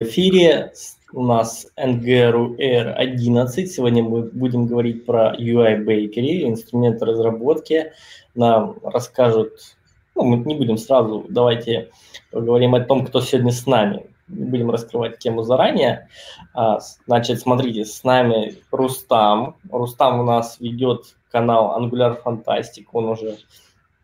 эфире 0.00 0.72
у 1.12 1.24
нас 1.24 1.66
NGRU 1.76 2.56
R11. 2.56 3.66
Сегодня 3.66 4.04
мы 4.04 4.22
будем 4.22 4.68
говорить 4.68 5.04
про 5.04 5.34
UI 5.34 5.84
Bakery, 5.84 6.48
инструмент 6.48 7.02
разработки. 7.02 7.92
Нам 8.36 8.76
расскажут, 8.84 9.76
ну, 10.14 10.22
мы 10.22 10.36
не 10.36 10.54
будем 10.54 10.78
сразу, 10.78 11.26
давайте 11.28 11.90
поговорим 12.30 12.76
о 12.76 12.80
том, 12.80 13.06
кто 13.06 13.20
сегодня 13.20 13.50
с 13.50 13.66
нами. 13.66 14.06
Не 14.28 14.44
будем 14.44 14.70
раскрывать 14.70 15.18
тему 15.18 15.42
заранее. 15.42 16.08
А, 16.54 16.78
значит, 17.06 17.40
смотрите, 17.40 17.84
с 17.84 18.04
нами 18.04 18.54
Рустам. 18.70 19.56
Рустам 19.68 20.20
у 20.20 20.22
нас 20.22 20.60
ведет 20.60 21.16
канал 21.32 21.76
Angular 21.76 22.22
Fantastic. 22.22 22.84
Он 22.92 23.06
уже 23.06 23.38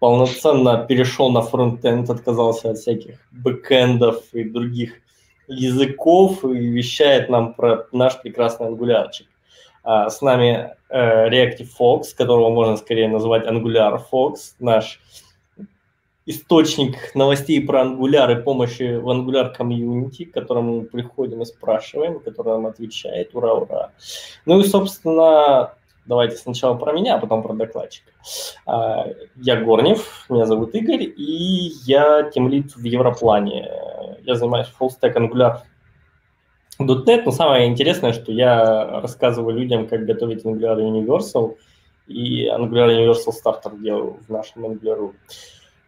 полноценно 0.00 0.84
перешел 0.88 1.30
на 1.30 1.42
фронтенд, 1.42 2.11
отказался 2.11 2.70
от 2.70 2.79
всяких 2.79 3.20
бэкэндов 3.30 4.24
и 4.32 4.42
других 4.42 5.04
языков 5.46 6.45
и 6.45 6.68
вещает 6.68 7.29
нам 7.29 7.54
про 7.54 7.86
наш 7.93 8.21
прекрасный 8.21 8.68
ангулярчик. 8.68 9.26
А, 9.82 10.08
с 10.08 10.22
нами 10.22 10.75
э, 10.89 11.29
Reactive 11.29 11.68
Fox, 11.79 12.14
которого 12.17 12.50
можно 12.50 12.76
скорее 12.76 13.08
назвать 13.08 13.46
Angular 13.46 14.00
Fox, 14.11 14.54
наш 14.58 15.00
источник 16.26 17.14
новостей 17.14 17.61
про 17.61 17.82
Angular 17.82 18.32
и 18.32 18.43
помощи 18.43 18.96
в 18.96 19.08
Angular 19.08 19.54
комьюнити, 19.54 20.25
к 20.25 20.32
которому 20.32 20.80
мы 20.80 20.84
приходим 20.86 21.43
и 21.43 21.45
спрашиваем, 21.45 22.20
который 22.20 22.54
нам 22.54 22.67
отвечает. 22.67 23.34
Ура, 23.34 23.54
ура. 23.54 23.90
Ну 24.46 24.61
и, 24.61 24.64
собственно, 24.64 25.75
Давайте 26.07 26.36
сначала 26.36 26.75
про 26.75 26.93
меня, 26.93 27.17
а 27.17 27.18
потом 27.18 27.43
про 27.43 27.54
докладчика. 27.54 28.11
А, 28.67 29.07
я 29.36 29.57
Горнев, 29.57 30.26
меня 30.29 30.45
зовут 30.46 30.75
Игорь, 30.75 31.04
и 31.04 31.72
я 31.86 32.31
тимлит 32.31 32.77
в 32.77 32.84
Европлане. 32.84 33.70
Я 34.22 34.34
занимаюсь 34.34 34.69
full 34.78 34.91
stack 34.91 35.14
Angular 35.17 35.59
.NET, 36.78 37.22
но 37.25 37.31
самое 37.31 37.67
интересное, 37.67 38.12
что 38.12 38.33
я 38.33 39.00
рассказываю 39.00 39.56
людям, 39.56 39.86
как 39.86 40.05
готовить 40.05 40.45
Angular 40.45 40.78
Universal, 40.78 41.56
и 42.06 42.48
Angular 42.48 42.89
Universal 42.91 43.33
Starter 43.33 43.81
делаю 43.81 44.19
в 44.27 44.31
нашем 44.31 44.67
Angular. 44.67 45.12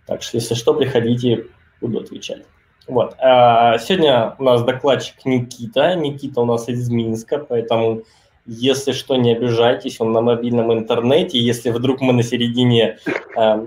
Так 0.06 0.22
что, 0.22 0.38
если 0.38 0.54
что, 0.54 0.74
приходите, 0.74 1.46
буду 1.80 2.00
отвечать. 2.00 2.44
Вот. 2.86 3.16
А 3.18 3.78
сегодня 3.78 4.36
у 4.38 4.44
нас 4.44 4.62
докладчик 4.62 5.24
Никита. 5.24 5.96
Никита 5.96 6.40
у 6.40 6.44
нас 6.44 6.68
из 6.68 6.88
Минска, 6.88 7.38
поэтому 7.38 8.02
если 8.46 8.92
что, 8.92 9.16
не 9.16 9.34
обижайтесь, 9.34 10.00
он 10.00 10.12
на 10.12 10.20
мобильном 10.20 10.72
интернете. 10.72 11.38
Если 11.38 11.70
вдруг 11.70 12.00
мы 12.00 12.12
на 12.12 12.22
середине 12.22 12.98
э, 13.36 13.66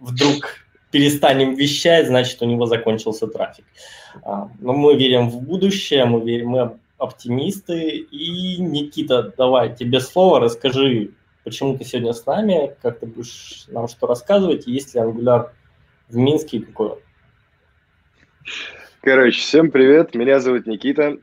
вдруг 0.00 0.66
перестанем 0.90 1.54
вещать, 1.54 2.06
значит, 2.06 2.40
у 2.42 2.46
него 2.46 2.66
закончился 2.66 3.26
трафик. 3.26 3.64
А, 4.22 4.50
но 4.60 4.72
мы 4.72 4.96
верим 4.96 5.30
в 5.30 5.42
будущее, 5.42 6.04
мы 6.04 6.20
верим, 6.20 6.48
мы 6.50 6.78
оптимисты. 6.98 7.88
И, 7.98 8.60
Никита, 8.60 9.32
давай, 9.36 9.74
тебе 9.74 10.00
слово, 10.00 10.40
расскажи, 10.40 11.10
почему 11.44 11.76
ты 11.76 11.84
сегодня 11.84 12.12
с 12.12 12.24
нами, 12.26 12.74
как 12.82 13.00
ты 13.00 13.06
будешь 13.06 13.64
нам 13.68 13.88
что 13.88 14.06
рассказывать, 14.06 14.66
есть 14.66 14.94
ли 14.94 15.00
Angular 15.00 15.50
в 16.08 16.16
Минске 16.16 16.58
и 16.58 16.60
какой 16.60 16.88
он? 16.88 16.98
Короче, 19.02 19.40
всем 19.40 19.70
привет, 19.70 20.14
меня 20.14 20.40
зовут 20.40 20.66
Никита, 20.66 21.18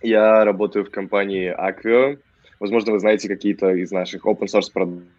я 0.00 0.44
работаю 0.44 0.84
в 0.84 0.90
компании 0.90 1.54
Acquio, 1.54 2.18
Возможно, 2.62 2.92
вы 2.92 3.00
знаете 3.00 3.26
какие-то 3.26 3.70
из 3.70 3.90
наших 3.90 4.24
open 4.24 4.46
source 4.46 4.70
продуктов, 4.72 5.10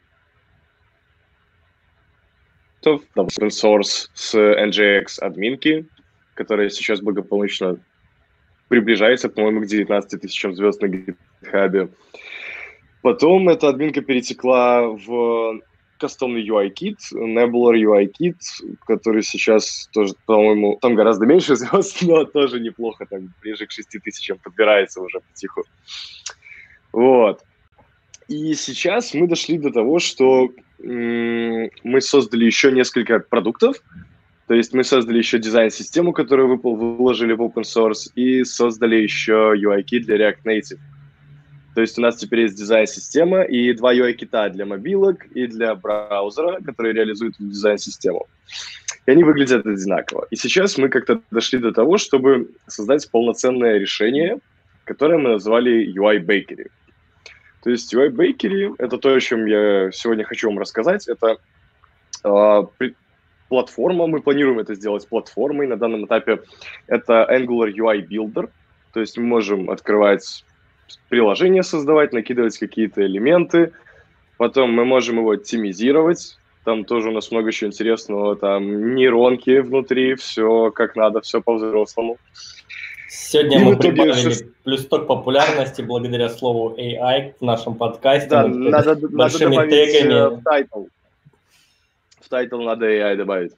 open 3.18 3.50
source 3.50 4.08
с 4.14 4.34
NGX 4.34 5.20
админки, 5.20 5.86
которая 6.36 6.70
сейчас 6.70 7.02
благополучно 7.02 7.82
приближается, 8.70 9.28
по-моему, 9.28 9.60
к 9.60 9.66
19 9.66 10.22
тысячам 10.22 10.56
звезд 10.56 10.82
на 10.82 10.86
GitHub. 10.86 11.92
Потом 13.02 13.50
эта 13.50 13.68
админка 13.68 14.00
перетекла 14.00 14.88
в 14.88 15.60
кастомный 15.98 16.48
UI-кит, 16.48 17.00
Nebula 17.12 17.76
UI-кит, 17.76 18.38
который 18.88 19.22
сейчас 19.22 19.90
тоже, 19.92 20.14
по-моему, 20.26 20.78
там 20.82 20.96
гораздо 20.96 21.26
меньше 21.26 21.56
звезд, 21.58 22.04
но 22.04 22.24
тоже 22.24 22.62
неплохо, 22.62 23.06
там 23.06 23.34
ближе 23.42 23.68
к 23.68 23.72
6 23.72 23.90
тысячам 24.02 24.38
подбирается 24.38 25.02
уже 25.02 25.20
потиху. 25.20 25.64
Вот. 26.94 27.42
И 28.30 28.54
сейчас 28.54 29.14
мы 29.14 29.28
дошли 29.28 29.58
до 29.58 29.72
того, 29.72 30.00
что 30.00 30.50
мы 30.80 32.00
создали 32.00 32.46
еще 32.46 32.72
несколько 32.72 33.20
продуктов. 33.20 33.78
То 34.48 34.54
есть 34.54 34.74
мы 34.74 34.84
создали 34.84 35.20
еще 35.20 35.40
дизайн-систему, 35.40 36.14
которую 36.14 36.58
вы 36.58 36.76
выложили 36.76 37.34
в 37.34 37.42
open 37.42 37.64
source, 37.64 38.12
и 38.16 38.44
создали 38.44 38.98
еще 38.98 39.54
UI-кит 39.56 40.06
для 40.06 40.18
React 40.18 40.44
Native. 40.46 40.80
То 41.76 41.82
есть 41.82 41.98
у 41.98 42.02
нас 42.02 42.18
теперь 42.18 42.42
есть 42.42 42.56
дизайн-система 42.56 43.44
и 43.44 43.74
два 43.74 43.94
UI-кита 43.94 44.50
для 44.50 44.66
мобилок 44.66 45.26
и 45.34 45.48
для 45.48 45.74
браузера, 45.76 46.60
которые 46.62 46.94
реализуют 46.94 47.36
дизайн-систему. 47.40 48.28
И 49.06 49.12
они 49.12 49.24
выглядят 49.24 49.66
одинаково. 49.66 50.28
И 50.30 50.36
сейчас 50.36 50.78
мы 50.78 50.90
как-то 50.90 51.22
дошли 51.32 51.60
до 51.60 51.72
того, 51.72 51.98
чтобы 51.98 52.50
создать 52.68 53.10
полноценное 53.10 53.80
решение, 53.80 54.40
которое 54.84 55.18
мы 55.18 55.30
назвали 55.30 55.88
UI 55.98 56.20
Bakery. 56.20 56.70
То 57.64 57.70
есть 57.70 57.94
UI 57.94 58.10
Bakery— 58.10 58.76
это 58.78 58.98
то, 58.98 59.14
о 59.14 59.20
чем 59.20 59.46
я 59.46 59.90
сегодня 59.92 60.26
хочу 60.26 60.50
вам 60.50 60.60
рассказать. 60.60 61.08
Это 61.08 61.38
э, 62.24 62.90
платформа, 63.48 64.08
мы 64.08 64.22
планируем 64.22 64.60
это 64.60 64.76
сделать 64.76 65.08
платформой 65.08 65.68
на 65.68 65.78
данном 65.78 66.06
этапе. 66.06 66.42
Это 66.88 67.26
Angular 67.32 67.72
UI 67.74 68.06
Builder, 68.06 68.50
то 68.92 69.00
есть 69.00 69.18
мы 69.18 69.24
можем 69.24 69.70
открывать 69.70 70.44
приложение, 71.08 71.64
создавать, 71.64 72.12
накидывать 72.12 72.58
какие-то 72.58 73.06
элементы, 73.06 73.72
потом 74.38 74.74
мы 74.74 74.84
можем 74.84 75.18
его 75.18 75.32
оптимизировать, 75.32 76.38
там 76.66 76.84
тоже 76.84 77.10
у 77.10 77.12
нас 77.14 77.32
много 77.32 77.52
чего 77.52 77.70
интересного, 77.70 78.36
там 78.36 78.96
нейронки 78.96 79.60
внутри, 79.60 80.16
все 80.16 80.72
как 80.72 80.96
надо, 80.96 81.22
все 81.22 81.42
по-взрослому. 81.42 82.18
Сегодня 83.16 83.62
и 83.62 83.64
мы 83.64 83.78
прибавили 83.78 84.14
шест... 84.14 84.46
плюс 84.64 84.88
ток 84.88 85.06
популярности 85.06 85.84
благодаря 85.84 86.30
слову 86.30 86.76
AI 86.80 87.36
в 87.40 87.44
нашем 87.44 87.76
подкасте. 87.76 88.28
Да, 88.28 88.48
надо, 88.48 88.96
большими 89.08 89.56
надо 89.56 89.68
добавить 89.68 89.92
тегами. 89.92 90.14
Э, 90.14 90.30
в 90.30 90.44
title. 90.44 90.86
В 92.22 92.30
title 92.30 92.62
надо 92.62 92.92
AI 92.92 93.16
добавить. 93.16 93.54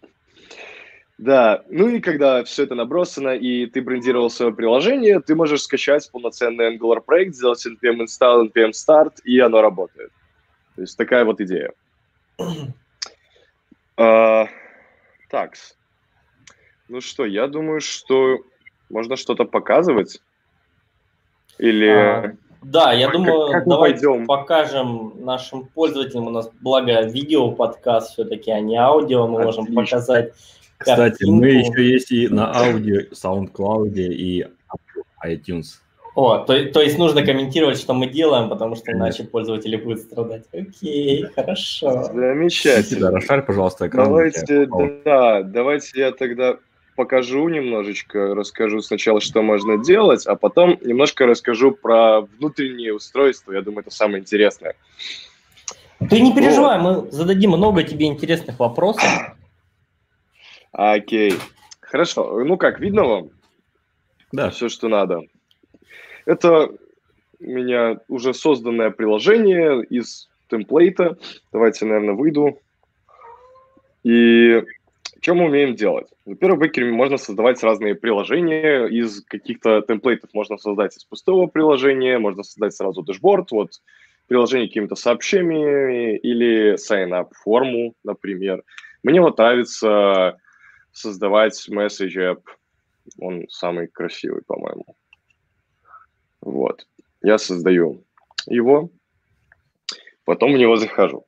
Да, 1.17 1.63
ну 1.69 1.87
и 1.87 2.01
когда 2.01 2.43
все 2.43 2.63
это 2.63 2.75
набросано, 2.75 3.29
и 3.29 3.65
ты 3.67 3.81
брендировал 3.81 4.29
свое 4.29 4.53
приложение, 4.53 5.21
ты 5.21 5.35
можешь 5.35 5.61
скачать 5.61 6.11
полноценный 6.11 6.75
Angular 6.75 6.99
проект, 6.99 7.35
сделать 7.35 7.65
npm 7.65 8.01
install, 8.01 8.51
npm 8.51 8.71
start, 8.71 9.21
и 9.23 9.39
оно 9.39 9.61
работает. 9.61 10.11
То 10.75 10.81
есть 10.81 10.97
такая 10.97 11.23
вот 11.23 11.39
идея. 11.39 11.71
uh, 13.97 14.49
так. 15.29 15.53
Ну 16.89 16.99
что, 16.99 17.23
я 17.25 17.47
думаю, 17.47 17.79
что 17.79 18.39
можно 18.95 19.17
что-то 19.17 19.43
показывать? 19.43 20.21
Или... 21.57 21.89
А, 21.89 22.35
да, 22.63 22.93
я 22.93 23.07
как, 23.07 23.15
думаю, 23.17 23.51
как 23.51 23.67
давай 23.67 23.91
пойдем? 23.91 24.25
покажем 24.25 25.13
нашим 25.17 25.65
пользователям. 25.65 26.27
У 26.27 26.29
нас, 26.29 26.49
благо, 26.61 27.01
видео 27.01 27.51
подкаст 27.51 28.13
все-таки, 28.13 28.51
а 28.51 28.61
не 28.61 28.77
аудио. 28.77 29.27
Мы 29.27 29.41
Отлично. 29.41 29.63
можем 29.63 29.75
показать 29.75 30.33
Кстати, 30.77 30.97
картинку. 30.97 31.35
мы 31.35 31.47
еще 31.47 31.91
есть 31.91 32.11
и 32.11 32.29
на 32.29 32.55
аудио, 32.55 33.01
SoundCloud 33.11 33.95
и 33.97 34.47
iTunes. 35.25 35.65
О, 36.15 36.37
то, 36.37 36.65
то 36.71 36.81
есть 36.81 36.97
нужно 36.97 37.25
комментировать, 37.25 37.77
что 37.77 37.93
мы 37.93 38.07
делаем, 38.07 38.47
потому 38.47 38.77
что 38.77 38.93
иначе 38.93 39.25
пользователи 39.25 39.75
будут 39.75 39.99
страдать. 39.99 40.45
Окей, 40.53 41.25
хорошо. 41.35 42.03
Замечательно. 42.05 43.11
Расшарь, 43.11 43.41
пожалуйста, 43.41 43.87
экран. 43.87 44.05
Давайте, 44.05 44.69
да, 45.03 45.43
давайте 45.43 45.99
я 45.99 46.13
тогда 46.13 46.57
покажу 46.95 47.47
немножечко, 47.49 48.33
расскажу 48.33 48.81
сначала, 48.81 49.21
что 49.21 49.41
можно 49.41 49.77
делать, 49.77 50.25
а 50.25 50.35
потом 50.35 50.79
немножко 50.81 51.25
расскажу 51.25 51.71
про 51.71 52.21
внутреннее 52.21 52.93
устройство. 52.93 53.51
Я 53.51 53.61
думаю, 53.61 53.81
это 53.81 53.91
самое 53.91 54.21
интересное. 54.21 54.75
Ты 56.09 56.19
не 56.19 56.33
переживай, 56.33 56.79
вот. 56.79 57.05
мы 57.05 57.11
зададим 57.11 57.51
много 57.51 57.83
тебе 57.83 58.07
интересных 58.07 58.59
вопросов. 58.59 59.09
Окей. 60.71 61.33
Хорошо. 61.79 62.43
Ну 62.43 62.57
как, 62.57 62.79
видно 62.79 63.03
вам? 63.03 63.29
Да. 64.31 64.49
Все, 64.49 64.69
что 64.69 64.87
надо. 64.87 65.21
Это 66.25 66.69
у 67.39 67.43
меня 67.45 67.99
уже 68.07 68.33
созданное 68.33 68.89
приложение 68.89 69.83
из 69.83 70.29
темплейта. 70.49 71.17
Давайте, 71.51 71.85
наверное, 71.85 72.15
выйду. 72.15 72.59
И 74.03 74.63
что 75.25 75.33
мы 75.33 75.45
умеем 75.45 75.73
делать? 75.73 76.05
Во-первых, 76.23 76.59
в 76.59 76.63
Bakery 76.63 76.91
можно 76.91 77.17
создавать 77.17 77.63
разные 77.63 77.95
приложения 77.95 78.85
из 78.85 79.25
каких-то 79.25 79.81
темплейтов. 79.81 80.29
Можно 80.35 80.59
создать 80.59 80.95
из 80.95 81.03
пустого 81.03 81.47
приложения, 81.47 82.19
можно 82.19 82.43
создать 82.43 82.75
сразу 82.75 83.01
дэшборд, 83.01 83.49
вот 83.49 83.71
приложение 84.27 84.67
какими-то 84.67 84.93
сообщениями 84.93 86.15
или 86.17 86.75
sign-up 86.75 87.29
форму, 87.41 87.95
например. 88.03 88.63
Мне 89.01 89.19
вот 89.19 89.39
нравится 89.39 90.37
создавать 90.91 91.59
message 91.71 92.17
app. 92.17 92.41
Он 93.17 93.47
самый 93.49 93.87
красивый, 93.87 94.43
по-моему. 94.43 94.95
Вот. 96.39 96.85
Я 97.23 97.39
создаю 97.39 98.03
его, 98.45 98.91
потом 100.23 100.53
в 100.53 100.57
него 100.57 100.75
захожу. 100.75 101.25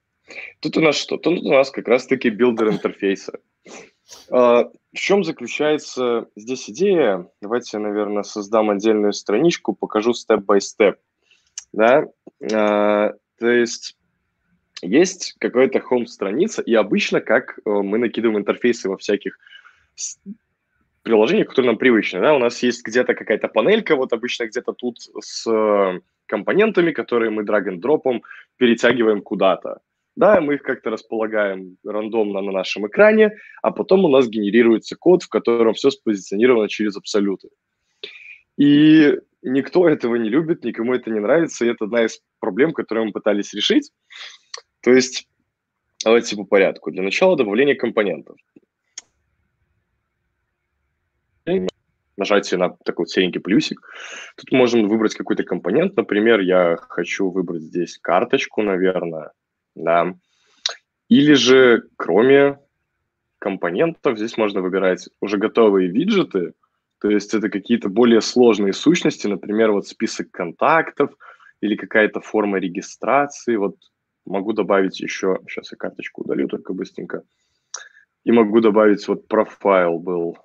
Тут 0.60 0.78
у 0.78 0.82
нас 0.82 0.96
что? 0.96 1.18
Тут 1.18 1.40
у 1.40 1.50
нас 1.50 1.72
как 1.72 1.88
раз-таки 1.88 2.30
builder 2.30 2.70
интерфейса. 2.70 3.40
А, 4.32 4.66
в 4.94 4.98
чем 4.98 5.24
заключается 5.24 6.28
здесь 6.36 6.70
идея? 6.70 7.30
Давайте 7.42 7.78
я, 7.78 7.80
наверное, 7.80 8.24
создам 8.24 8.70
отдельную 8.70 9.14
страничку, 9.14 9.74
покажу 9.74 10.14
step-by-step. 10.14 10.98
Да? 11.74 12.06
А, 12.54 13.14
то 13.40 13.50
есть 13.50 13.98
есть 14.82 15.36
какая-то 15.40 15.80
home-страница, 15.80 16.62
и 16.62 16.74
обычно 16.74 17.20
как 17.20 17.58
э, 17.58 17.70
мы 17.70 17.98
накидываем 17.98 18.40
интерфейсы 18.40 18.90
во 18.90 18.98
всяких 18.98 19.40
приложениях, 21.02 21.48
которые 21.48 21.72
нам 21.72 21.78
привычны. 21.78 22.20
Да? 22.20 22.36
У 22.36 22.40
нас 22.40 22.62
есть 22.62 22.86
где-то 22.86 23.16
какая-то 23.16 23.48
панелька, 23.48 23.96
вот 23.96 24.14
обычно 24.14 24.46
где-то 24.46 24.74
тут 24.74 25.00
с 25.20 25.50
э, 25.52 26.00
компонентами, 26.28 26.92
которые 26.92 27.32
мы 27.32 27.44
драг-н-дропом 27.44 28.24
перетягиваем 28.58 29.22
куда-то. 29.22 29.80
Да, 30.18 30.42
мы 30.42 30.56
их 30.56 30.64
как-то 30.64 30.90
располагаем 30.90 31.78
рандомно 31.86 32.42
на 32.42 32.52
нашем 32.52 32.88
экране, 32.88 33.38
а 33.62 33.70
потом 33.70 34.04
у 34.04 34.08
нас 34.08 34.28
генерируется 34.28 34.96
код, 34.96 35.22
в 35.22 35.30
котором 35.30 35.76
все 35.76 35.92
спозиционировано 35.92 36.68
через 36.70 36.98
абсолюты. 36.98 37.50
И 38.58 39.14
никто 39.44 39.88
этого 39.88 40.16
не 40.16 40.30
любит, 40.30 40.64
никому 40.64 40.96
это 40.96 41.12
не 41.12 41.20
нравится, 41.20 41.66
и 41.66 41.70
это 41.70 41.86
одна 41.86 42.04
из 42.06 42.20
проблем, 42.40 42.74
которые 42.74 43.06
мы 43.06 43.12
пытались 43.12 43.54
решить. 43.54 43.92
То 44.82 44.92
есть, 44.92 45.28
давайте 46.04 46.36
по 46.36 46.46
порядку. 46.46 46.90
Для 46.90 47.04
начала 47.04 47.38
добавление 47.38 47.76
компонентов. 47.76 48.38
Нажатие 52.18 52.58
на 52.58 52.70
такой 52.84 53.04
вот 53.04 53.12
серенький 53.12 53.40
плюсик. 53.40 53.88
Тут 54.36 54.52
можем 54.52 54.88
выбрать 54.88 55.14
какой-то 55.14 55.44
компонент. 55.44 55.96
Например, 55.96 56.40
я 56.40 56.76
хочу 56.76 57.30
выбрать 57.30 57.62
здесь 57.62 58.00
карточку, 58.00 58.64
наверное 58.64 59.32
да. 59.78 60.14
Или 61.10 61.34
же, 61.34 61.88
кроме 61.96 62.60
компонентов, 63.40 64.18
здесь 64.18 64.38
можно 64.38 64.62
выбирать 64.62 65.08
уже 65.22 65.38
готовые 65.38 65.90
виджеты, 65.90 66.54
то 67.00 67.10
есть 67.10 67.34
это 67.34 67.50
какие-то 67.50 67.90
более 67.90 68.22
сложные 68.22 68.74
сущности, 68.74 69.28
например, 69.28 69.72
вот 69.72 69.88
список 69.88 70.32
контактов 70.32 71.12
или 71.62 71.76
какая-то 71.76 72.22
форма 72.22 72.58
регистрации. 72.58 73.56
Вот 73.56 73.76
могу 74.26 74.54
добавить 74.54 75.00
еще, 75.00 75.40
сейчас 75.48 75.72
я 75.72 75.78
карточку 75.78 76.24
удалю 76.24 76.48
только 76.48 76.74
быстренько, 76.74 77.24
и 78.24 78.32
могу 78.32 78.62
добавить 78.62 79.08
вот 79.08 79.28
профайл 79.28 80.00
был, 80.00 80.38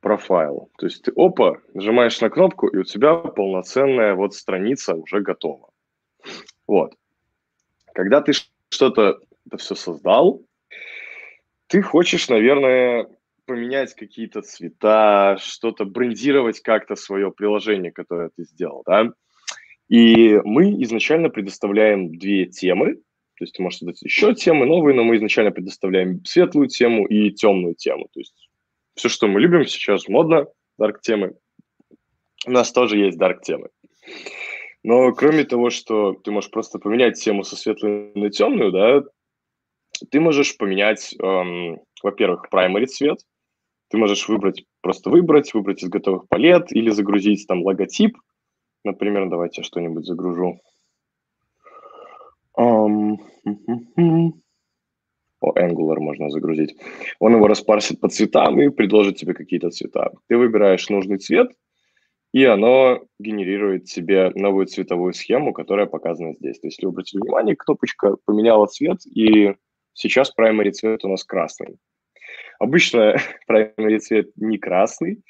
профайл. 0.00 0.70
То 0.76 0.86
есть 0.86 1.02
ты, 1.02 1.12
опа, 1.16 1.58
нажимаешь 1.72 2.20
на 2.20 2.28
кнопку, 2.28 2.68
и 2.68 2.76
у 2.76 2.84
тебя 2.84 3.14
полноценная 3.14 4.14
вот 4.14 4.34
страница 4.34 4.94
уже 4.94 5.20
готова. 5.22 5.70
Вот. 6.66 6.94
Когда 7.94 8.20
ты 8.20 8.32
что-то 8.70 9.20
это 9.46 9.56
все 9.56 9.74
создал, 9.74 10.42
ты 11.68 11.80
хочешь, 11.80 12.28
наверное, 12.28 13.08
поменять 13.46 13.94
какие-то 13.94 14.42
цвета, 14.42 15.38
что-то 15.40 15.84
брендировать 15.84 16.60
как-то 16.60 16.96
свое 16.96 17.30
приложение, 17.30 17.92
которое 17.92 18.30
ты 18.36 18.44
сделал, 18.44 18.82
да? 18.84 19.12
И 19.88 20.40
мы 20.44 20.82
изначально 20.82 21.30
предоставляем 21.30 22.18
две 22.18 22.46
темы, 22.46 22.96
то 22.96 23.44
есть 23.44 23.54
ты 23.54 23.62
можешь 23.62 23.78
создать 23.78 24.02
еще 24.02 24.34
темы 24.34 24.66
новые, 24.66 24.96
но 24.96 25.04
мы 25.04 25.16
изначально 25.16 25.52
предоставляем 25.52 26.24
светлую 26.24 26.68
тему 26.68 27.06
и 27.06 27.30
темную 27.30 27.74
тему. 27.74 28.08
То 28.12 28.20
есть 28.20 28.48
все, 28.94 29.08
что 29.08 29.28
мы 29.28 29.40
любим 29.40 29.66
сейчас 29.66 30.08
модно, 30.08 30.46
dark 30.80 31.00
темы, 31.02 31.34
у 32.46 32.50
нас 32.50 32.72
тоже 32.72 32.98
есть 32.98 33.18
dark 33.18 33.40
темы. 33.42 33.68
Но 34.84 35.12
кроме 35.12 35.44
того, 35.44 35.70
что 35.70 36.12
ты 36.12 36.30
можешь 36.30 36.50
просто 36.50 36.78
поменять 36.78 37.18
тему 37.18 37.42
со 37.42 37.56
светлой 37.56 38.12
на 38.14 38.30
темную, 38.30 38.70
да, 38.70 39.02
ты 40.10 40.20
можешь 40.20 40.58
поменять, 40.58 41.14
эм, 41.18 41.80
во-первых, 42.02 42.48
primary 42.52 42.84
цвет, 42.84 43.18
ты 43.88 43.96
можешь 43.96 44.28
выбрать, 44.28 44.64
просто 44.82 45.08
выбрать, 45.08 45.54
выбрать 45.54 45.82
из 45.82 45.88
готовых 45.88 46.28
палет 46.28 46.70
или 46.70 46.90
загрузить 46.90 47.46
там 47.48 47.62
логотип. 47.62 48.18
Например, 48.84 49.26
давайте 49.30 49.62
я 49.62 49.64
что-нибудь 49.64 50.04
загружу. 50.04 50.60
Um, 52.58 53.16
О, 55.40 55.52
Angular 55.58 55.98
можно 55.98 56.28
загрузить. 56.28 56.76
Он 57.20 57.34
его 57.34 57.48
распарсит 57.48 58.00
по 58.00 58.08
цветам 58.10 58.60
и 58.60 58.68
предложит 58.68 59.16
тебе 59.16 59.32
какие-то 59.32 59.70
цвета. 59.70 60.12
Ты 60.28 60.36
выбираешь 60.36 60.90
нужный 60.90 61.16
цвет, 61.16 61.50
и 62.34 62.44
оно 62.46 63.00
генерирует 63.20 63.86
себе 63.86 64.32
новую 64.34 64.66
цветовую 64.66 65.12
схему, 65.12 65.52
которая 65.52 65.86
показана 65.86 66.34
здесь. 66.34 66.58
То 66.58 66.66
есть, 66.66 66.78
если 66.78 66.86
вы 66.86 66.90
обратили 66.90 67.20
внимание, 67.20 67.54
кнопочка 67.54 68.16
поменяла 68.24 68.66
цвет, 68.66 69.06
и 69.06 69.54
сейчас 69.92 70.32
primary 70.36 70.72
цвет 70.72 71.04
у 71.04 71.08
нас 71.08 71.22
красный. 71.22 71.78
Обычно 72.58 73.14
primary 73.48 73.98
цвет 74.00 74.32
не 74.34 74.58
красный, 74.58 75.22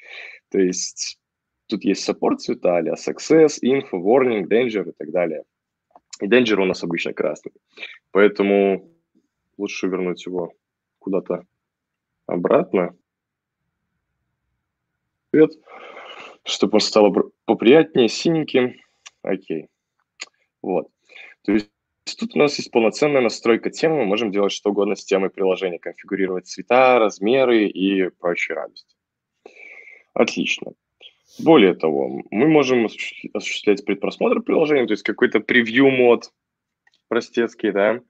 то 0.49 0.59
есть 0.59 1.19
тут 1.67 1.83
есть 1.83 2.09
support 2.09 2.37
цвета, 2.37 2.77
а 2.77 2.95
success, 2.95 3.59
info, 3.63 4.01
warning, 4.01 4.47
danger 4.47 4.89
и 4.89 4.93
так 4.97 5.11
далее. 5.11 5.43
И 6.21 6.25
danger 6.25 6.55
у 6.55 6.65
нас 6.65 6.83
обычно 6.83 7.13
красный. 7.13 7.51
Поэтому 8.09 8.89
лучше 9.59 9.85
вернуть 9.85 10.25
его 10.25 10.53
куда-то 10.97 11.45
обратно. 12.25 12.97
Цвет 15.29 15.51
чтобы 16.45 16.79
стало 16.79 17.31
поприятнее, 17.45 18.07
синеньким. 18.07 18.79
Окей. 19.23 19.67
Вот. 20.61 20.87
То 21.43 21.53
есть 21.53 21.69
тут 22.19 22.35
у 22.35 22.39
нас 22.39 22.57
есть 22.57 22.71
полноценная 22.71 23.21
настройка 23.21 23.71
темы, 23.71 23.97
мы 23.97 24.05
можем 24.05 24.31
делать 24.31 24.51
что 24.51 24.69
угодно 24.69 24.95
с 24.95 25.03
темой 25.03 25.31
приложения, 25.31 25.79
конфигурировать 25.79 26.47
цвета, 26.47 26.99
размеры 26.99 27.67
и 27.67 28.09
прочие 28.09 28.55
радости. 28.55 28.95
Отлично. 30.13 30.73
Более 31.39 31.73
того, 31.73 32.21
мы 32.29 32.47
можем 32.47 32.85
осуществлять 33.33 33.83
предпросмотр 33.83 34.41
приложения, 34.41 34.85
то 34.85 34.93
есть 34.93 35.03
какой-то 35.03 35.39
превью-мод 35.39 36.31
простецкий, 37.09 37.71
да, 37.71 38.01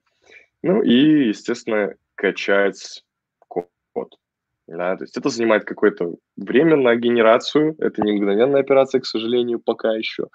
ну 0.62 0.84
и, 0.84 1.30
естественно, 1.30 1.96
качать. 2.16 3.05
Да, 4.68 4.98
то 4.98 5.04
есть 5.04 5.16
это 5.16 5.30
занимает 5.30 5.64
какое-то 5.64 6.16
время 6.36 6.76
на 6.76 6.96
генерацию. 6.96 7.76
Это 7.78 8.02
не 8.02 8.14
мгновенная 8.14 8.62
операция, 8.62 9.00
к 9.00 9.06
сожалению, 9.06 9.60
пока 9.60 9.94
еще. 9.94 10.28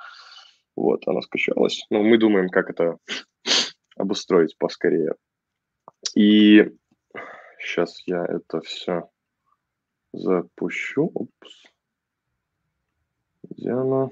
Вот, 0.77 1.07
она 1.09 1.21
скачалась. 1.21 1.85
Но 1.91 2.03
мы 2.03 2.17
думаем, 2.17 2.49
как 2.49 2.71
это 2.71 2.99
обустроить 3.97 4.57
поскорее. 4.57 5.15
И 6.15 6.71
сейчас 7.59 8.03
я 8.07 8.25
это 8.25 8.61
все 8.61 9.11
запущу. 10.13 11.11
Упс. 11.13 11.65
Где 13.43 13.73
она? 13.73 14.11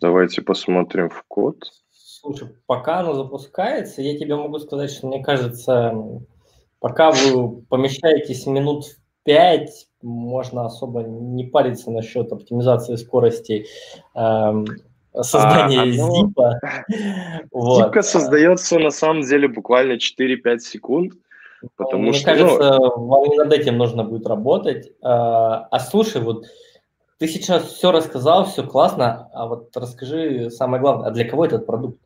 Давайте 0.00 0.42
посмотрим 0.42 1.08
в 1.08 1.22
код. 1.28 1.64
Слушай, 1.90 2.48
пока 2.66 3.00
оно 3.00 3.14
запускается, 3.14 4.02
я 4.02 4.18
тебе 4.18 4.34
могу 4.36 4.58
сказать, 4.58 4.90
что 4.90 5.06
мне 5.06 5.22
кажется, 5.22 5.94
Пока 6.80 7.10
вы 7.10 7.62
помещаетесь 7.62 8.46
минут 8.46 8.84
в 8.84 8.96
5, 9.24 9.88
можно 10.02 10.66
особо 10.66 11.02
не 11.02 11.44
париться 11.44 11.90
насчет 11.90 12.32
оптимизации 12.32 12.96
скорости 12.96 13.66
э, 14.14 14.64
создания 15.22 15.82
а, 15.82 15.86
зипа. 15.86 16.60
Вот. 17.50 17.84
Зипка 17.84 18.02
создается 18.02 18.78
на 18.78 18.90
самом 18.90 19.22
деле 19.22 19.48
буквально 19.48 19.94
4-5 19.94 20.58
секунд. 20.58 21.14
Потому 21.76 22.04
Мне 22.04 22.12
что, 22.12 22.24
кажется, 22.26 22.78
ну... 22.78 23.06
вам 23.06 23.36
над 23.36 23.52
этим 23.52 23.76
нужно 23.78 24.04
будет 24.04 24.26
работать. 24.28 24.92
А, 25.02 25.66
а 25.70 25.80
слушай, 25.80 26.22
вот 26.22 26.46
ты 27.18 27.26
сейчас 27.26 27.64
все 27.64 27.90
рассказал, 27.90 28.44
все 28.44 28.62
классно, 28.64 29.28
а 29.32 29.46
вот 29.46 29.76
расскажи 29.76 30.50
самое 30.50 30.80
главное, 30.80 31.08
а 31.08 31.10
для 31.10 31.28
кого 31.28 31.44
этот 31.44 31.66
продукт? 31.66 32.00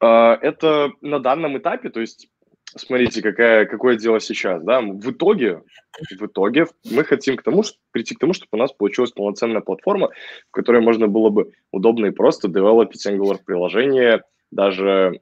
А, 0.00 0.36
это 0.42 0.90
на 1.00 1.20
данном 1.20 1.56
этапе, 1.56 1.90
то 1.90 2.00
есть 2.00 2.28
смотрите, 2.76 3.22
какая, 3.22 3.66
какое 3.66 3.96
дело 3.96 4.20
сейчас, 4.20 4.62
да, 4.62 4.80
в 4.80 5.10
итоге, 5.10 5.62
в 6.10 6.26
итоге 6.26 6.66
мы 6.90 7.04
хотим 7.04 7.36
к 7.36 7.42
тому, 7.42 7.62
что, 7.62 7.76
прийти 7.90 8.14
к 8.14 8.18
тому, 8.18 8.32
чтобы 8.32 8.48
у 8.52 8.56
нас 8.56 8.72
получилась 8.72 9.12
полноценная 9.12 9.60
платформа, 9.60 10.10
в 10.48 10.52
которой 10.52 10.80
можно 10.80 11.08
было 11.08 11.30
бы 11.30 11.52
удобно 11.70 12.06
и 12.06 12.10
просто 12.10 12.48
девелопить 12.48 13.06
Angular 13.06 13.38
приложение, 13.44 14.22
даже 14.50 15.20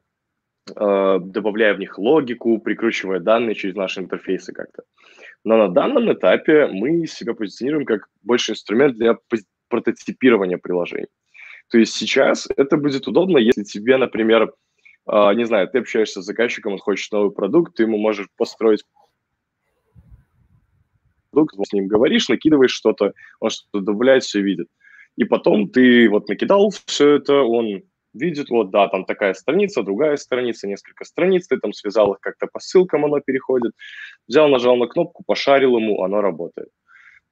э, 0.75 1.19
добавляя 1.21 1.75
в 1.75 1.79
них 1.79 1.99
логику, 1.99 2.59
прикручивая 2.59 3.21
данные 3.21 3.55
через 3.55 3.75
наши 3.75 4.01
интерфейсы 4.01 4.53
как-то. 4.53 4.83
Но 5.45 5.57
на 5.57 5.69
данном 5.69 6.13
этапе 6.13 6.67
мы 6.67 7.07
себя 7.07 7.35
позиционируем 7.35 7.87
как 7.87 8.09
больше 8.23 8.53
инструмент 8.53 8.97
для 8.97 9.17
прототипирования 9.69 10.59
приложений. 10.59 11.09
То 11.71 11.79
есть 11.79 11.95
сейчас 11.95 12.49
это 12.57 12.77
будет 12.77 13.07
удобно, 13.07 13.39
если 13.39 13.63
тебе, 13.63 13.97
например, 13.97 14.53
не 15.11 15.45
знаю, 15.45 15.69
ты 15.69 15.79
общаешься 15.79 16.23
с 16.23 16.25
заказчиком, 16.25 16.75
он 16.75 16.79
хочет 16.79 17.13
новый 17.13 17.33
продукт, 17.33 17.75
ты 17.75 17.83
ему 17.83 17.99
можешь 17.99 18.29
построить 18.37 18.85
продукт, 21.31 21.57
с 21.67 21.73
ним 21.73 21.89
говоришь, 21.89 22.29
накидываешь 22.29 22.73
что-то, 22.73 23.13
он 23.41 23.51
что-то 23.51 23.81
добавляет, 23.81 24.25
все 24.25 24.41
видит. 24.41 24.69
И 25.17 25.25
потом 25.25 25.69
ты 25.69 26.09
вот 26.09 26.29
накидал 26.29 26.71
все 26.87 27.17
это, 27.17 27.43
он 27.43 27.83
видит, 28.13 28.51
вот, 28.51 28.71
да, 28.71 28.89
там 28.89 29.05
такая 29.05 29.35
страница, 29.35 29.83
другая 29.83 30.17
страница, 30.17 30.67
несколько 30.67 31.05
страниц, 31.05 31.47
ты 31.47 31.59
там 31.59 31.73
связал 31.73 32.15
их 32.15 32.21
как-то 32.21 32.47
по 32.47 32.59
ссылкам, 32.61 33.05
оно 33.05 33.21
переходит, 33.21 33.73
взял, 34.27 34.49
нажал 34.49 34.77
на 34.77 34.87
кнопку, 34.87 35.23
пошарил 35.25 35.77
ему, 35.77 36.03
оно 36.03 36.21
работает. 36.21 36.71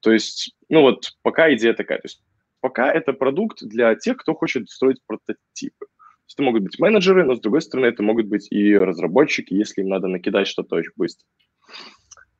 То 0.01 0.11
есть, 0.11 0.55
ну 0.69 0.81
вот, 0.81 1.11
пока 1.21 1.53
идея 1.53 1.73
такая. 1.73 1.99
То 1.99 2.05
есть, 2.05 2.21
пока 2.61 2.91
это 2.91 3.11
продукт 3.13 3.61
для 3.61 3.95
тех, 3.95 4.17
кто 4.17 4.33
хочет 4.33 4.69
строить 4.69 5.01
прототипы. 5.05 5.87
Это 6.33 6.43
могут 6.43 6.63
быть 6.63 6.79
менеджеры, 6.79 7.25
но, 7.25 7.35
с 7.35 7.39
другой 7.39 7.61
стороны, 7.61 7.87
это 7.87 8.03
могут 8.03 8.27
быть 8.27 8.51
и 8.51 8.77
разработчики, 8.77 9.53
если 9.53 9.81
им 9.81 9.89
надо 9.89 10.07
накидать 10.07 10.47
что-то 10.47 10.75
очень 10.75 10.91
быстро. 10.95 11.25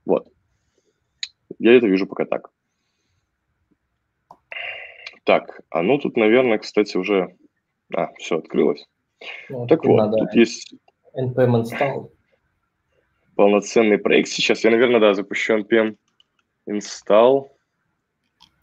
Вот. 0.05 0.27
Я 1.57 1.75
это 1.75 1.87
вижу 1.87 2.07
пока 2.07 2.25
так. 2.25 2.49
Так, 5.23 5.61
а 5.69 5.81
ну 5.81 5.97
тут, 5.97 6.17
наверное, 6.17 6.57
кстати, 6.57 6.97
уже... 6.97 7.35
А, 7.93 8.13
все, 8.17 8.37
открылось. 8.37 8.87
Ну, 9.49 9.67
так 9.67 9.83
вот, 9.83 9.95
надо 9.95 10.17
тут 10.17 10.33
есть... 10.33 10.73
NPM 11.15 11.63
install. 11.63 12.11
Полноценный 13.35 13.97
проект 13.97 14.29
сейчас. 14.29 14.63
Я, 14.63 14.71
наверное, 14.71 14.99
да, 14.99 15.13
запущу 15.13 15.57
NPM 15.59 15.97
install. 16.69 17.49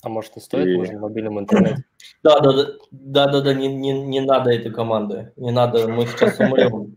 А 0.06 0.08
может 0.08 0.36
не 0.36 0.42
стоит, 0.42 0.68
и... 0.68 0.76
можно 0.76 0.98
в 0.98 1.02
мобильном 1.02 1.40
интернете? 1.40 1.84
Да, 2.22 2.38
да, 2.40 2.52
да, 2.52 2.66
да, 2.90 3.26
да, 3.26 3.40
да, 3.40 3.54
не, 3.54 3.66
не, 3.66 3.92
не 3.92 4.20
надо 4.20 4.50
этой 4.50 4.72
команды. 4.72 5.32
Не 5.36 5.50
надо, 5.50 5.88
мы 5.88 6.06
сейчас 6.06 6.38
умрем. 6.38 6.96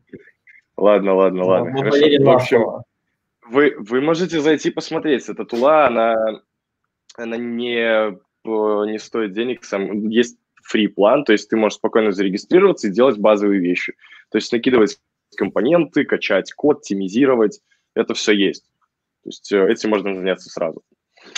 Ладно, 0.77 1.15
ладно, 1.15 1.45
ладно. 1.45 1.71
Мы 1.71 1.83
хорошо. 1.83 2.23
В 2.23 2.29
общем, 2.29 2.65
вы, 3.47 3.75
вы 3.79 4.01
можете 4.01 4.39
зайти 4.39 4.69
посмотреть. 4.69 5.27
Эта 5.27 5.43
тула, 5.45 5.87
она, 5.87 6.41
она 7.15 7.37
не, 7.37 8.11
не 8.45 8.99
стоит 8.99 9.33
денег. 9.33 9.63
Сам, 9.65 10.07
есть 10.07 10.37
фри 10.63 10.87
план, 10.87 11.23
то 11.25 11.31
есть 11.31 11.49
ты 11.49 11.57
можешь 11.57 11.77
спокойно 11.77 12.11
зарегистрироваться 12.11 12.87
и 12.87 12.91
делать 12.91 13.17
базовые 13.17 13.59
вещи. 13.59 13.93
То 14.29 14.37
есть 14.37 14.51
накидывать 14.51 14.99
компоненты, 15.35 16.05
качать 16.05 16.53
код, 16.53 16.83
тимизировать. 16.83 17.59
Это 17.95 18.13
все 18.13 18.33
есть. 18.33 18.65
То 19.23 19.29
есть 19.29 19.51
э, 19.51 19.71
этим 19.71 19.89
можно 19.89 20.15
заняться 20.15 20.49
сразу. 20.49 20.83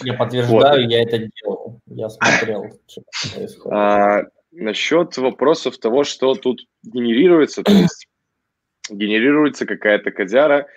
Я 0.04 0.14
подтверждаю, 0.14 0.84
вот. 0.84 0.92
я 0.92 1.04
это 1.04 1.18
делал. 1.18 1.61
Я 1.96 2.10
смотрел, 2.10 2.70
что 2.88 3.04
происходит. 3.34 3.74
А, 3.74 4.24
насчет 4.52 5.18
вопросов 5.18 5.78
того, 5.78 6.04
что 6.04 6.36
тут 6.36 6.66
генерируется, 6.84 7.64
то 7.64 7.72
есть 7.72 8.08
генерируется 8.90 9.66
какая-то 9.66 10.12
кодяра, 10.12 10.68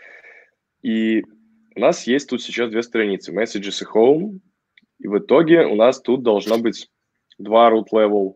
и 0.83 1.25
у 1.77 1.81
нас 1.81 2.07
есть 2.07 2.29
тут 2.29 2.43
сейчас 2.43 2.71
две 2.71 2.83
страницы, 2.83 3.33
Messages 3.33 3.83
и 3.83 3.97
Home, 3.97 4.41
и 4.99 5.09
в 5.09 5.19
итоге 5.19 5.67
у 5.67 5.77
нас 5.77 6.01
тут 6.01 6.23
должно 6.23 6.59
быть 6.59 6.89
два 7.39 7.71
root 7.71 7.87
level, 7.93 8.35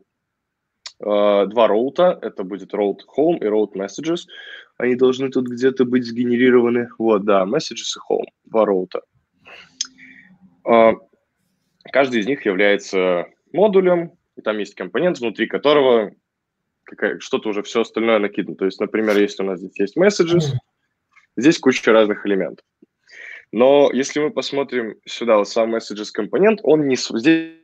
э, 1.00 1.47
два 1.47 1.66
роута, 1.66 2.18
это 2.20 2.44
будет 2.44 2.75
route 2.75 3.00
home 3.16 3.38
и 3.38 3.44
route 3.44 3.75
messages, 3.75 4.26
они 4.76 4.94
должны 4.94 5.30
тут 5.30 5.49
где-то 5.49 5.85
быть 5.85 6.04
сгенерированы, 6.04 6.88
вот, 6.99 7.25
да, 7.25 7.44
messages 7.44 7.97
и 7.97 8.12
home, 8.12 8.26
два 8.44 8.64
роута. 8.64 9.02
Каждый 11.92 12.21
из 12.21 12.26
них 12.26 12.45
является 12.45 13.26
модулем, 13.52 14.12
и 14.37 14.42
там 14.42 14.59
есть 14.59 14.75
компонент, 14.75 15.18
внутри 15.18 15.47
которого 15.47 16.12
что-то 17.18 17.50
уже 17.50 17.62
все 17.62 17.83
остальное 17.83 18.18
накидано. 18.18 18.57
То 18.57 18.64
есть, 18.64 18.80
например, 18.80 19.18
если 19.18 19.42
у 19.42 19.47
нас 19.47 19.61
здесь 19.61 19.78
есть 19.78 19.97
messages, 19.97 20.54
Здесь 21.38 21.61
куча 21.61 21.92
разных 21.92 22.26
элементов. 22.26 22.66
Но 23.52 23.90
если 23.92 24.18
мы 24.18 24.30
посмотрим 24.30 24.97
сюда, 25.07 25.37
вот 25.37 25.49
сам 25.49 25.73
messages 25.73 26.11
компонент, 26.12 26.59
он 26.64 26.88
не 26.88 26.97
здесь 26.97 27.54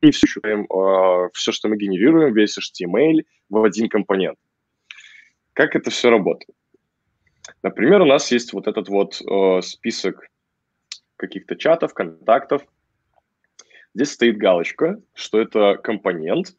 и 0.00 0.10
все, 0.10 0.40
э, 0.40 1.28
все, 1.34 1.52
что 1.52 1.68
мы 1.68 1.76
генерируем, 1.76 2.32
весь 2.32 2.56
HTML 2.56 3.22
в 3.50 3.62
один 3.62 3.90
компонент. 3.90 4.38
Как 5.52 5.76
это 5.76 5.90
все 5.90 6.08
работает? 6.08 6.56
Например, 7.62 8.00
у 8.00 8.06
нас 8.06 8.32
есть 8.32 8.54
вот 8.54 8.66
этот 8.66 8.88
вот 8.88 9.20
э, 9.20 9.60
список 9.60 10.26
каких-то 11.18 11.56
чатов, 11.56 11.92
контактов. 11.92 12.62
Здесь 13.94 14.12
стоит 14.12 14.38
галочка, 14.38 15.02
что 15.14 15.38
это 15.38 15.76
компонент, 15.76 16.54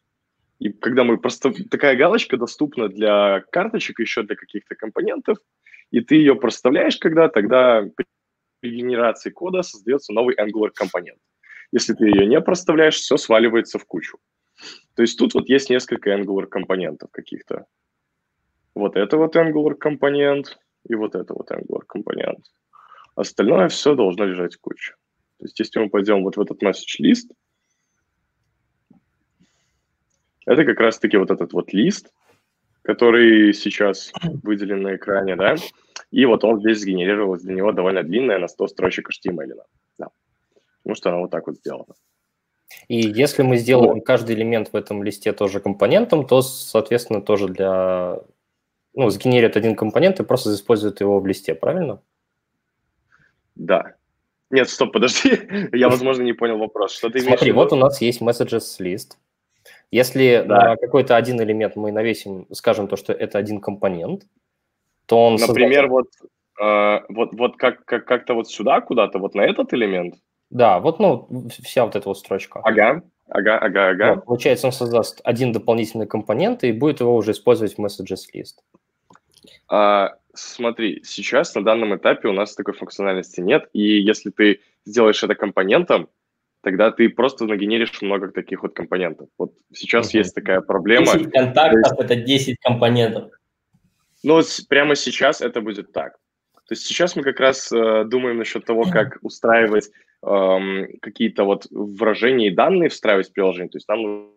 и 0.59 0.71
когда 0.71 1.03
мы 1.03 1.17
просто... 1.17 1.51
Такая 1.69 1.95
галочка 1.95 2.37
доступна 2.37 2.89
для 2.89 3.41
карточек, 3.51 3.99
еще 3.99 4.23
для 4.23 4.35
каких-то 4.35 4.75
компонентов, 4.75 5.37
и 5.89 6.01
ты 6.01 6.15
ее 6.15 6.35
проставляешь, 6.35 6.97
когда 6.97 7.29
тогда 7.29 7.87
при 8.59 8.69
генерации 8.69 9.29
кода 9.29 9.63
создается 9.63 10.13
новый 10.13 10.35
Angular 10.35 10.71
компонент. 10.73 11.19
Если 11.71 11.93
ты 11.93 12.05
ее 12.05 12.25
не 12.25 12.41
проставляешь, 12.41 12.95
все 12.95 13.15
сваливается 13.15 13.79
в 13.79 13.85
кучу. 13.85 14.17
То 14.95 15.01
есть 15.01 15.17
тут 15.17 15.33
вот 15.33 15.47
есть 15.47 15.69
несколько 15.69 16.13
Angular 16.13 16.47
компонентов 16.47 17.09
каких-то. 17.11 17.65
Вот 18.75 18.97
это 18.97 19.17
вот 19.17 19.35
Angular 19.35 19.75
компонент 19.75 20.59
и 20.87 20.95
вот 20.95 21.15
это 21.15 21.33
вот 21.33 21.49
Angular 21.51 21.85
компонент. 21.87 22.45
Остальное 23.19 23.67
все 23.67 23.95
должно 23.95 24.23
лежать 24.23 24.55
в 24.55 24.61
куче. 24.61 24.93
То 25.39 25.45
есть 25.45 25.59
если 25.59 25.79
мы 25.79 25.89
пойдем 25.89 26.23
вот 26.23 26.37
в 26.37 26.41
этот 26.41 26.63
message 26.63 27.01
list, 27.01 27.33
это 30.45 30.63
как 30.63 30.79
раз-таки 30.79 31.17
вот 31.17 31.29
этот 31.29 31.51
вот 31.51 31.73
лист, 31.73 32.13
который 32.81 33.53
сейчас 33.53 34.13
выделен 34.41 34.83
на 34.83 34.95
экране, 34.95 35.35
да, 35.35 35.55
и 36.11 36.25
вот 36.25 36.45
он 36.45 36.61
здесь 36.61 36.79
сгенерировалось 36.79 37.41
для 37.41 37.55
него 37.55 37.73
довольно 37.73 38.03
длинное 38.03 38.39
на 38.39 38.47
100 38.47 38.69
строчек 38.69 39.09
HTML, 39.09 39.63
да, 39.97 40.07
потому 40.77 40.95
что 40.95 41.09
оно 41.09 41.19
вот 41.19 41.31
так 41.31 41.45
вот 41.47 41.57
сделано. 41.57 41.95
И 42.87 43.01
если 43.01 43.43
мы 43.43 43.57
сделаем 43.57 43.95
вот. 43.95 44.05
каждый 44.05 44.37
элемент 44.37 44.71
в 44.71 44.77
этом 44.77 45.03
листе 45.03 45.33
тоже 45.33 45.59
компонентом, 45.59 46.25
то, 46.25 46.41
соответственно, 46.41 47.21
тоже 47.21 47.49
для... 47.49 48.21
Ну, 48.93 49.09
сгенерит 49.09 49.57
один 49.57 49.75
компонент 49.75 50.21
и 50.21 50.23
просто 50.23 50.53
использует 50.53 51.01
его 51.01 51.19
в 51.19 51.27
листе, 51.27 51.53
правильно? 51.53 52.01
Да. 53.59 53.93
Нет, 54.49 54.69
стоп, 54.69 54.93
подожди. 54.93 55.37
Я, 55.73 55.89
возможно, 55.89 56.23
не 56.23 56.33
понял 56.33 56.57
вопрос. 56.57 56.93
Что 56.93 57.09
ты 57.09 57.19
Смотри, 57.19 57.51
вот 57.51 57.71
у 57.71 57.75
нас 57.75 58.01
есть 58.01 58.21
messages 58.21 58.75
лист. 58.79 59.19
Если 59.91 60.43
да. 60.47 60.69
на 60.69 60.75
какой-то 60.77 61.15
один 61.15 61.41
элемент 61.41 61.75
мы 61.75 61.91
навесим, 61.91 62.47
скажем 62.51 62.87
то, 62.87 62.95
что 62.95 63.13
это 63.13 63.37
один 63.37 63.59
компонент, 63.59 64.23
то 65.05 65.25
он... 65.25 65.35
Например, 65.35 65.87
создает... 65.87 65.89
вот, 65.89 66.07
э, 66.61 66.99
вот, 67.09 67.33
вот 67.33 67.57
как, 67.57 67.85
как, 67.85 68.05
как-то 68.05 68.33
вот 68.33 68.49
сюда 68.49 68.81
куда-то, 68.81 69.19
вот 69.19 69.35
на 69.35 69.41
этот 69.41 69.73
элемент? 69.73 70.15
Да, 70.49 70.79
вот 70.79 70.99
ну, 70.99 71.27
вся 71.63 71.85
вот 71.85 71.95
эта 71.95 72.07
вот 72.07 72.17
строчка. 72.17 72.61
Ага, 72.63 73.03
ага, 73.27 73.57
ага, 73.57 73.89
ага. 73.89 74.15
Вот, 74.15 74.25
получается, 74.25 74.67
он 74.67 74.73
создаст 74.73 75.21
один 75.23 75.51
дополнительный 75.51 76.07
компонент 76.07 76.63
и 76.63 76.71
будет 76.71 77.01
его 77.01 77.15
уже 77.15 77.31
использовать 77.31 77.75
в 77.75 77.79
messages 77.79 78.21
list. 78.33 78.59
А, 79.67 80.15
смотри, 80.33 81.01
сейчас 81.03 81.55
на 81.55 81.63
данном 81.63 81.95
этапе 81.95 82.27
у 82.27 82.33
нас 82.33 82.55
такой 82.55 82.73
функциональности 82.73 83.41
нет, 83.41 83.69
и 83.73 83.99
если 83.99 84.29
ты 84.29 84.61
сделаешь 84.85 85.23
это 85.23 85.35
компонентом, 85.35 86.09
тогда 86.61 86.91
ты 86.91 87.09
просто 87.09 87.45
нагенеришь 87.45 88.01
много 88.01 88.29
таких 88.29 88.63
вот 88.63 88.73
компонентов. 88.73 89.29
Вот 89.37 89.53
сейчас 89.73 90.13
uh-huh. 90.13 90.17
есть 90.17 90.35
такая 90.35 90.61
проблема. 90.61 91.05
10 91.05 91.31
контактов 91.31 91.99
это 91.99 92.15
10 92.15 92.57
компонентов. 92.59 93.31
Ну, 94.23 94.41
прямо 94.67 94.95
сейчас 94.95 95.41
это 95.41 95.61
будет 95.61 95.93
так. 95.93 96.13
То 96.67 96.73
есть 96.73 96.85
сейчас 96.85 97.15
мы 97.15 97.23
как 97.23 97.39
раз 97.39 97.71
э, 97.71 98.03
думаем 98.05 98.37
насчет 98.37 98.65
того, 98.65 98.83
как 98.83 99.17
устраивать 99.21 99.89
э, 100.21 100.87
какие-то 101.01 101.43
вот 101.45 101.65
выражения 101.71 102.47
и 102.47 102.53
данные 102.53 102.89
встраивать 102.89 103.29
в 103.29 103.33
приложение. 103.33 103.69
То 103.69 103.77
есть 103.77 103.87
нам 103.87 104.29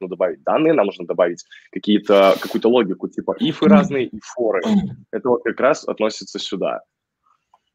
нужно 0.00 0.16
добавить 0.16 0.42
данные, 0.42 0.72
нам 0.72 0.86
нужно 0.86 1.06
добавить 1.06 1.44
какие-то, 1.72 2.36
какую-то 2.40 2.68
логику, 2.68 3.08
типа 3.08 3.36
ифы 3.38 3.66
разные 3.66 4.06
и 4.06 4.20
форы. 4.20 4.62
Это 5.10 5.28
вот 5.28 5.42
как 5.44 5.60
раз 5.60 5.86
относится 5.86 6.38
сюда. 6.38 6.82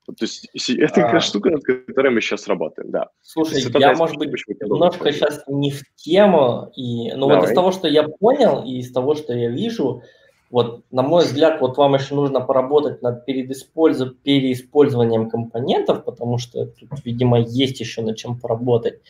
То 0.06 0.14
есть 0.22 0.48
это 0.70 1.02
как 1.02 1.16
а. 1.16 1.20
штука, 1.20 1.50
над 1.50 1.64
которой 1.64 2.12
мы 2.12 2.22
сейчас 2.22 2.48
работаем, 2.48 2.92
да. 2.92 3.10
Слушай, 3.22 3.64
я, 3.80 3.96
может 3.96 4.18
быть, 4.18 4.30
немножко 4.62 5.12
сейчас 5.12 5.44
не 5.48 5.72
в 5.72 5.82
тему, 5.96 6.72
и, 6.76 7.12
но 7.14 7.28
Давай. 7.28 7.38
вот 7.38 7.50
из 7.50 7.56
того, 7.56 7.72
что 7.72 7.88
я 7.88 8.04
понял, 8.04 8.64
и 8.64 8.78
из 8.78 8.92
того, 8.92 9.16
что 9.16 9.34
я 9.34 9.50
вижу, 9.50 10.04
вот, 10.52 10.84
на 10.92 11.02
мой 11.02 11.26
взгляд, 11.26 11.60
вот 11.60 11.78
вам 11.78 11.96
еще 11.96 12.14
нужно 12.14 12.40
поработать 12.40 13.02
над 13.02 13.26
переиспользов... 13.26 14.16
переиспользованием 14.18 15.28
компонентов, 15.28 16.06
потому 16.06 16.38
что 16.38 16.68
тут, 16.68 17.04
видимо, 17.04 17.40
есть 17.40 17.80
еще 17.80 18.04
над 18.04 18.16
чем 18.16 18.40
поработать. 18.40 19.02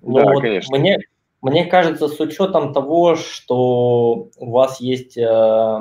Но 0.00 0.20
да, 0.20 0.32
вот 0.32 0.42
конечно. 0.42 0.78
Мне, 0.78 0.98
мне 1.46 1.64
кажется, 1.64 2.08
с 2.08 2.18
учетом 2.18 2.72
того, 2.72 3.14
что 3.14 4.28
у 4.36 4.50
вас 4.50 4.80
есть 4.80 5.16
э, 5.16 5.80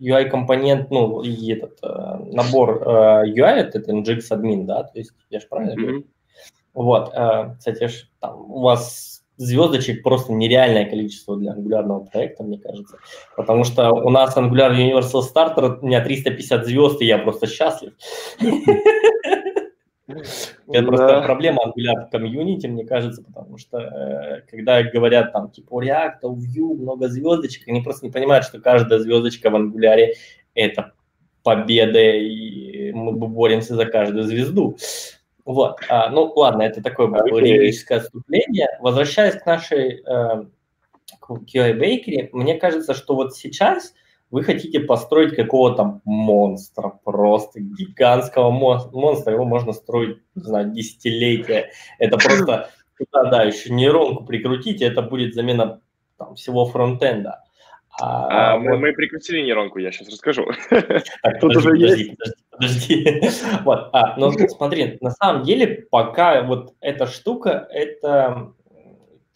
UI-компонент, 0.00 0.90
ну, 0.90 1.22
и 1.22 1.52
этот 1.52 1.78
э, 1.80 2.16
набор 2.32 2.82
э, 2.82 3.30
UI, 3.30 3.54
это 3.54 3.78
NGX 3.78 4.22
админ, 4.30 4.66
да, 4.66 4.82
то 4.82 4.98
есть 4.98 5.12
я 5.30 5.38
же 5.38 5.46
правильно 5.48 5.76
говорю? 5.76 6.00
Mm-hmm. 6.00 6.06
Вот, 6.74 7.14
э, 7.14 7.54
кстати, 7.56 7.86
ж, 7.86 8.08
там, 8.18 8.50
у 8.50 8.62
вас 8.62 9.22
звездочек 9.36 10.02
просто 10.02 10.32
нереальное 10.32 10.90
количество 10.90 11.36
для 11.36 11.52
ангулярного 11.52 12.00
проекта, 12.00 12.42
мне 12.42 12.58
кажется. 12.58 12.98
Потому 13.36 13.62
что 13.62 13.92
у 13.92 14.10
нас 14.10 14.36
Angular 14.36 14.72
Universal 14.76 15.22
Starter, 15.22 15.78
у 15.80 15.86
меня 15.86 16.02
350 16.02 16.66
звезд, 16.66 17.00
и 17.00 17.06
я 17.06 17.18
просто 17.18 17.46
счастлив. 17.46 17.92
Это 20.06 20.86
просто 20.86 21.22
проблема 21.22 21.62
Angular 21.64 22.10
комьюнити, 22.10 22.66
мне 22.66 22.84
кажется, 22.84 23.22
потому 23.22 23.56
что 23.56 23.78
э, 23.78 24.42
когда 24.50 24.82
говорят 24.82 25.32
там 25.32 25.50
типа 25.50 25.82
React, 25.82 26.18
у 26.22 26.36
Vue 26.36 26.74
много 26.74 27.08
звездочек, 27.08 27.66
они 27.68 27.80
просто 27.80 28.06
не 28.06 28.12
понимают, 28.12 28.44
что 28.44 28.60
каждая 28.60 28.98
звездочка 28.98 29.48
в 29.48 29.56
Angular 29.56 30.12
это 30.54 30.92
победа, 31.42 32.00
и 32.00 32.92
мы 32.92 33.12
боремся 33.12 33.76
за 33.76 33.86
каждую 33.86 34.24
звезду. 34.24 34.76
Вот, 35.44 35.78
а, 35.88 36.10
ну 36.10 36.32
ладно, 36.36 36.62
это 36.62 36.82
такое 36.82 37.06
было 37.06 37.38
okay. 37.38 37.42
лирическое 37.42 37.98
отступление. 37.98 38.68
Возвращаясь 38.80 39.34
к 39.34 39.46
нашей 39.46 40.02
э, 40.02 40.44
к 41.20 41.30
Bakery, 41.30 42.30
мне 42.32 42.54
кажется, 42.54 42.94
что 42.94 43.14
вот 43.14 43.34
сейчас 43.34 43.94
вы 44.34 44.42
хотите 44.42 44.80
построить 44.80 45.36
какого-то 45.36 46.00
монстра, 46.04 46.98
просто 47.04 47.60
гигантского 47.60 48.50
монстра, 48.50 49.32
его 49.32 49.44
можно 49.44 49.72
строить, 49.72 50.18
не 50.34 50.42
знаю, 50.42 50.72
десятилетия. 50.72 51.70
Это 52.00 52.16
просто, 52.16 52.68
да, 53.12 53.24
да, 53.30 53.42
еще 53.44 53.72
нейронку 53.72 54.24
прикрутите, 54.24 54.86
это 54.86 55.02
будет 55.02 55.34
замена 55.34 55.80
там, 56.18 56.34
всего 56.34 56.66
фронтенда. 56.66 57.44
А, 58.00 58.54
а 58.54 58.58
мы, 58.58 58.76
мы 58.76 58.92
прикрутили 58.92 59.40
нейронку, 59.40 59.78
я 59.78 59.92
сейчас 59.92 60.08
расскажу. 60.08 60.46
Так, 60.70 61.40
Тут 61.40 61.54
подожди, 61.54 61.68
уже 61.68 61.70
подожди, 61.70 62.02
есть. 62.02 62.18
подожди, 62.50 63.04
подожди. 63.04 63.58
Вот, 63.62 63.90
а, 63.92 64.16
но 64.16 64.32
смотри, 64.32 64.98
на 65.00 65.12
самом 65.12 65.44
деле 65.44 65.86
пока 65.92 66.42
вот 66.42 66.74
эта 66.80 67.06
штука, 67.06 67.68
это 67.70 68.52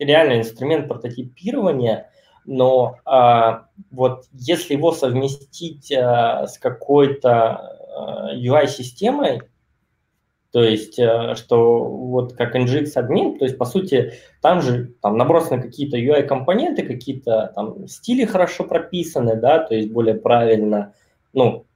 реально 0.00 0.40
инструмент 0.40 0.88
прототипирования, 0.88 2.11
но 2.49 2.97
а, 3.05 3.67
вот 3.90 4.25
если 4.33 4.73
его 4.73 4.93
совместить 4.93 5.93
а, 5.93 6.47
с 6.47 6.59
какой-то 6.59 7.31
а, 7.31 8.35
UI-системой, 8.35 9.43
то 10.50 10.62
есть, 10.62 10.99
а, 10.99 11.37
что 11.37 11.85
вот 11.85 12.33
как 12.33 12.57
Nginx 12.57 12.93
админ, 12.95 13.38
то 13.38 13.45
есть, 13.45 13.59
по 13.59 13.67
сути, 13.67 14.14
там 14.40 14.62
же 14.62 14.95
там 15.02 15.19
набросаны 15.19 15.61
какие-то 15.61 15.99
UI-компоненты, 15.99 16.87
какие-то 16.87 17.52
там 17.55 17.87
стили 17.87 18.25
хорошо 18.25 18.64
прописаны, 18.64 19.37
да, 19.37 19.59
то 19.59 19.75
есть 19.75 19.93
более 19.93 20.14
правильно, 20.14 20.95
ну, 21.35 21.67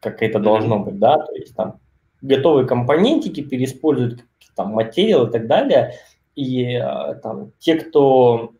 как 0.00 0.22
это 0.22 0.38
должно 0.38 0.78
быть, 0.78 0.98
да, 0.98 1.18
то 1.18 1.34
есть 1.34 1.54
там 1.54 1.80
готовые 2.22 2.66
компонентики 2.66 3.42
переиспользуют 3.42 4.24
там 4.56 4.70
материал 4.70 5.26
и 5.26 5.30
так 5.30 5.46
далее, 5.46 5.92
и 6.34 6.76
а, 6.76 7.14
там 7.16 7.52
те, 7.58 7.74
кто 7.74 8.54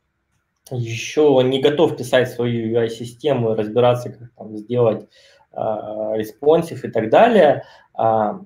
еще 0.77 1.41
не 1.45 1.61
готов 1.61 1.97
писать 1.97 2.31
свою 2.31 2.79
UI-систему, 2.79 3.55
разбираться, 3.55 4.11
как 4.11 4.31
там 4.37 4.57
сделать 4.57 5.09
responsive 5.53 6.85
и 6.85 6.91
так 6.91 7.11
далее, 7.11 7.65
а, 7.95 8.41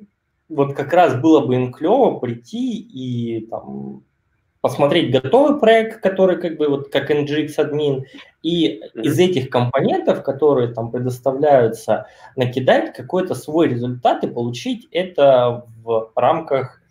вот 0.49 0.75
как 0.75 0.93
раз 0.93 1.21
было 1.21 1.45
бы 1.45 1.55
им 1.57 1.73
клево 1.73 2.19
прийти 2.19 2.79
и 2.79 3.47
там, 3.47 4.05
посмотреть 4.61 5.13
готовый 5.13 5.59
проект, 5.59 6.03
который 6.03 6.41
как 6.41 6.57
бы 6.57 6.69
вот 6.69 6.91
как 6.91 7.11
ngx-admin, 7.11 8.05
и 8.43 8.83
из 8.95 9.19
этих 9.19 9.51
компонентов, 9.51 10.23
которые 10.23 10.73
там 10.73 10.91
предоставляются, 10.91 12.07
накидать 12.37 12.95
какой-то 12.95 13.35
свой 13.35 13.69
результат 13.69 14.25
и 14.25 14.29
получить 14.29 14.89
это 14.91 15.67
в 15.83 16.13
рамках 16.15 16.82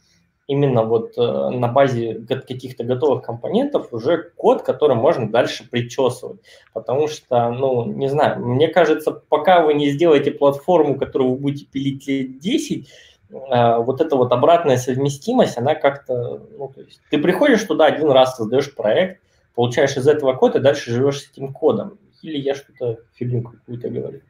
именно 0.48 0.84
вот 0.84 1.18
э, 1.18 1.22
на 1.22 1.68
базе 1.68 2.26
каких-то 2.28 2.84
готовых 2.84 3.24
компонентов 3.24 3.94
уже 3.94 4.32
код, 4.36 4.64
который 4.64 4.96
можно 4.96 5.30
дальше 5.30 5.68
причесывать. 5.70 6.40
Потому 6.74 7.08
что, 7.08 7.52
ну, 7.52 7.86
не 7.86 8.10
знаю, 8.10 8.46
мне 8.46 8.68
кажется, 8.68 9.12
пока 9.12 9.62
вы 9.62 9.74
не 9.74 9.90
сделаете 9.92 10.32
платформу, 10.32 10.98
которую 10.98 11.32
вы 11.32 11.38
будете 11.38 11.66
пилить 11.66 12.08
лет 12.08 12.40
10, 12.40 12.90
э, 13.30 13.78
вот 13.78 14.02
эта 14.02 14.16
вот 14.16 14.32
обратная 14.34 14.78
совместимость, 14.78 15.58
она 15.58 15.76
как-то, 15.76 16.42
ну, 16.58 16.68
то 16.74 16.82
есть 16.82 17.00
ты 17.10 17.18
приходишь 17.18 17.64
туда 17.64 17.86
один 17.86 18.12
раз, 18.12 18.36
создаешь 18.36 18.74
проект, 18.76 19.22
получаешь 19.56 19.96
из 19.96 20.08
этого 20.08 20.34
код 20.34 20.56
и 20.56 20.60
дальше 20.60 20.92
живешь 20.92 21.22
с 21.22 21.32
этим 21.32 21.54
кодом. 21.54 21.98
Или 22.22 22.38
я 22.38 22.56
что-то 22.56 23.00
фигню 23.14 23.42
какую-то 23.42 23.90
говорю. 23.90 24.22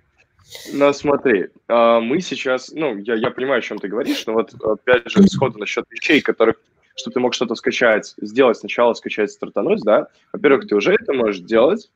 Ну, 0.73 0.93
смотри, 0.93 1.47
а, 1.67 1.99
мы 1.99 2.19
сейчас, 2.21 2.71
ну, 2.71 2.97
я, 2.97 3.15
я 3.15 3.31
понимаю, 3.31 3.59
о 3.59 3.61
чем 3.61 3.79
ты 3.79 3.87
говоришь, 3.87 4.25
но 4.25 4.33
вот 4.33 4.53
опять 4.61 5.09
же 5.09 5.23
сходу 5.27 5.59
насчет 5.59 5.85
вещей, 5.89 6.21
которых, 6.21 6.57
что 6.95 7.11
ты 7.11 7.19
мог 7.19 7.33
что-то 7.33 7.55
скачать, 7.55 8.13
сделать 8.21 8.57
сначала, 8.57 8.93
скачать, 8.93 9.31
стартануть, 9.31 9.81
да, 9.83 10.07
во-первых, 10.33 10.67
ты 10.67 10.75
уже 10.75 10.93
это 10.93 11.13
можешь 11.13 11.41
делать, 11.41 11.89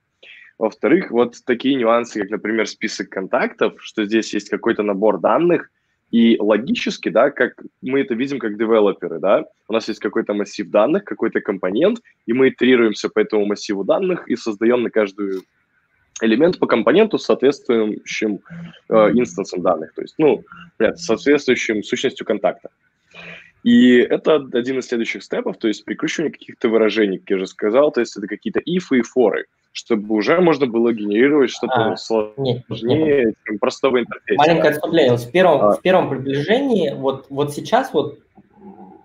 во-вторых, 0.58 1.12
вот 1.12 1.36
такие 1.46 1.76
нюансы, 1.76 2.22
как, 2.22 2.30
например, 2.30 2.68
список 2.68 3.10
контактов, 3.10 3.74
что 3.80 4.06
здесь 4.06 4.34
есть 4.34 4.50
какой-то 4.50 4.84
набор 4.84 5.20
данных, 5.20 5.70
и 6.12 6.38
логически, 6.40 7.10
да, 7.10 7.30
как 7.30 7.62
мы 7.82 8.02
это 8.02 8.14
видим 8.14 8.40
как 8.40 8.58
девелоперы, 8.58 9.20
да, 9.20 9.46
у 9.68 9.74
нас 9.74 9.88
есть 9.90 10.00
какой-то 10.00 10.34
массив 10.34 10.70
данных, 10.70 11.04
какой-то 11.04 11.42
компонент, 11.42 12.00
и 12.26 12.32
мы 12.32 12.50
итерируемся 12.50 13.10
по 13.10 13.20
этому 13.20 13.46
массиву 13.46 13.84
данных 13.84 14.30
и 14.30 14.36
создаем 14.36 14.84
на 14.84 14.92
каждую 14.92 15.44
элемент 16.22 16.60
по 16.60 16.68
компоненту 16.68 17.18
с 17.18 17.26
соответствующим 17.26 18.40
э, 18.90 18.94
инстансом 19.14 19.62
данных, 19.62 19.94
то 19.94 20.02
есть, 20.02 20.16
ну, 20.18 20.44
понятно, 20.78 20.98
соответствующим 20.98 21.84
сущностью 21.84 22.26
контакта. 22.26 22.70
И 23.64 23.98
это 23.98 24.36
один 24.36 24.80
из 24.80 24.86
следующих 24.86 25.24
степов, 25.24 25.58
то 25.58 25.68
есть 25.68 25.84
прикручивание 25.86 26.32
каких-то 26.32 26.70
выражений, 26.70 27.18
как 27.18 27.32
я 27.32 27.36
уже 27.38 27.48
сказал, 27.48 27.92
то 27.92 28.00
есть 28.00 28.16
это 28.16 28.28
какие-то 28.28 28.60
ифы 28.64 29.00
и 29.00 29.02
форы, 29.02 29.46
чтобы 29.72 30.16
уже 30.16 30.40
можно 30.40 30.68
было 30.68 30.94
генерировать 30.94 31.50
что-то 31.50 31.94
а, 31.94 31.98
сложнее, 31.98 32.64
нет, 32.70 33.26
нет. 33.26 33.36
чем 33.44 33.58
простого 33.58 34.00
интерфейса. 34.00 34.38
Маленькое 34.38 34.70
отступление. 34.70 35.18
В 35.18 35.32
первом, 35.32 35.62
а. 35.62 35.72
в 35.74 35.82
первом 35.82 36.10
приближении, 36.12 36.94
вот, 36.94 37.26
вот 37.30 37.54
сейчас 37.54 37.92
вот 37.92 38.20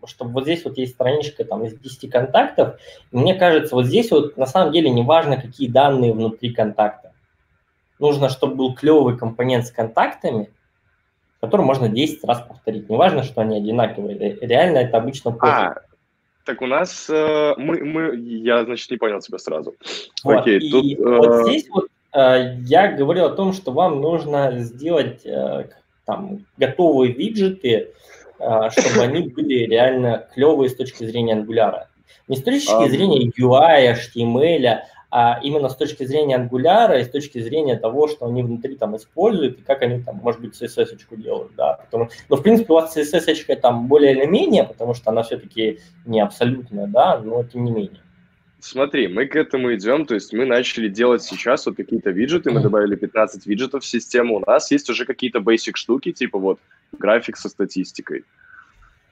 чтобы 0.06 0.32
вот 0.32 0.44
здесь 0.44 0.64
вот 0.64 0.78
есть 0.78 0.94
страничка 0.94 1.44
там 1.44 1.64
из 1.64 1.78
10 1.78 2.10
контактов, 2.10 2.78
мне 3.12 3.34
кажется, 3.34 3.74
вот 3.74 3.86
здесь 3.86 4.10
вот 4.10 4.36
на 4.36 4.46
самом 4.46 4.72
деле 4.72 4.90
не 4.90 5.02
важно, 5.02 5.36
какие 5.40 5.68
данные 5.68 6.12
внутри 6.12 6.52
контакта. 6.52 7.12
Нужно, 7.98 8.28
чтобы 8.28 8.54
был 8.54 8.74
клевый 8.74 9.16
компонент 9.16 9.66
с 9.66 9.70
контактами, 9.70 10.50
который 11.40 11.62
можно 11.62 11.88
10 11.88 12.24
раз 12.24 12.40
повторить. 12.40 12.88
Не 12.88 12.96
важно, 12.96 13.22
что 13.22 13.40
они 13.42 13.56
одинаковые. 13.56 14.38
Реально 14.40 14.78
это 14.78 14.96
обычно 14.96 15.32
пофиг. 15.32 15.54
А, 15.54 15.82
так 16.44 16.62
у 16.62 16.66
нас 16.66 17.08
э, 17.10 17.54
мы, 17.58 17.84
мы, 17.84 18.16
я, 18.16 18.64
значит, 18.64 18.90
не 18.90 18.96
понял 18.96 19.20
тебя 19.20 19.38
сразу. 19.38 19.74
Вот, 20.24 20.40
Окей, 20.40 20.58
и 20.58 20.70
тут, 20.70 20.84
э... 20.84 21.16
вот 21.16 21.46
здесь 21.46 21.68
вот 21.68 21.88
э, 22.14 22.56
я 22.64 22.92
говорил 22.92 23.26
о 23.26 23.36
том, 23.36 23.52
что 23.52 23.72
вам 23.72 24.00
нужно 24.00 24.58
сделать 24.58 25.24
э, 25.24 25.68
там 26.06 26.44
готовые 26.56 27.12
виджеты, 27.12 27.92
чтобы 28.70 29.02
они 29.02 29.28
были 29.36 29.66
реально 29.66 30.26
клевые 30.34 30.70
с 30.70 30.74
точки 30.74 31.04
зрения 31.04 31.36
Angular. 31.36 31.84
Не 32.28 32.36
с 32.36 32.42
точки 32.42 32.72
а, 32.72 32.88
зрения 32.88 33.30
UI, 33.38 33.94
HTML, 33.94 34.80
а 35.10 35.40
именно 35.42 35.68
с 35.68 35.76
точки 35.76 36.04
зрения 36.04 36.38
Angular 36.38 37.00
и 37.00 37.04
с 37.04 37.08
точки 37.08 37.40
зрения 37.40 37.76
того, 37.76 38.06
что 38.06 38.26
они 38.26 38.42
внутри 38.42 38.76
там 38.76 38.96
используют 38.96 39.58
и 39.58 39.62
как 39.62 39.82
они 39.82 40.02
там, 40.02 40.16
может 40.22 40.40
быть, 40.40 40.60
CSS-очку 40.60 41.16
делают, 41.16 41.52
да. 41.56 41.80
Потому, 41.84 42.04
но, 42.04 42.10
ну, 42.28 42.36
в 42.36 42.42
принципе, 42.42 42.72
у 42.72 42.76
вас 42.76 42.96
CSS-очка 42.96 43.56
там 43.56 43.88
более 43.88 44.12
или 44.12 44.26
менее, 44.26 44.64
потому 44.64 44.94
что 44.94 45.10
она 45.10 45.22
все-таки 45.22 45.80
не 46.06 46.20
абсолютная, 46.20 46.86
да, 46.86 47.18
но 47.18 47.42
тем 47.42 47.64
не 47.64 47.72
менее. 47.72 48.00
Смотри, 48.60 49.08
мы 49.08 49.26
к 49.26 49.36
этому 49.36 49.74
идем, 49.74 50.04
то 50.04 50.14
есть 50.14 50.32
мы 50.32 50.44
начали 50.44 50.88
делать 50.88 51.22
сейчас 51.22 51.64
вот 51.66 51.76
какие-то 51.76 52.10
виджеты, 52.10 52.50
мы 52.50 52.60
добавили 52.60 52.94
15 52.94 53.46
виджетов 53.46 53.82
в 53.82 53.86
систему, 53.86 54.36
у 54.36 54.40
нас 54.46 54.70
есть 54.70 54.88
уже 54.90 55.06
какие-то 55.06 55.38
basic 55.38 55.72
штуки, 55.74 56.12
типа 56.12 56.38
вот 56.38 56.60
график 56.92 57.36
со 57.36 57.48
статистикой, 57.48 58.24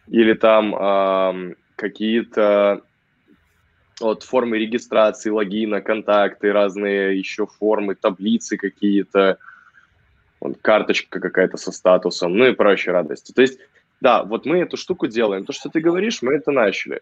или 0.08 0.34
там 0.34 0.74
э, 0.74 1.54
какие-то 1.76 2.82
вот 4.00 4.22
формы 4.22 4.58
регистрации, 4.58 5.30
логина, 5.30 5.80
контакты, 5.80 6.52
разные 6.52 7.18
еще 7.18 7.46
формы, 7.46 7.94
таблицы 7.94 8.56
какие-то, 8.56 9.38
вот, 10.40 10.58
карточка 10.62 11.20
какая-то 11.20 11.56
со 11.56 11.72
статусом, 11.72 12.36
ну 12.36 12.46
и 12.46 12.54
прочие 12.54 12.92
радости. 12.92 13.32
То 13.32 13.42
есть, 13.42 13.58
да, 14.00 14.22
вот 14.22 14.46
мы 14.46 14.58
эту 14.58 14.76
штуку 14.76 15.08
делаем. 15.08 15.44
То, 15.44 15.52
что 15.52 15.68
ты 15.68 15.80
говоришь, 15.80 16.22
мы 16.22 16.34
это 16.34 16.52
начали. 16.52 17.00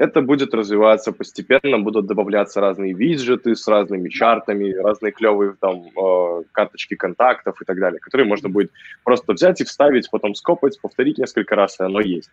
Это 0.00 0.22
будет 0.22 0.54
развиваться 0.54 1.12
постепенно, 1.12 1.78
будут 1.78 2.06
добавляться 2.06 2.58
разные 2.62 2.94
виджеты 2.94 3.54
с 3.54 3.68
разными 3.68 4.08
чартами, 4.08 4.72
разные 4.72 5.12
клевые 5.12 5.56
там 5.60 5.88
э, 5.94 6.42
карточки 6.52 6.96
контактов 6.96 7.60
и 7.60 7.66
так 7.66 7.78
далее, 7.78 8.00
которые 8.00 8.26
можно 8.26 8.48
будет 8.48 8.70
просто 9.04 9.34
взять 9.34 9.60
и 9.60 9.64
вставить, 9.64 10.10
потом 10.10 10.34
скопать, 10.34 10.80
повторить 10.80 11.18
несколько 11.18 11.54
раз, 11.54 11.78
и 11.78 11.84
оно 11.84 12.00
есть. 12.00 12.30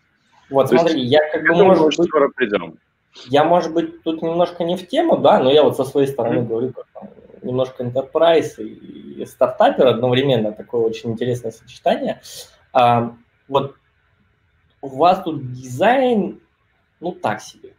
Вот 0.49 0.69
То 0.69 0.77
смотри, 0.77 1.01
есть, 1.01 1.11
я 1.11 1.19
как 1.29 1.43
бы, 1.43 1.61
может 1.61 1.97
быть, 1.97 2.07
скоро 2.07 2.29
придем. 2.33 2.77
Я, 3.25 3.43
может 3.43 3.73
быть, 3.73 4.01
тут 4.01 4.21
немножко 4.21 4.63
не 4.63 4.77
в 4.77 4.87
тему, 4.87 5.17
да, 5.17 5.39
но 5.39 5.51
я 5.51 5.63
вот 5.63 5.75
со 5.75 5.83
своей 5.83 6.07
стороны 6.07 6.39
mm-hmm. 6.39 6.47
говорю, 6.47 6.71
как 6.71 6.85
там, 6.93 7.09
немножко 7.41 7.83
enterprise 7.83 8.63
и, 8.63 9.21
и 9.21 9.25
стартапер 9.25 9.87
одновременно, 9.87 10.53
такое 10.53 10.79
очень 10.79 11.11
интересное 11.11 11.51
сочетание. 11.51 12.21
А, 12.71 13.13
вот 13.49 13.75
у 14.81 14.87
вас 14.87 15.21
тут 15.21 15.51
дизайн 15.51 16.39
ну, 16.99 17.11
так 17.11 17.41
себе. 17.41 17.73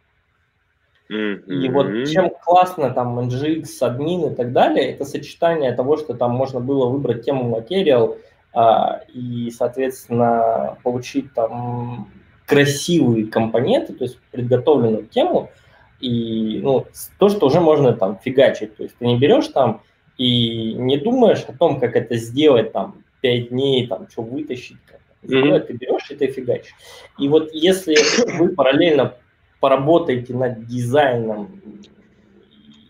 Mm-hmm. 1.11 1.43
И 1.47 1.69
вот 1.69 2.07
чем 2.07 2.29
классно 2.29 2.91
там 2.91 3.19
NGX, 3.19 3.65
админ 3.81 4.31
и 4.31 4.35
так 4.35 4.53
далее, 4.53 4.91
это 4.91 5.05
сочетание 5.05 5.73
того, 5.73 5.97
что 5.97 6.13
там 6.13 6.31
можно 6.31 6.59
было 6.59 6.87
выбрать 6.87 7.25
тему 7.25 7.49
материал 7.49 8.17
а, 8.53 9.01
и, 9.11 9.49
соответственно, 9.49 10.77
получить 10.83 11.33
там 11.33 12.11
красивые 12.45 13.27
компоненты, 13.27 13.93
то 13.93 14.03
есть 14.03 14.19
предготовленную 14.31 15.05
тему, 15.05 15.51
и 15.99 16.61
ну, 16.63 16.85
то, 17.17 17.29
что 17.29 17.47
уже 17.47 17.59
можно 17.59 17.93
там 17.93 18.19
фигачить. 18.23 18.75
То 18.75 18.83
есть 18.83 18.95
ты 18.97 19.05
не 19.05 19.17
берешь 19.17 19.47
там 19.47 19.81
и 20.17 20.73
не 20.73 20.97
думаешь 20.97 21.43
о 21.47 21.53
том, 21.53 21.79
как 21.79 21.95
это 21.95 22.15
сделать 22.17 22.71
там 22.71 23.03
5 23.21 23.49
дней, 23.49 23.87
там, 23.87 24.07
что 24.09 24.21
вытащить, 24.21 24.77
как 24.85 24.99
mm-hmm. 25.23 25.59
ты 25.61 25.73
берешь 25.73 26.11
и 26.11 26.15
ты 26.15 26.27
фигачишь. 26.27 26.73
И 27.17 27.27
вот 27.27 27.51
если 27.53 27.95
вы 28.37 28.49
параллельно 28.49 29.15
поработаете 29.59 30.33
над 30.33 30.65
дизайном 30.67 31.61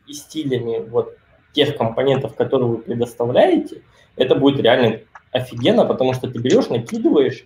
и 0.07 0.13
стилями 0.13 0.79
вот 0.89 1.17
тех 1.53 1.77
компонентов, 1.77 2.35
которые 2.35 2.69
вы 2.69 2.77
предоставляете, 2.77 3.81
это 4.15 4.35
будет 4.35 4.61
реально 4.61 4.99
офигенно, 5.31 5.85
потому 5.85 6.13
что 6.13 6.29
ты 6.29 6.39
берешь, 6.39 6.69
накидываешь 6.69 7.45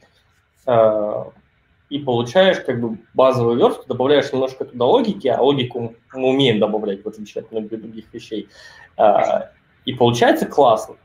э, 0.66 1.24
и 1.90 2.00
получаешь 2.00 2.60
как 2.60 2.82
бы 2.82 2.98
базовую 3.14 3.58
верстку, 3.58 3.86
добавляешь 3.88 4.32
немножко 4.32 4.66
туда 4.66 4.86
логики, 4.86 5.28
а 5.28 5.42
логику 5.42 5.96
мы 6.14 6.30
умеем 6.30 6.60
добавлять, 6.60 7.04
в 7.04 7.08
отличие 7.08 7.44
от 7.44 7.52
многих 7.52 7.82
других 7.82 8.06
вещей. 8.14 8.50
Э, 8.98 9.50
и 9.86 9.94
получается 9.94 10.46
классно. 10.46 10.96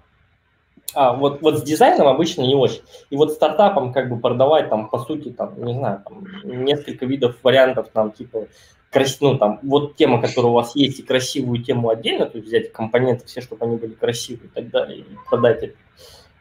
А 0.94 1.12
вот, 1.12 1.42
вот 1.42 1.58
с 1.58 1.62
дизайном 1.62 2.08
обычно 2.08 2.42
не 2.42 2.54
очень. 2.54 2.80
И 3.10 3.16
вот 3.16 3.32
стартапам 3.32 3.92
как 3.92 4.08
бы 4.08 4.18
продавать 4.18 4.70
там, 4.70 4.88
по 4.88 4.98
сути, 4.98 5.30
там, 5.30 5.62
не 5.62 5.74
знаю, 5.74 6.02
там, 6.04 6.24
несколько 6.64 7.04
видов 7.04 7.36
вариантов, 7.42 7.88
там, 7.92 8.10
типа, 8.10 8.48
крас... 8.90 9.20
ну, 9.20 9.36
там, 9.36 9.60
вот 9.62 9.96
тема, 9.96 10.20
которая 10.20 10.50
у 10.50 10.54
вас 10.54 10.74
есть, 10.74 11.00
и 11.00 11.02
красивую 11.02 11.62
тему 11.62 11.90
отдельно, 11.90 12.26
то 12.26 12.38
есть 12.38 12.48
взять 12.48 12.72
компоненты 12.72 13.26
все, 13.26 13.42
чтобы 13.42 13.66
они 13.66 13.76
были 13.76 13.92
красивые 13.92 14.46
и 14.46 14.50
так 14.50 14.70
далее, 14.70 15.00
и 15.00 15.04
продать 15.28 15.62
это 15.62 15.76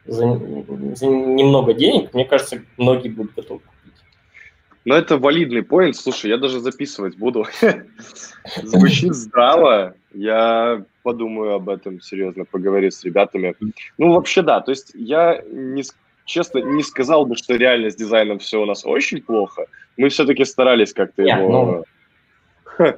за, 0.06 0.22
за 0.94 1.06
немного 1.06 1.74
денег, 1.74 2.14
мне 2.14 2.24
кажется, 2.24 2.62
многие 2.78 3.08
будут 3.10 3.34
готовы 3.34 3.60
купить. 3.60 3.94
Ну, 4.84 4.94
это 4.94 5.18
валидный 5.18 5.62
поинт. 5.62 5.96
Слушай, 5.96 6.30
я 6.30 6.38
даже 6.38 6.60
записывать 6.60 7.16
буду. 7.16 7.46
Звучит 8.62 9.14
здраво. 9.14 9.94
Я 10.14 10.82
подумаю 11.08 11.54
об 11.54 11.70
этом 11.70 12.02
серьезно, 12.02 12.44
поговорю 12.44 12.90
с 12.90 13.02
ребятами. 13.02 13.54
Ну, 13.96 14.12
вообще, 14.12 14.42
да. 14.42 14.60
То 14.60 14.72
есть 14.72 14.90
я 14.94 15.42
не, 15.50 15.82
честно 16.26 16.58
не 16.58 16.82
сказал 16.82 17.24
бы, 17.24 17.34
что 17.34 17.56
реально 17.56 17.90
с 17.90 17.96
дизайном 17.96 18.38
все 18.38 18.60
у 18.60 18.66
нас 18.66 18.84
очень 18.84 19.22
плохо. 19.22 19.64
Мы 19.96 20.10
все-таки 20.10 20.44
старались 20.44 20.92
как-то 20.92 21.22
его... 21.22 21.84
Ну... 22.78 22.84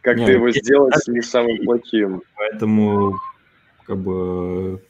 Как-то 0.00 0.30
его 0.30 0.50
сделать 0.50 0.94
не 1.08 1.22
самым 1.22 1.58
плохим. 1.64 2.22
Поэтому, 2.36 3.14
как 3.86 3.98
бы, 3.98 4.80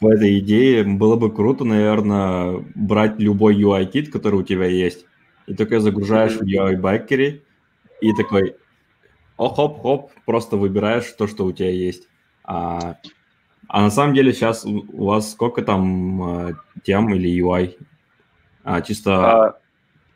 по 0.00 0.12
этой 0.12 0.38
идее 0.38 0.84
было 0.84 1.16
бы 1.16 1.32
круто, 1.32 1.64
наверное, 1.64 2.64
брать 2.74 3.18
любой 3.18 3.54
UI-кит, 3.56 4.12
который 4.12 4.40
у 4.40 4.42
тебя 4.42 4.66
есть, 4.66 5.06
и 5.46 5.54
только 5.54 5.80
загружаешь 5.80 6.36
в 6.36 6.42
UI-бакере, 6.42 7.42
и 8.00 8.12
такой, 8.14 8.56
хоп-хоп, 9.38 10.10
просто 10.24 10.56
выбираешь 10.56 11.10
то, 11.12 11.26
что 11.26 11.44
у 11.44 11.52
тебя 11.52 11.70
есть. 11.70 12.08
А, 12.44 12.96
а 13.68 13.82
на 13.82 13.90
самом 13.90 14.14
деле 14.14 14.32
сейчас 14.32 14.64
у 14.64 15.04
вас 15.04 15.32
сколько 15.32 15.62
там 15.62 16.22
а, 16.22 16.52
тем 16.82 17.12
или 17.14 17.42
UI? 17.42 17.76
А, 18.64 18.80
чисто 18.82 19.12
а... 19.14 19.58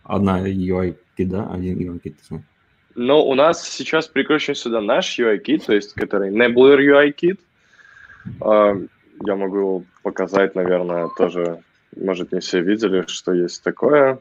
одна 0.05 0.49
UI-кит, 0.49 1.29
да? 1.29 1.49
Один 1.53 1.79
UI-кит. 1.79 2.17
Ну, 2.95 3.21
у 3.21 3.35
нас 3.35 3.69
сейчас 3.69 4.09
прикручен 4.09 4.55
сюда 4.55 4.81
наш 4.81 5.19
UI-кит, 5.19 5.67
то 5.67 5.75
есть 5.75 5.95
который 5.95 6.31
Nebulor 6.31 6.79
UI-кит. 6.79 7.41
А, 8.41 8.75
я 9.25 9.37
могу 9.37 9.57
его 9.57 9.85
показать, 10.03 10.55
наверное, 10.55 11.09
тоже. 11.17 11.63
Может, 11.97 12.33
не 12.33 12.41
все 12.41 12.61
видели, 12.61 13.05
что 13.09 13.33
есть 13.33 13.63
такое. 13.65 14.21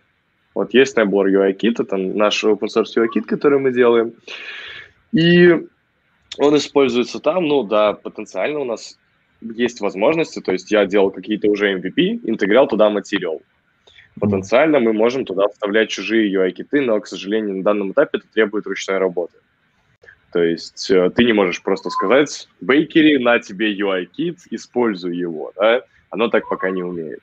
Вот 0.56 0.74
есть 0.74 0.98
набор 0.98 1.28
UI-кит, 1.28 1.80
это 1.80 1.98
наш 1.98 2.44
open 2.44 2.68
source 2.68 2.98
UI-кит, 2.98 3.26
который 3.28 3.60
мы 3.60 3.72
делаем. 3.72 4.14
И 5.12 5.50
он 6.38 6.58
используется 6.58 7.20
там, 7.20 7.48
ну 7.48 7.64
да, 7.64 7.94
потенциально 7.94 8.60
у 8.60 8.66
нас 8.66 8.98
есть 9.42 9.82
возможности, 9.82 10.42
то 10.42 10.52
есть 10.52 10.72
я 10.72 10.86
делал 10.86 11.12
какие-то 11.12 11.48
уже 11.48 11.74
MVP, 11.78 12.22
интеграл 12.24 12.68
туда 12.68 12.90
материал. 12.90 13.42
Потенциально 14.20 14.80
мы 14.80 14.94
можем 14.94 15.26
туда 15.26 15.48
вставлять 15.48 15.90
чужие 15.90 16.34
UI-киты, 16.34 16.82
но, 16.82 17.00
к 17.00 17.08
сожалению, 17.08 17.58
на 17.58 17.64
данном 17.64 17.92
этапе 17.92 18.18
это 18.18 18.28
требует 18.34 18.68
ручной 18.68 18.98
работы. 18.98 19.38
То 20.32 20.44
есть 20.44 20.92
э, 20.92 21.10
ты 21.10 21.24
не 21.24 21.34
можешь 21.34 21.64
просто 21.64 21.90
сказать, 21.90 22.48
Бейкери, 22.62 23.18
на 23.18 23.40
тебе 23.40 23.74
UI-кит, 23.74 24.40
используй 24.52 25.16
его, 25.16 25.52
да? 25.56 25.84
Оно 26.10 26.28
так 26.28 26.48
пока 26.50 26.70
не 26.70 26.84
умеет. 26.84 27.22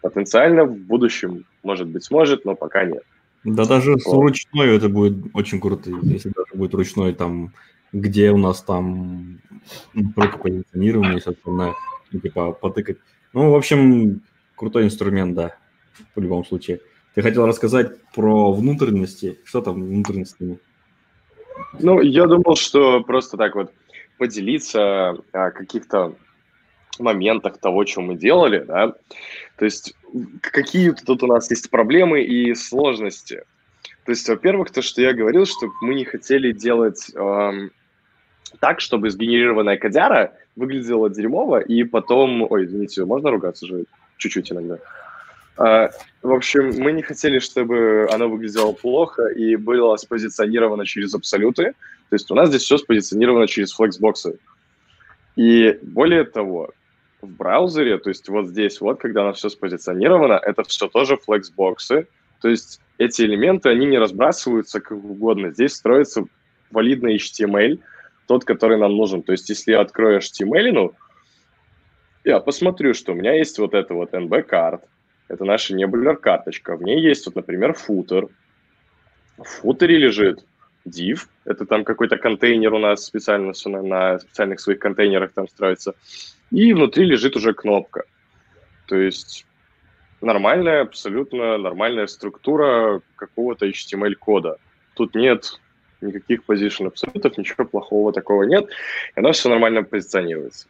Потенциально 0.00 0.64
в 0.64 0.76
будущем, 0.76 1.44
может 1.62 1.88
быть, 1.88 2.04
сможет, 2.04 2.44
но 2.44 2.54
пока 2.54 2.84
нет. 2.84 3.02
Да 3.44 3.64
даже 3.64 3.92
вот. 3.92 4.02
с 4.02 4.06
ручной 4.06 4.76
это 4.76 4.88
будет 4.88 5.30
очень 5.34 5.60
круто, 5.60 5.90
если 6.02 6.30
даже 6.30 6.54
будет 6.54 6.74
ручной 6.74 7.14
там, 7.14 7.52
где 7.92 8.30
у 8.30 8.36
нас 8.36 8.62
там 8.62 9.40
только 10.14 10.38
позиционирование 10.38 11.14
и 11.14 11.18
остальное, 11.18 11.74
ну, 12.10 12.20
типа 12.20 12.52
потыкать. 12.52 12.98
Ну, 13.32 13.50
в 13.50 13.54
общем, 13.54 14.22
крутой 14.56 14.84
инструмент, 14.84 15.34
да, 15.34 15.56
в 16.14 16.20
любом 16.20 16.44
случае. 16.44 16.80
Ты 17.14 17.22
хотел 17.22 17.46
рассказать 17.46 18.00
про 18.14 18.52
внутренности. 18.52 19.38
Что 19.44 19.60
там 19.60 19.82
внутренностями? 19.82 20.58
Ну, 21.80 22.00
я 22.00 22.26
думал, 22.26 22.56
что 22.56 23.02
просто 23.02 23.36
так 23.36 23.54
вот 23.54 23.72
поделиться 24.18 25.16
о 25.32 25.50
каких-то 25.50 26.14
моментах 27.00 27.58
того, 27.58 27.86
что 27.86 28.00
мы 28.00 28.16
делали, 28.16 28.60
да, 28.60 28.94
то 29.56 29.64
есть 29.64 29.94
какие 30.40 30.92
тут 30.92 31.22
у 31.22 31.26
нас 31.26 31.50
есть 31.50 31.70
проблемы 31.70 32.22
и 32.22 32.54
сложности. 32.54 33.44
То 34.04 34.12
есть, 34.12 34.26
во-первых, 34.28 34.70
то, 34.70 34.80
что 34.80 35.02
я 35.02 35.12
говорил, 35.12 35.44
что 35.44 35.68
мы 35.82 35.94
не 35.94 36.04
хотели 36.04 36.52
делать 36.52 37.10
эм, 37.14 37.70
так, 38.60 38.80
чтобы 38.80 39.10
сгенерированная 39.10 39.76
кодяра 39.76 40.32
выглядела 40.56 41.10
дерьмово, 41.10 41.60
и 41.60 41.84
потом... 41.84 42.46
Ой, 42.50 42.64
извините, 42.64 43.04
можно 43.04 43.30
ругаться 43.30 43.66
же 43.66 43.84
чуть-чуть 44.16 44.50
иногда? 44.50 44.78
А, 45.58 45.90
в 46.22 46.32
общем, 46.32 46.72
мы 46.78 46.92
не 46.92 47.02
хотели, 47.02 47.38
чтобы 47.38 48.08
оно 48.10 48.28
выглядело 48.28 48.72
плохо 48.72 49.26
и 49.26 49.56
было 49.56 49.96
спозиционировано 49.96 50.86
через 50.86 51.14
абсолюты. 51.14 51.74
То 52.08 52.14
есть 52.14 52.30
у 52.30 52.34
нас 52.34 52.48
здесь 52.48 52.62
все 52.62 52.78
спозиционировано 52.78 53.46
через 53.46 53.72
флексбоксы. 53.72 54.38
И 55.36 55.78
более 55.82 56.24
того, 56.24 56.70
в 57.20 57.28
браузере, 57.28 57.98
то 57.98 58.10
есть 58.10 58.28
вот 58.28 58.48
здесь 58.48 58.80
вот, 58.80 59.00
когда 59.00 59.22
оно 59.22 59.32
все 59.32 59.48
спозиционировано, 59.48 60.34
это 60.34 60.62
все 60.64 60.88
тоже 60.88 61.16
флексбоксы. 61.16 62.06
То 62.40 62.48
есть 62.48 62.80
эти 62.98 63.22
элементы, 63.22 63.68
они 63.68 63.86
не 63.86 63.98
разбрасываются 63.98 64.80
как 64.80 64.92
угодно. 64.92 65.50
Здесь 65.50 65.74
строится 65.74 66.24
валидный 66.70 67.16
HTML, 67.16 67.80
тот, 68.26 68.44
который 68.44 68.78
нам 68.78 68.96
нужен. 68.96 69.22
То 69.22 69.32
есть 69.32 69.48
если 69.48 69.72
я 69.72 69.80
открою 69.80 70.20
HTML, 70.20 70.72
ну, 70.72 70.92
я 72.24 72.40
посмотрю, 72.40 72.94
что 72.94 73.12
у 73.12 73.14
меня 73.14 73.34
есть 73.34 73.58
вот 73.58 73.74
это 73.74 73.94
вот 73.94 74.12
NB-карт, 74.12 74.82
это 75.28 75.44
наша 75.44 75.74
небулер-карточка. 75.74 76.76
В 76.76 76.82
ней 76.82 77.00
есть, 77.00 77.26
вот, 77.26 77.36
например, 77.36 77.74
футер. 77.74 78.28
В 79.36 79.44
футере 79.44 79.98
лежит 79.98 80.44
div, 80.86 81.26
это 81.44 81.66
там 81.66 81.84
какой-то 81.84 82.16
контейнер 82.16 82.72
у 82.72 82.78
нас 82.78 83.04
специально 83.04 83.52
на 83.66 84.18
специальных 84.18 84.60
своих 84.60 84.78
контейнерах 84.78 85.32
там 85.32 85.48
строится. 85.48 85.94
И 86.50 86.72
внутри 86.72 87.04
лежит 87.04 87.36
уже 87.36 87.52
кнопка. 87.52 88.04
То 88.86 88.96
есть 88.96 89.46
нормальная, 90.20 90.82
абсолютно 90.82 91.58
нормальная 91.58 92.06
структура 92.06 93.02
какого-то 93.16 93.66
HTML-кода. 93.66 94.56
Тут 94.94 95.14
нет 95.14 95.60
никаких 96.00 96.44
position 96.46 96.86
абсолютов, 96.86 97.36
ничего 97.38 97.64
плохого 97.64 98.12
такого 98.12 98.44
нет. 98.44 98.68
И 99.16 99.20
оно 99.20 99.32
все 99.32 99.48
нормально 99.48 99.82
позиционируется. 99.82 100.68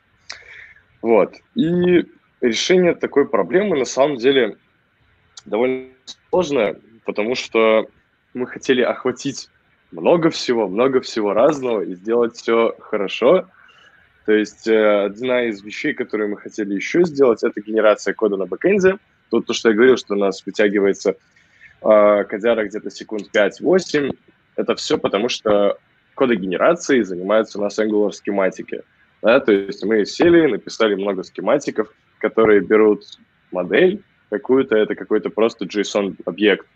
Вот. 1.03 1.35
И 1.55 2.07
решение 2.41 2.95
такой 2.95 3.29
проблемы 3.29 3.79
на 3.79 3.85
самом 3.85 4.17
деле 4.17 4.57
довольно 5.45 5.89
сложное, 6.31 6.81
потому 7.05 7.35
что 7.35 7.89
мы 8.35 8.47
хотели 8.47 8.83
охватить 8.83 9.49
много 9.91 10.31
всего, 10.31 10.69
много 10.69 11.01
всего 11.01 11.33
разного 11.33 11.83
и 11.83 11.95
сделать 11.95 12.37
все 12.37 12.75
хорошо. 12.81 13.49
То 14.29 14.35
есть 14.35 14.69
э, 14.69 15.05
одна 15.07 15.45
из 15.45 15.63
вещей, 15.63 15.95
которые 15.95 16.29
мы 16.29 16.37
хотели 16.37 16.75
еще 16.75 17.03
сделать, 17.05 17.43
это 17.43 17.63
генерация 17.63 18.13
кода 18.13 18.37
на 18.37 18.45
бэкэнде. 18.45 18.99
Тут 19.31 19.47
то, 19.47 19.55
что 19.55 19.71
я 19.71 19.75
говорил, 19.75 19.97
что 19.97 20.13
у 20.13 20.19
нас 20.19 20.45
вытягивается 20.45 21.17
э, 21.81 22.25
кодяра 22.25 22.67
где-то 22.67 22.91
секунд 22.91 23.31
5-8. 23.35 24.15
Это 24.57 24.77
все 24.77 24.99
потому, 24.99 25.31
что 25.31 25.79
кодогенерацией 26.15 27.05
занимаются 27.05 27.59
у 27.59 27.63
нас 27.63 27.79
Angular 27.79 28.13
схематики. 28.13 28.83
Да? 29.23 29.41
То 29.41 29.51
есть 29.51 29.83
мы 29.83 30.05
сели, 30.05 30.47
написали 30.47 30.95
много 30.95 31.23
схематиков, 31.23 31.91
которые 32.19 32.61
берут 32.61 33.05
модель 33.51 34.03
какую-то, 34.29 34.77
это 34.77 34.95
какой-то 34.95 35.31
просто 35.31 35.65
JSON-объект, 35.65 36.67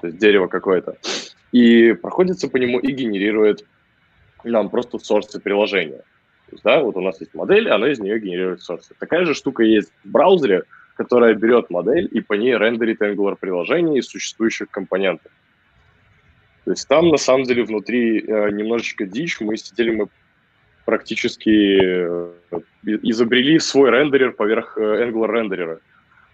то 0.00 0.06
есть 0.06 0.18
дерево 0.18 0.46
какое-то, 0.46 0.96
и 1.52 1.92
проходится 1.92 2.48
по 2.48 2.56
нему 2.56 2.78
и 2.78 2.90
генерирует 2.90 3.66
нам 4.44 4.70
просто 4.70 4.98
сорсы 4.98 5.38
приложения. 5.40 6.04
То 6.50 6.54
есть, 6.54 6.64
да, 6.64 6.82
вот 6.82 6.96
у 6.96 7.00
нас 7.00 7.20
есть 7.20 7.32
модель, 7.32 7.68
она 7.70 7.88
из 7.88 8.00
нее 8.00 8.18
генерирует 8.18 8.60
сорсы. 8.60 8.92
Такая 8.98 9.24
же 9.24 9.34
штука 9.34 9.62
есть 9.62 9.92
в 10.04 10.08
браузере, 10.08 10.64
которая 10.96 11.34
берет 11.34 11.70
модель 11.70 12.08
и 12.10 12.20
по 12.20 12.32
ней 12.34 12.56
рендерит 12.56 13.00
Angular 13.00 13.36
приложение 13.40 14.00
из 14.00 14.08
существующих 14.08 14.68
компонентов. 14.68 15.30
То 16.64 16.72
есть 16.72 16.88
там, 16.88 17.08
на 17.08 17.18
самом 17.18 17.44
деле, 17.44 17.62
внутри 17.62 18.20
э, 18.20 18.50
немножечко 18.50 19.06
дичь. 19.06 19.40
Мы 19.40 19.56
сидели, 19.56 19.90
мы 19.90 20.08
практически 20.84 21.78
э, 21.80 22.32
изобрели 22.82 23.60
свой 23.60 23.90
рендерер 23.90 24.32
поверх 24.32 24.76
э, 24.76 25.08
Angular 25.08 25.30
рендерера. 25.30 25.80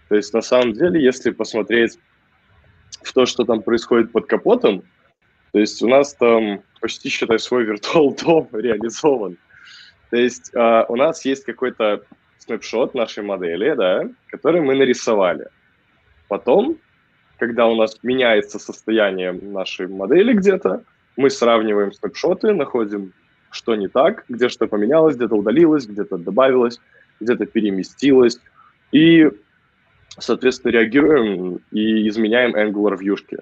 То 0.09 0.15
есть, 0.15 0.33
на 0.33 0.41
самом 0.41 0.73
деле, 0.73 0.99
если 0.99 1.29
посмотреть 1.29 1.99
в 3.03 3.13
то, 3.13 3.27
что 3.27 3.45
там 3.45 3.61
происходит 3.61 4.11
под 4.11 4.25
капотом, 4.25 4.83
то 5.53 5.59
есть 5.59 5.81
у 5.83 5.87
нас 5.87 6.15
там 6.15 6.63
почти, 6.81 7.09
считай, 7.09 7.37
свой 7.37 7.65
виртуал 7.65 8.15
дом 8.23 8.49
реализован. 8.51 9.37
То 10.09 10.17
есть 10.17 10.51
э, 10.53 10.85
у 10.87 10.95
нас 10.95 11.25
есть 11.25 11.43
какой-то 11.43 12.03
снапшот 12.39 12.93
нашей 12.93 13.23
модели, 13.23 13.73
да, 13.73 14.09
который 14.27 14.61
мы 14.61 14.75
нарисовали. 14.75 15.47
Потом, 16.27 16.77
когда 17.37 17.67
у 17.67 17.75
нас 17.75 17.99
меняется 18.03 18.59
состояние 18.59 19.31
нашей 19.33 19.87
модели 19.87 20.33
где-то, 20.33 20.83
мы 21.17 21.29
сравниваем 21.29 21.91
снапшоты, 21.91 22.53
находим, 22.53 23.13
что 23.51 23.75
не 23.75 23.87
так, 23.87 24.23
где 24.29 24.49
что 24.49 24.67
поменялось, 24.67 25.15
где-то 25.15 25.35
удалилось, 25.35 25.87
где-то 25.87 26.17
добавилось, 26.17 26.79
где-то 27.19 27.45
переместилось. 27.45 28.39
И, 28.91 29.29
соответственно, 30.17 30.71
реагируем 30.71 31.59
и 31.71 32.07
изменяем 32.07 32.55
Angular 32.55 32.97
вьюшки. 32.97 33.37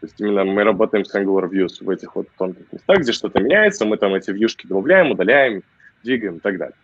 То 0.00 0.06
есть 0.06 0.20
именно 0.20 0.44
мы 0.44 0.62
работаем 0.62 1.04
с 1.04 1.14
Angular 1.14 1.50
Views 1.50 1.84
в 1.84 1.90
этих 1.90 2.14
вот 2.14 2.28
тонких 2.38 2.72
местах, 2.72 2.98
где 2.98 3.12
что-то 3.12 3.40
меняется, 3.40 3.84
мы 3.84 3.96
там 3.96 4.14
эти 4.14 4.30
вьюшки 4.30 4.66
добавляем, 4.66 5.10
удаляем, 5.10 5.62
двигаем 6.02 6.36
и 6.36 6.40
так 6.40 6.58
далее. 6.58 6.76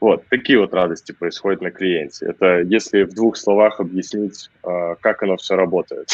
Вот, 0.00 0.24
такие 0.28 0.58
вот 0.58 0.74
радости 0.74 1.12
происходят 1.12 1.62
на 1.62 1.70
клиенте. 1.70 2.26
Это 2.26 2.60
если 2.60 3.02
в 3.02 3.14
двух 3.14 3.36
словах 3.36 3.80
объяснить, 3.80 4.50
а, 4.62 4.94
как 4.96 5.22
оно 5.22 5.36
все 5.36 5.56
работает. 5.56 6.08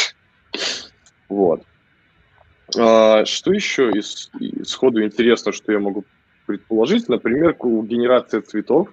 Вот. 1.28 1.62
А, 2.78 3.24
что 3.24 3.54
еще 3.54 3.90
из, 3.90 4.30
сходу 4.64 5.02
интересно, 5.02 5.50
что 5.52 5.72
я 5.72 5.78
могу 5.78 6.04
предположить? 6.44 7.08
Например, 7.08 7.54
генерация 7.54 8.42
цветов. 8.42 8.90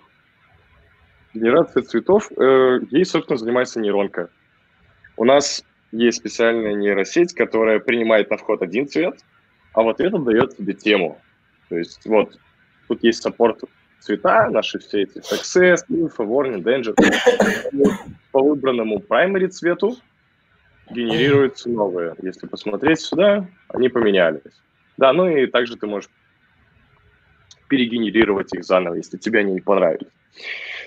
Генерация 1.33 1.83
цветов, 1.83 2.31
э, 2.31 2.79
ей, 2.91 3.03
собственно, 3.03 3.37
занимается 3.37 3.81
нейронка. 3.81 4.29
У 5.17 5.25
нас 5.25 5.65
есть 5.91 6.19
специальная 6.19 6.73
нейросеть, 6.73 7.33
которая 7.33 7.79
принимает 7.79 8.29
на 8.29 8.37
вход 8.37 8.61
один 8.61 8.87
цвет, 8.87 9.19
а 9.73 9.81
вот 9.81 9.99
этот 9.99 10.23
дает 10.23 10.55
тебе 10.55 10.73
тему. 10.73 11.19
То 11.67 11.77
есть 11.77 12.05
вот 12.05 12.39
тут 12.89 13.03
есть 13.03 13.21
саппорт 13.21 13.63
цвета, 13.99 14.49
наши 14.49 14.79
все 14.79 15.03
эти 15.03 15.19
success, 15.19 15.79
info, 15.89 16.25
warning, 16.25 16.61
danger. 16.63 16.93
По 18.31 18.41
выбранному 18.41 18.97
primary 18.97 19.47
цвету 19.47 19.95
генерируются 20.89 21.69
новые. 21.69 22.15
Если 22.21 22.47
посмотреть 22.47 22.99
сюда, 22.99 23.47
они 23.69 23.89
поменялись. 23.89 24.41
Да, 24.97 25.13
ну 25.13 25.29
и 25.29 25.45
также 25.47 25.77
ты 25.77 25.87
можешь 25.87 26.09
перегенерировать 27.69 28.53
их 28.53 28.65
заново, 28.65 28.95
если 28.95 29.17
тебе 29.17 29.39
они 29.39 29.53
не 29.53 29.61
понравились. 29.61 30.09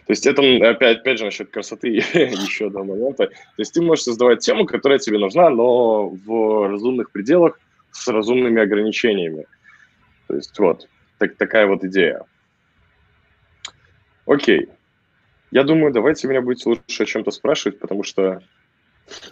То 0.07 0.13
есть 0.13 0.27
это, 0.27 0.43
опять, 0.69 0.99
опять 0.99 1.19
же, 1.19 1.27
насчет 1.27 1.51
красоты 1.51 1.89
еще 2.15 2.67
одного 2.67 2.95
момента. 2.95 3.29
То 3.29 3.35
есть 3.59 3.73
ты 3.73 3.81
можешь 3.81 4.05
создавать 4.05 4.41
тему, 4.41 4.67
которая 4.67 4.99
тебе 4.99 5.19
нужна, 5.19 5.49
но 5.49 6.09
в 6.09 6.69
разумных 6.69 7.13
пределах 7.13 7.61
с 7.93 8.09
разумными 8.09 8.61
ограничениями. 8.61 9.47
То 10.27 10.35
есть 10.35 10.59
вот, 10.59 10.89
так, 11.23 11.37
такая 11.37 11.67
вот 11.67 11.85
идея. 11.85 12.25
Окей. 14.27 14.69
Я 15.53 15.63
думаю, 15.63 15.93
давайте 15.93 16.27
меня 16.27 16.41
будете 16.41 16.69
лучше 16.69 17.03
о 17.03 17.07
чем-то 17.07 17.31
спрашивать, 17.31 17.79
потому 17.79 18.03
что 18.03 18.43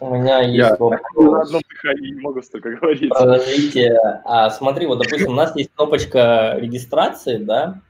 у 0.01 0.15
меня 0.15 0.41
есть 0.43 0.57
я 0.57 0.77
вопрос. 0.77 1.51
дыхании 1.51 2.13
не 2.13 2.21
могу 2.21 2.43
столько 2.43 2.71
говорить. 2.77 3.11
Подождите, 3.11 3.99
а, 4.25 4.51
смотри, 4.51 4.87
вот, 4.87 4.99
допустим, 4.99 5.31
у 5.31 5.35
нас 5.35 5.57
есть 5.57 5.71
кнопочка 5.75 6.57
регистрации, 6.59 7.39
да, 7.39 7.81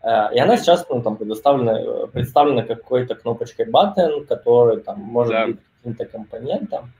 а, 0.00 0.30
и 0.32 0.38
она 0.38 0.56
сейчас 0.56 0.86
ну, 0.88 1.02
там 1.02 1.16
предоставлена, 1.16 2.06
представлена 2.06 2.62
какой-то 2.62 3.14
кнопочкой 3.14 3.66
button, 3.66 4.24
который 4.26 4.80
там 4.80 5.00
может 5.00 5.32
да. 5.32 5.46
быть 5.46 5.58
каким-то 5.76 6.04
компонентом. 6.06 6.92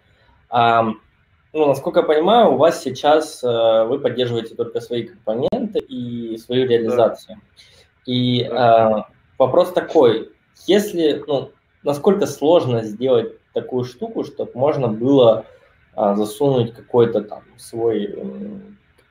Ну, 1.55 1.67
насколько 1.67 2.01
я 2.01 2.07
понимаю, 2.07 2.53
у 2.53 2.57
вас 2.57 2.83
сейчас 2.83 3.43
э, 3.45 3.85
вы 3.85 4.01
поддерживаете 4.01 4.57
только 4.57 4.81
свои 4.81 5.05
компоненты 5.05 5.79
и 5.79 6.37
свою 6.37 6.67
реализацию. 6.67 7.37
Да. 7.37 8.13
И 8.13 8.45
да. 8.49 9.07
Вопрос 9.39 9.73
такой, 9.73 10.33
если, 10.67 11.23
ну, 11.29 11.53
насколько 11.85 12.27
сложно 12.27 12.83
сделать 12.83 13.35
такую 13.53 13.85
штуку, 13.85 14.25
чтобы 14.25 14.51
можно 14.55 14.89
было 14.89 15.47
а, 15.95 16.17
засунуть 16.17 16.75
какой-то 16.75 17.23
там 17.23 17.43
свой 17.57 18.17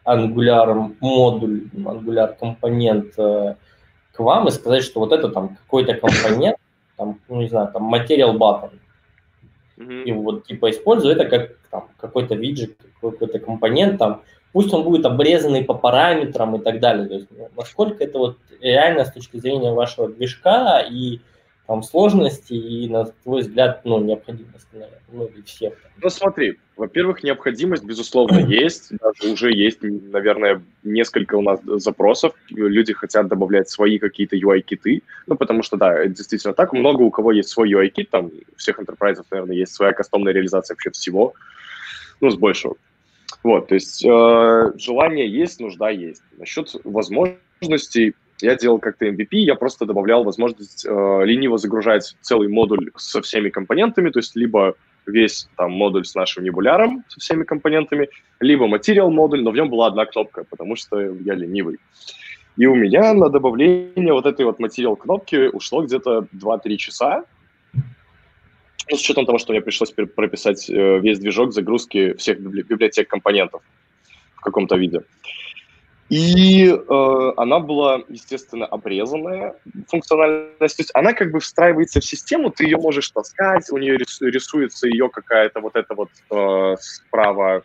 Angular 0.05 0.95
модуль, 0.99 1.69
Angular 1.73 2.37
компонент 2.37 3.17
а, 3.17 3.55
к 4.11 4.19
вам 4.19 4.49
и 4.49 4.51
сказать, 4.51 4.83
что 4.83 4.99
вот 4.99 5.13
это 5.13 5.29
там 5.29 5.55
какой-то 5.55 5.93
компонент, 5.93 6.57
там, 6.97 7.19
ну, 7.29 7.41
не 7.41 7.47
знаю, 7.47 7.69
там 7.71 7.93
Material 7.93 8.37
Button. 8.37 8.71
И 9.77 10.11
вот 10.11 10.45
типа 10.45 10.69
использую 10.69 11.15
это 11.15 11.25
как 11.25 11.57
там, 11.71 11.89
какой-то 11.97 12.35
виджет, 12.35 12.77
какой-то 13.01 13.39
компонент, 13.39 13.97
там, 13.97 14.21
пусть 14.51 14.73
он 14.73 14.83
будет 14.83 15.05
обрезанный 15.05 15.63
по 15.63 15.73
параметрам 15.73 16.55
и 16.55 16.59
так 16.63 16.79
далее. 16.79 17.07
То 17.07 17.13
есть, 17.15 17.27
ну, 17.31 17.49
насколько 17.57 18.03
это 18.03 18.19
вот 18.19 18.37
реально 18.61 19.05
с 19.05 19.11
точки 19.11 19.37
зрения 19.37 19.73
вашего 19.73 20.09
движка 20.09 20.79
и 20.79 21.19
там 21.67 21.81
сложности 21.81 22.53
и, 22.53 22.89
на 22.89 23.05
твой 23.23 23.41
взгляд, 23.41 23.81
ну, 23.85 23.99
необходимость, 24.01 24.67
наверное, 24.73 25.01
ну, 25.11 25.25
и 25.25 25.41
всех. 25.43 25.73
Ну, 26.01 26.09
смотри, 26.09 26.59
во-первых, 26.75 27.23
необходимость, 27.23 27.85
безусловно, 27.85 28.39
есть. 28.47 28.91
Даже 28.97 29.33
уже 29.33 29.53
есть, 29.53 29.79
наверное, 29.81 30.61
несколько 30.83 31.35
у 31.35 31.41
нас 31.41 31.61
запросов. 31.63 32.33
Люди 32.49 32.93
хотят 32.93 33.27
добавлять 33.27 33.69
свои 33.69 33.97
какие-то 33.97 34.35
UI-киты. 34.35 35.03
Ну, 35.25 35.35
потому 35.35 35.63
что, 35.63 35.77
да, 35.77 36.05
действительно 36.05 36.53
так. 36.53 36.73
Много 36.73 37.01
у 37.03 37.11
кого 37.11 37.31
есть 37.31 37.49
свой 37.49 37.71
UI-кит. 37.71 38.09
Там 38.09 38.25
у 38.25 38.55
всех 38.57 38.79
enterprise, 38.79 39.23
наверное, 39.31 39.55
есть 39.55 39.73
своя 39.73 39.93
кастомная 39.93 40.33
реализация 40.33 40.75
вообще 40.75 40.91
всего. 40.91 41.33
Ну, 42.19 42.29
с 42.29 42.35
большего. 42.35 42.75
Вот, 43.41 43.67
то 43.67 43.75
есть 43.75 44.03
э, 44.05 44.71
желание 44.77 45.29
есть, 45.29 45.59
нужда 45.59 45.89
есть. 45.89 46.23
Насчет 46.37 46.73
возможностей, 46.85 48.15
я 48.43 48.55
делал 48.55 48.79
как-то 48.79 49.07
MVP, 49.07 49.37
я 49.37 49.55
просто 49.55 49.85
добавлял 49.85 50.23
возможность 50.23 50.85
э, 50.85 51.21
лениво 51.25 51.57
загружать 51.57 52.15
целый 52.21 52.49
модуль 52.49 52.91
со 52.95 53.21
всеми 53.21 53.49
компонентами, 53.49 54.09
то 54.09 54.19
есть 54.19 54.35
либо 54.35 54.75
весь 55.05 55.47
там 55.57 55.71
модуль 55.71 56.05
с 56.05 56.15
нашим 56.15 56.43
небуляром, 56.43 57.03
со 57.07 57.19
всеми 57.19 57.43
компонентами, 57.43 58.09
либо 58.39 58.67
материал 58.67 59.09
модуль, 59.09 59.41
но 59.41 59.51
в 59.51 59.55
нем 59.55 59.69
была 59.69 59.87
одна 59.87 60.05
кнопка, 60.05 60.43
потому 60.49 60.75
что 60.75 60.99
я 60.99 61.35
ленивый. 61.35 61.79
И 62.57 62.65
у 62.67 62.75
меня 62.75 63.13
на 63.13 63.29
добавление 63.29 64.13
вот 64.13 64.25
этой 64.25 64.45
вот 64.45 64.59
материал 64.59 64.95
кнопки 64.95 65.49
ушло 65.51 65.83
где-то 65.83 66.27
2-3 66.33 66.77
часа, 66.77 67.25
ну, 68.91 68.97
с 68.97 68.99
учетом 68.99 69.25
того, 69.25 69.37
что 69.37 69.53
мне 69.53 69.61
пришлось 69.61 69.91
прописать 69.91 70.69
э, 70.69 70.99
весь 70.99 71.19
движок 71.19 71.53
загрузки 71.53 72.13
всех 72.15 72.39
библиотек 72.39 73.07
компонентов 73.07 73.61
в 74.35 74.41
каком-то 74.41 74.75
виде. 74.75 75.03
И 76.09 76.67
э, 76.67 77.33
она 77.37 77.59
была, 77.59 78.01
естественно, 78.09 78.65
обрезанная 78.65 79.55
функциональность. 79.87 80.77
То 80.77 80.81
есть 80.81 80.91
она 80.93 81.13
как 81.13 81.31
бы 81.31 81.39
встраивается 81.39 82.01
в 82.01 82.05
систему, 82.05 82.51
ты 82.51 82.65
ее 82.65 82.77
можешь 82.77 83.09
таскать, 83.09 83.69
у 83.71 83.77
нее 83.77 83.97
рисуется 83.97 84.87
ее 84.87 85.09
какая-то 85.09 85.61
вот 85.61 85.75
эта 85.75 85.95
вот 85.95 86.09
э, 86.29 86.75
справа 86.79 87.63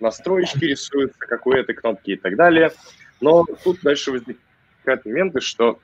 настроечки 0.00 0.64
рисуются, 0.64 1.18
как 1.18 1.46
у 1.46 1.52
этой 1.52 1.74
кнопки 1.74 2.12
и 2.12 2.16
так 2.16 2.36
далее. 2.36 2.72
Но 3.20 3.44
тут 3.62 3.80
дальше 3.82 4.12
возникают 4.12 5.04
моменты, 5.04 5.40
что 5.40 5.78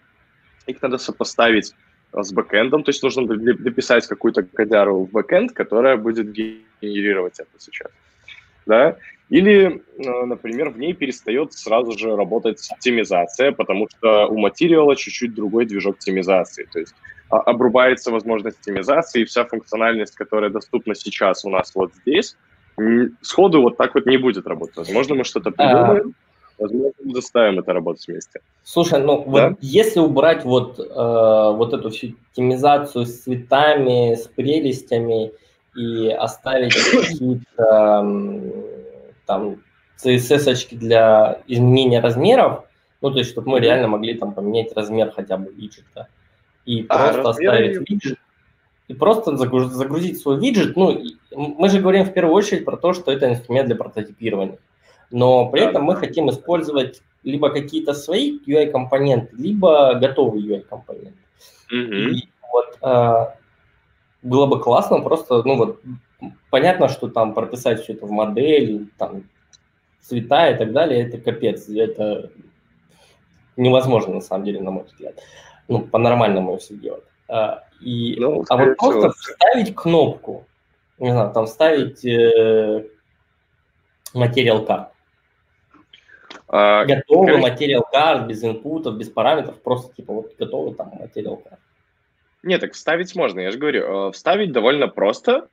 их 0.67 0.81
надо 0.83 0.99
сопоставить 0.99 1.75
с 2.13 2.33
бэкэндом, 2.33 2.83
то 2.83 2.91
есть 2.91 3.03
нужно 3.03 3.27
дописать 3.27 4.07
какую-то 4.07 4.43
кодяру 4.43 5.05
в 5.05 5.11
бэкэнд, 5.11 5.53
которая 5.53 5.97
будет 5.97 6.33
генерировать 6.33 7.39
это 7.39 7.51
сейчас. 7.59 7.91
Да? 8.67 8.97
Или, 9.31 9.83
э, 9.97 10.25
например, 10.27 10.71
в 10.71 10.79
ней 10.79 10.93
перестает 10.93 11.53
сразу 11.53 11.97
же 11.97 12.17
работать 12.17 12.69
оптимизация, 12.71 13.53
потому 13.53 13.89
что 13.89 14.27
у 14.27 14.37
материала 14.37 14.97
чуть-чуть 14.97 15.35
другой 15.35 15.67
движок 15.67 15.95
оптимизации. 15.95 16.69
То 16.73 16.81
есть 16.81 16.95
а, 17.31 17.39
обрубается 17.39 18.11
возможность 18.11 18.59
оптимизации, 18.59 19.23
и 19.23 19.25
вся 19.25 19.45
функциональность, 19.45 20.17
которая 20.17 20.51
доступна 20.51 20.97
сейчас 20.97 21.45
у 21.45 21.51
нас 21.51 21.73
вот 21.77 21.93
здесь, 22.03 22.37
сходу 23.23 23.63
вот 23.63 23.77
так 23.77 23.95
вот 23.95 24.07
не 24.07 24.17
будет 24.17 24.49
работать. 24.49 24.77
Возможно, 24.77 25.15
мы 25.15 25.25
что-то 25.25 25.51
придумаем, 25.53 26.15
Возможно, 26.59 26.93
заставим 27.15 27.59
это 27.59 27.73
работать 27.73 28.07
вместе. 28.07 28.41
Слушай, 28.65 29.01
ну 29.03 29.25
да? 29.25 29.49
вот 29.49 29.59
если 29.63 30.01
убрать 30.01 30.45
вот, 30.45 30.79
э, 30.79 30.83
вот 30.85 31.73
эту 31.73 31.89
всю 31.89 32.17
темизацию 32.35 33.07
с 33.07 33.23
цветами, 33.23 34.15
с 34.15 34.27
прелестями 34.27 35.33
и 35.75 36.11
оставить 36.11 36.75
какие-то 36.93 38.03
там 39.31 39.63
CSS-очки 40.03 40.77
для 40.77 41.41
изменения 41.47 42.01
размеров, 42.01 42.65
ну, 43.01 43.11
то 43.13 43.19
есть, 43.19 43.31
чтобы 43.31 43.51
мы 43.51 43.61
реально 43.61 43.87
могли 43.87 44.15
там 44.15 44.33
поменять 44.33 44.73
размер 44.75 45.13
хотя 45.13 45.37
бы 45.37 45.53
виджета, 45.53 46.09
и 46.65 46.85
а, 46.89 47.13
просто 47.13 47.31
оставить 47.31 47.89
виджет, 47.89 48.19
и 48.89 48.95
просто 48.95 49.37
загрузить 49.37 50.21
свой 50.21 50.41
виджет. 50.41 50.77
Ну, 50.77 51.01
мы 51.31 51.69
же 51.69 51.81
говорим 51.81 52.05
в 52.05 52.13
первую 52.13 52.35
очередь 52.35 52.65
про 52.65 52.77
то, 52.77 52.93
что 52.93 53.13
это 53.13 53.31
инструмент 53.31 53.69
для 53.69 53.77
прототипирования. 53.77 54.59
Но 55.13 55.49
при 55.49 55.63
этом 55.63 55.85
мы 55.85 55.95
хотим 55.95 56.29
использовать 56.29 57.03
либо 57.23 57.51
какие-то 57.51 57.95
свои 57.95 58.39
UI-компоненты, 58.47 59.37
либо 59.37 59.95
готовые 59.95 60.45
UI-компоненты. 60.45 61.19
Mm-hmm. 61.73 62.11
И 62.11 62.29
вот 62.53 62.79
а, 62.81 63.35
было 64.23 64.47
бы 64.47 64.61
классно 64.61 65.01
просто, 65.01 65.43
ну 65.45 65.57
вот, 65.57 65.81
понятно, 66.51 66.89
что 66.89 67.09
там 67.09 67.35
прописать 67.35 67.83
все 67.83 67.95
это 67.95 68.07
в 68.07 68.11
модели, 68.11 68.89
там, 68.99 69.25
цвета 70.01 70.51
и 70.51 70.57
так 70.57 70.73
далее, 70.73 71.07
это 71.07 71.19
капец, 71.19 71.69
это 71.69 72.31
невозможно 73.57 74.15
на 74.15 74.21
самом 74.21 74.45
деле, 74.45 74.61
на 74.61 74.71
мой 74.71 74.85
взгляд. 74.85 75.21
Ну, 75.69 75.81
по-нормальному 75.81 76.57
все 76.59 76.75
делать. 76.75 77.05
А, 77.29 77.65
и, 77.81 78.17
ну, 78.19 78.45
а 78.49 78.57
вот 78.57 78.77
просто 78.77 79.11
вставить 79.13 79.75
кнопку, 79.75 80.47
не 80.99 81.13
знаю, 81.13 81.33
там 81.33 81.47
вставить 81.47 82.05
э, 82.05 82.87
материал 84.15 84.65
карт. 84.65 84.89
А, 86.49 86.85
готовый 86.85 87.39
материал 87.39 87.87
карт 87.91 88.27
без 88.27 88.43
инпутов, 88.43 88.97
без 88.97 89.09
параметров, 89.09 89.63
просто 89.63 89.95
типа 89.95 90.13
вот 90.13 90.37
готовый 90.37 90.75
там 90.75 90.91
материал 90.99 91.37
карт. 91.37 91.61
Нет, 92.43 92.61
так 92.61 92.73
вставить 92.73 93.15
можно, 93.15 93.41
я 93.41 93.51
же 93.53 93.59
говорю, 93.59 94.09
э, 94.09 94.13
вставить 94.13 94.51
довольно 94.51 94.89
просто, 94.89 95.49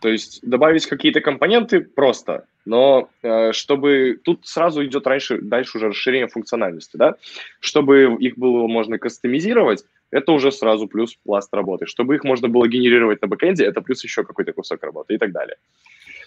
то 0.00 0.08
есть 0.08 0.40
добавить 0.42 0.86
какие-то 0.86 1.20
компоненты 1.20 1.80
просто, 1.80 2.44
но 2.64 3.08
э, 3.22 3.52
чтобы 3.52 4.18
тут 4.22 4.46
сразу 4.46 4.84
идет 4.84 5.06
раньше, 5.06 5.40
дальше 5.40 5.78
уже 5.78 5.88
расширение 5.88 6.28
функциональности, 6.28 6.96
да, 6.96 7.16
чтобы 7.60 8.16
их 8.20 8.38
было 8.38 8.66
можно 8.66 8.98
кастомизировать, 8.98 9.84
это 10.10 10.32
уже 10.32 10.52
сразу 10.52 10.86
плюс 10.86 11.16
пласт 11.24 11.52
работы. 11.52 11.86
Чтобы 11.86 12.14
их 12.14 12.24
можно 12.24 12.48
было 12.48 12.66
генерировать 12.68 13.20
на 13.22 13.28
бэкэнде, 13.28 13.64
это 13.64 13.80
плюс 13.82 14.02
еще 14.04 14.24
какой-то 14.24 14.52
кусок 14.52 14.82
работы 14.82 15.14
и 15.14 15.18
так 15.18 15.32
далее. 15.32 15.56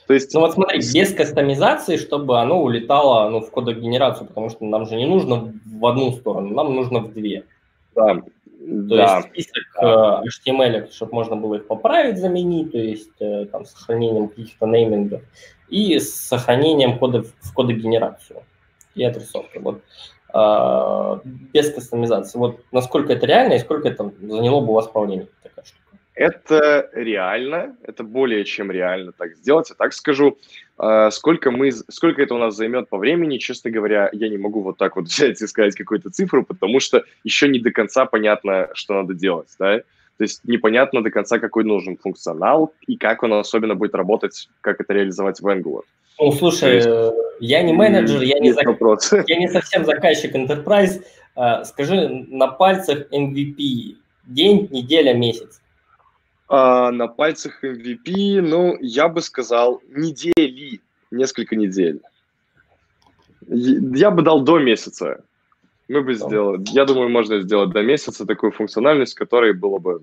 То 0.08 0.14
есть, 0.14 0.34
ну 0.34 0.42
вот 0.42 0.54
смотри, 0.54 0.80
без 0.80 1.14
кастомизации, 1.14 1.96
чтобы 1.96 2.40
оно 2.40 2.62
улетало 2.62 3.30
ну, 3.30 3.40
в 3.40 3.52
кодогенерацию, 3.52 4.28
потому 4.28 4.50
что 4.50 4.66
нам 4.66 4.86
же 4.86 4.96
не 4.96 5.06
нужно 5.06 5.54
в 5.66 5.86
одну 5.86 6.12
сторону, 6.12 6.54
нам 6.54 6.76
нужно 6.76 7.00
в 7.00 7.14
две. 7.14 7.46
Да, 7.96 8.22
то 8.68 8.96
да. 8.96 9.18
есть 9.18 9.30
список 9.30 9.64
да. 9.82 10.22
Э, 10.24 10.28
HTML, 10.28 10.92
чтобы 10.92 11.14
можно 11.14 11.36
было 11.36 11.56
их 11.56 11.68
поправить, 11.68 12.20
заменить, 12.20 12.72
то 12.72 12.78
есть 12.78 13.20
э, 13.20 13.46
там, 13.46 13.66
с 13.66 13.72
сохранением 13.72 14.30
каких-то 14.30 14.68
неймингов 14.68 15.22
и 15.70 15.98
с 16.00 16.14
сохранением 16.14 17.00
кода 17.00 17.24
в 17.24 17.54
кодогенерацию 17.54 18.44
и 18.94 19.04
отрисовки. 19.04 19.58
Вот 19.58 19.82
э, 20.34 21.20
без 21.26 21.74
кастомизации. 21.74 22.38
Вот 22.38 22.64
насколько 22.72 23.14
это 23.14 23.26
реально 23.26 23.54
и 23.54 23.60
сколько 23.60 23.88
это 23.88 24.12
заняло 24.22 24.62
бы 24.62 24.72
у 24.72 24.76
вас 24.76 24.90
времени 24.94 25.28
такая 25.42 25.66
штука? 25.66 25.98
Это 26.22 26.88
реально, 26.94 27.76
это 27.82 28.04
более 28.04 28.46
чем 28.46 28.70
реально 28.70 29.12
так 29.12 29.34
сделать. 29.36 29.72
Я 29.72 29.76
так 29.76 29.92
скажу, 29.92 30.38
э, 30.78 31.10
сколько, 31.12 31.50
мы, 31.50 31.72
сколько 31.72 32.22
это 32.22 32.36
у 32.36 32.38
нас 32.38 32.56
займет 32.56 32.90
по 32.90 33.00
времени, 33.00 33.40
честно 33.40 33.72
говоря, 33.72 34.08
я 34.14 34.30
не 34.30 34.38
могу 34.38 34.62
вот 34.62 34.78
так 34.78 34.98
вот 34.98 35.06
взять 35.08 35.42
и 35.42 35.48
сказать 35.48 35.74
какую-то 35.74 36.12
цифру, 36.12 36.44
потому 36.44 36.80
что 36.80 37.04
еще 37.24 37.48
не 37.48 37.58
до 37.58 37.72
конца 37.72 38.06
понятно, 38.06 38.70
что 38.74 38.94
надо 38.94 39.16
делать, 39.16 39.48
да. 39.58 39.80
То 39.80 40.24
есть 40.24 40.42
непонятно 40.44 41.02
до 41.02 41.10
конца, 41.10 41.40
какой 41.40 41.64
нужен 41.64 41.98
функционал 41.98 42.72
и 42.86 42.98
как 42.98 43.24
он 43.24 43.34
особенно 43.34 43.74
будет 43.74 43.96
работать, 43.96 44.48
как 44.62 44.80
это 44.80 44.94
реализовать 44.94 45.40
в 45.40 45.48
Angular. 45.48 45.82
Ну, 46.20 46.32
слушай, 46.34 46.76
есть, 46.76 46.90
я 47.40 47.64
не 47.64 47.74
менеджер, 47.74 48.22
я 48.22 48.38
не, 48.38 48.52
зак... 48.52 48.68
я 49.28 49.38
не 49.40 49.48
совсем 49.48 49.86
заказчик 49.86 50.36
Enterprise. 50.36 51.02
Э, 51.36 51.64
скажи 51.64 52.28
на 52.30 52.48
пальцах 52.48 53.08
MVP 53.12 53.96
день, 54.28 54.68
неделя, 54.70 55.16
месяц. 55.16 55.62
А, 56.54 56.92
на 56.92 57.08
пальцах 57.08 57.64
MVP, 57.64 58.42
ну, 58.42 58.78
я 58.82 59.08
бы 59.08 59.22
сказал, 59.22 59.82
недели, 59.88 60.82
несколько 61.10 61.56
недель. 61.56 62.02
Я 63.48 64.12
бы 64.12 64.22
дал 64.22 64.42
до 64.42 64.60
месяца. 64.60 65.24
Мы 65.88 66.02
бы 66.02 66.14
сделали, 66.14 66.62
я 66.72 66.84
думаю, 66.84 67.08
можно 67.08 67.40
сделать 67.40 67.70
до 67.70 67.82
месяца 67.84 68.26
такую 68.26 68.52
функциональность, 68.52 69.14
которой 69.14 69.54
было 69.54 69.78
бы 69.78 70.02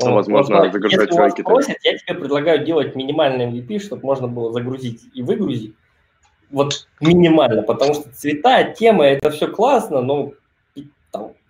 ну, 0.00 0.14
возможно, 0.14 0.62
вот, 0.62 0.72
загружать 0.72 1.10
если 1.10 1.20
вас 1.20 1.34
просят, 1.34 1.76
я 1.82 1.98
тебе 1.98 2.14
предлагаю 2.14 2.64
делать 2.64 2.96
минимальный 2.96 3.46
MVP, 3.50 3.80
чтобы 3.80 4.06
можно 4.06 4.26
было 4.26 4.50
загрузить 4.52 5.02
и 5.12 5.22
выгрузить. 5.22 5.74
Вот 6.50 6.88
минимально, 6.98 7.62
потому 7.62 7.92
что 7.92 8.10
цвета, 8.14 8.72
темы, 8.72 9.04
это 9.04 9.30
все 9.30 9.48
классно, 9.48 10.00
но 10.00 10.32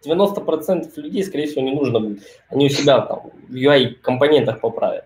90% 0.05 0.91
людей, 0.97 1.25
скорее 1.25 1.47
всего, 1.47 1.63
не 1.63 1.75
нужно 1.75 2.01
будет. 2.01 2.23
Они 2.49 2.67
у 2.67 2.69
себя 2.69 3.01
там 3.01 3.31
в 3.49 3.55
UI-компонентах 3.55 4.61
поправят. 4.61 5.05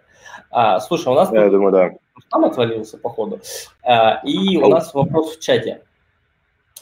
А, 0.50 0.81
слушай, 0.81 1.09
у 1.09 1.14
нас 1.14 1.33
Я 1.33 1.48
думаю, 1.48 1.72
да. 1.72 1.90
там 2.31 2.44
отвалился, 2.44 2.98
походу. 2.98 3.40
А, 3.83 4.20
и 4.24 4.57
у 4.59 4.68
нас 4.68 4.92
вопрос 4.94 5.37
в 5.37 5.40
чате. 5.40 5.83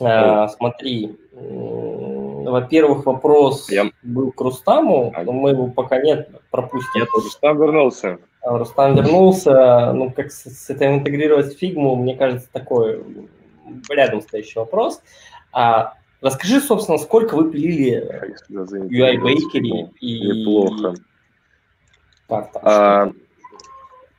А, 0.01 0.49
смотри, 0.49 1.17
во-первых, 1.33 3.07
вопрос 3.07 3.71
Я... 3.71 3.91
был 4.03 4.33
к 4.33 4.41
Рустаму, 4.41 5.13
но 5.25 5.33
мы 5.33 5.51
его 5.51 5.69
пока 5.69 6.01
нет, 6.01 6.31
пропустим. 6.51 7.03
Нет, 7.03 7.09
Рустам 7.15 7.59
вернулся. 7.59 8.19
А, 8.43 8.59
Рустам 8.59 8.97
вернулся. 8.97 9.93
Ну, 9.93 10.11
как 10.11 10.33
с, 10.33 10.45
с 10.45 10.71
этим 10.71 10.97
интегрировать 10.97 11.57
фигму, 11.57 11.97
мне 11.97 12.17
кажется, 12.17 12.49
такой 12.53 13.05
рядом 13.89 14.21
стоящий 14.23 14.59
вопрос. 14.59 15.03
А, 15.53 15.95
Расскажи, 16.21 16.61
собственно, 16.61 16.99
сколько 16.99 17.35
вы 17.35 17.51
пилили 17.51 18.07
UI 18.51 19.17
Bakery 19.17 19.91
и... 20.01 20.21
Неплохо. 20.21 20.95
Так, 22.29 22.53
так, 22.53 22.63
а, 22.63 23.13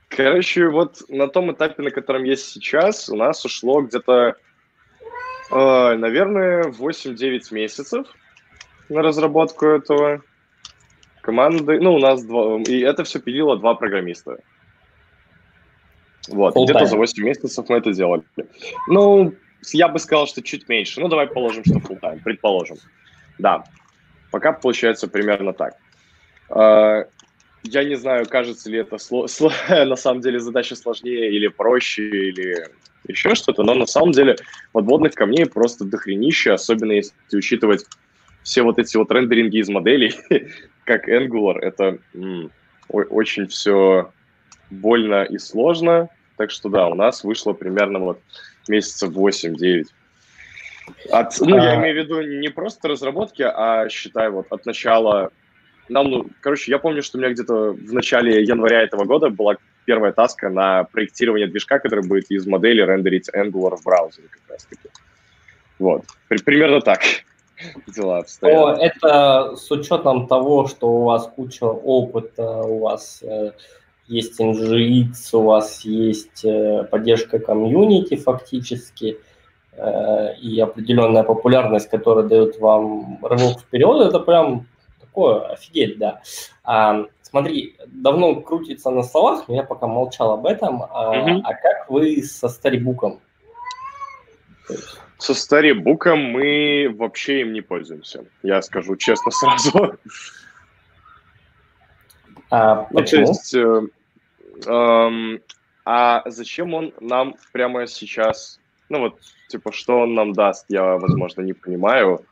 короче, 0.10 0.68
вот 0.68 1.04
на 1.10 1.28
том 1.28 1.52
этапе, 1.52 1.84
на 1.84 1.92
котором 1.92 2.24
есть 2.24 2.46
сейчас, 2.46 3.08
у 3.10 3.16
нас 3.16 3.46
ушло 3.46 3.82
где-то, 3.82 4.36
э, 5.52 5.96
наверное, 5.96 6.72
8-9 6.72 7.54
месяцев 7.54 8.08
на 8.90 9.04
разработку 9.04 9.68
этого 9.68 10.24
команды. 11.22 11.80
Ну, 11.80 11.94
у 11.94 12.00
нас 12.00 12.24
два... 12.24 12.60
И 12.62 12.80
это 12.80 13.04
все 13.04 13.20
пилило 13.20 13.58
два 13.58 13.76
программиста. 13.76 14.40
Вот, 16.28 16.56
где-то 16.56 16.88
за 16.88 16.98
8 16.98 17.24
месяцев 17.24 17.66
мы 17.70 17.78
это 17.78 17.94
делали. 17.94 18.24
Ну, 18.88 19.34
я 19.74 19.88
бы 19.88 20.00
сказал, 20.00 20.28
что 20.28 20.42
чуть 20.42 20.68
меньше. 20.70 21.00
Ну, 21.00 21.08
давай 21.08 21.28
положим, 21.28 21.64
что 21.64 21.76
full 21.76 22.00
time, 22.02 22.20
предположим. 22.24 22.78
Да, 23.38 23.64
пока 24.32 24.54
получается 24.54 25.08
примерно 25.08 25.54
так. 25.54 25.74
А, 26.50 27.06
я 27.64 27.84
не 27.84 27.96
знаю, 27.96 28.28
кажется 28.28 28.70
ли 28.70 28.80
это 28.80 28.96
сло- 28.96 29.28
на 29.86 29.96
самом 29.96 30.22
деле 30.22 30.40
задача 30.40 30.76
сложнее 30.76 31.32
или 31.32 31.48
проще, 31.48 32.04
или 32.04 32.68
еще 33.08 33.36
что-то, 33.36 33.64
но 33.64 33.74
на 33.74 33.86
самом 33.86 34.12
деле 34.12 34.36
подводных 34.72 35.14
камней 35.14 35.46
просто 35.46 35.86
дохренище, 35.86 36.54
особенно 36.54 36.94
если 36.94 37.14
учитывать 37.34 37.86
все 38.44 38.64
вот 38.64 38.80
эти 38.80 38.98
вот 38.98 39.12
рендеринги 39.12 39.58
из 39.58 39.70
моделей, 39.70 40.14
как 40.86 41.08
Angular, 41.08 41.60
это 41.60 42.00
очень 42.88 43.48
все 43.48 44.14
больно 44.70 45.24
и 45.24 45.38
сложно. 45.38 46.10
Так 46.38 46.50
что 46.50 46.70
да, 46.70 46.88
у 46.88 46.96
нас 46.96 47.24
вышло 47.24 47.54
примерно 47.54 48.00
вот 48.00 48.24
месяцев 48.72 49.12
8-9. 49.12 49.86
От, 51.12 51.40
ну, 51.42 51.58
а... 51.58 51.64
я 51.64 51.76
имею 51.76 51.96
в 51.96 52.06
виду 52.06 52.22
не 52.22 52.50
просто 52.50 52.88
разработки, 52.88 53.44
а 53.44 53.88
считай 53.90 54.30
вот 54.30 54.48
от 54.50 54.66
начала... 54.66 55.32
Нам, 55.90 56.10
ну, 56.10 56.26
короче, 56.40 56.72
я 56.72 56.80
помню, 56.80 57.04
что 57.04 57.18
у 57.18 57.22
меня 57.22 57.32
где-то 57.32 57.74
в 57.74 57.94
начале 57.94 58.44
января 58.44 58.82
этого 58.82 59.04
года 59.04 59.30
была 59.30 59.58
первая 59.86 60.14
таска 60.14 60.50
на 60.50 60.86
проектирование 60.86 61.48
движка, 61.48 61.80
который 61.80 62.08
будет 62.08 62.32
из 62.32 62.48
модели 62.48 62.82
рендерить 62.82 63.30
Angular 63.30 63.76
в 63.76 63.84
браузере 63.84 64.28
как 64.30 64.42
раз-таки. 64.50 64.90
Вот, 65.80 66.06
При, 66.30 66.38
примерно 66.38 66.80
так 66.80 67.02
дела 67.88 68.20
обстоят. 68.20 68.80
это 68.80 69.56
с 69.56 69.70
учетом 69.72 70.28
того, 70.28 70.68
что 70.68 70.88
у 70.88 71.04
вас 71.04 71.28
куча 71.36 71.66
опыта, 71.66 72.44
у 72.44 72.80
вас 72.80 73.22
э, 73.24 73.52
есть 74.12 74.40
NGX, 74.40 75.14
у 75.34 75.42
вас 75.44 75.82
есть 75.86 76.44
э, 76.44 76.84
поддержка 76.84 77.40
комьюнити 77.40 78.18
фактически, 78.18 79.18
э, 79.72 80.36
и 80.36 80.60
определенная 80.60 81.24
популярность, 81.24 81.90
которая 81.90 82.26
дает 82.26 82.60
вам 82.60 83.20
рывок 83.24 83.62
вперед, 83.62 84.08
это 84.08 84.20
прям 84.20 84.68
такое 85.00 85.54
офигеть, 85.54 85.98
да. 85.98 86.22
А, 86.64 87.06
смотри, 87.22 87.78
давно 87.88 88.42
крутится 88.42 88.90
на 88.90 89.04
словах, 89.04 89.48
но 89.48 89.56
я 89.56 89.64
пока 89.64 89.88
молчал 89.88 90.34
об 90.34 90.46
этом. 90.46 90.84
А, 90.84 91.16
mm 91.16 91.42
а 91.46 91.54
как 91.54 91.90
вы 91.90 92.22
со 92.24 92.50
старибуком? 92.50 93.22
Со 95.18 95.34
старибуком 95.34 96.20
мы 96.20 96.94
вообще 96.98 97.42
им 97.42 97.54
не 97.54 97.62
пользуемся, 97.62 98.26
я 98.44 98.62
скажу 98.62 98.98
честно 98.98 99.32
сразу. 99.32 99.96
А, 102.50 102.88
ну, 102.92 103.00
почему? 103.00 103.26
то 103.28 103.32
есть, 103.32 103.54
э, 103.56 103.82
Эм, 104.66 105.42
а 105.86 106.24
зачем 106.30 106.74
он 106.74 106.94
нам 107.00 107.36
прямо 107.52 107.88
сейчас? 107.88 108.60
Ну 108.90 109.00
вот, 109.00 109.20
типа, 109.50 109.72
что 109.72 110.00
он 110.02 110.14
нам 110.14 110.34
даст, 110.34 110.66
я, 110.70 110.98
возможно, 110.98 111.42
не 111.42 111.54
понимаю. 111.54 112.26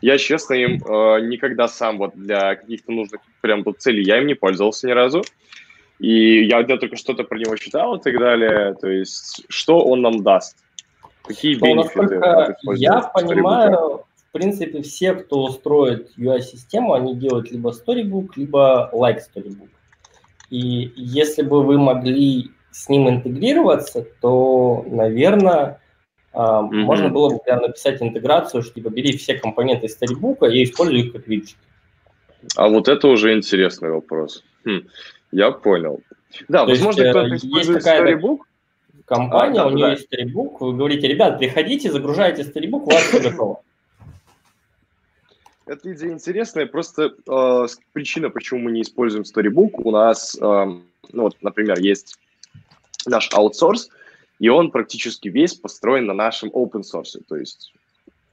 Я, 0.00 0.16
честно, 0.18 0.54
им 0.54 0.82
э, 0.82 1.20
никогда 1.26 1.68
сам 1.68 1.98
вот 1.98 2.14
для 2.14 2.54
каких-то 2.54 2.92
нужных 2.92 3.20
прям 3.40 3.64
тут 3.64 3.80
целей 3.80 4.02
я 4.02 4.18
им 4.18 4.26
не 4.26 4.34
пользовался 4.34 4.86
ни 4.86 4.92
разу. 4.92 5.22
И 5.98 6.46
я 6.46 6.58
одно 6.58 6.78
только 6.78 6.96
что-то 6.96 7.24
про 7.24 7.38
него 7.38 7.56
читал 7.56 7.96
и 7.96 8.02
так 8.02 8.18
далее. 8.18 8.74
То 8.80 8.88
есть, 8.88 9.44
что 9.50 9.84
он 9.84 10.00
нам 10.00 10.22
даст? 10.22 10.56
Какие 11.24 11.56
Ну, 11.56 11.66
бенефиты? 11.66 12.20
я 12.76 13.02
понимаю, 13.02 14.04
в 14.30 14.32
принципе, 14.32 14.80
все, 14.80 15.12
кто 15.14 15.50
строит 15.50 16.12
UI-систему, 16.16 16.94
они 16.94 17.14
делают 17.14 17.50
либо 17.50 17.70
Storybook, 17.70 18.30
либо 18.36 18.90
Like 18.94 19.18
Storybook. 19.18 19.68
И 20.50 20.92
если 20.96 21.42
бы 21.42 21.62
вы 21.64 21.78
могли 21.78 22.50
с 22.72 22.88
ним 22.88 23.08
интегрироваться, 23.08 24.06
то, 24.20 24.84
наверное, 24.88 25.80
а, 26.32 26.62
Мгм. 26.62 26.80
можно 26.82 27.08
было 27.08 27.30
бы 27.30 27.38
прям 27.38 27.60
написать 27.62 28.00
интеграцию, 28.02 28.62
что 28.62 28.74
типа 28.74 28.88
бери 28.90 29.16
все 29.16 29.34
компоненты 29.34 29.86
Storybook 29.86 30.48
и 30.50 30.62
используй 30.64 31.00
их 31.00 31.12
как 31.12 31.26
виджет. 31.26 31.56
А 32.56 32.68
вот 32.68 32.88
это 32.88 33.08
уже 33.08 33.32
интересный 33.34 33.90
вопрос. 33.90 34.44
Хм, 34.64 34.82
я 35.32 35.50
понял. 35.50 36.00
Да, 36.48 36.64
То 36.64 36.70
возможно, 36.70 37.02
э, 37.02 37.10
кто-то 37.10 37.26
есть 37.28 37.44
использует 37.44 37.78
какая-то- 37.84 38.10
Storybook. 38.26 38.38
Компания, 39.04 39.60
А, 39.60 39.64
да, 39.64 39.66
у 39.66 39.70
нее 39.70 39.86
да. 39.86 39.92
есть 39.92 40.08
Storybook, 40.12 40.56
вы 40.60 40.72
говорите, 40.76 41.08
ребят, 41.08 41.38
приходите, 41.38 41.90
загружайте 41.90 42.42
Storybook, 42.42 42.82
у 42.82 42.90
вас 42.90 43.02
все 43.02 43.20
готово. 43.30 43.60
Эта 45.70 45.92
идея 45.92 46.10
интересная, 46.10 46.66
просто 46.66 47.14
э, 47.28 47.66
причина, 47.92 48.28
почему 48.28 48.58
мы 48.58 48.72
не 48.72 48.82
используем 48.82 49.22
Storybook, 49.22 49.74
у 49.84 49.92
нас, 49.92 50.36
эм, 50.40 50.82
ну 51.12 51.22
вот, 51.22 51.36
например, 51.42 51.78
есть 51.78 52.18
наш 53.06 53.30
аутсорс, 53.32 53.88
и 54.40 54.48
он 54.48 54.72
практически 54.72 55.28
весь 55.28 55.54
построен 55.54 56.06
на 56.06 56.12
нашем 56.12 56.48
open 56.48 56.82
source, 56.82 57.22
то 57.28 57.36
есть 57.36 57.72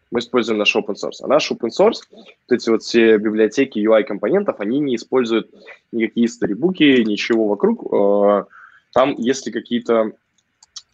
мы 0.09 0.19
используем 0.19 0.57
наш 0.57 0.75
open 0.75 0.95
source. 0.95 1.17
А 1.21 1.27
наш 1.27 1.51
open 1.51 1.69
source, 1.69 1.99
вот 2.09 2.25
эти 2.49 2.71
вот 2.71 2.81
все 2.81 3.19
библиотеки 3.19 3.77
UI-компонентов, 3.77 4.59
они 4.59 4.79
не 4.79 4.95
используют 4.95 5.53
никакие 5.91 6.27
сторибуки, 6.29 7.03
ничего 7.03 7.47
вокруг. 7.47 7.93
Э, 7.93 8.45
Там, 8.93 9.13
если 9.19 9.51
какие-то 9.51 10.13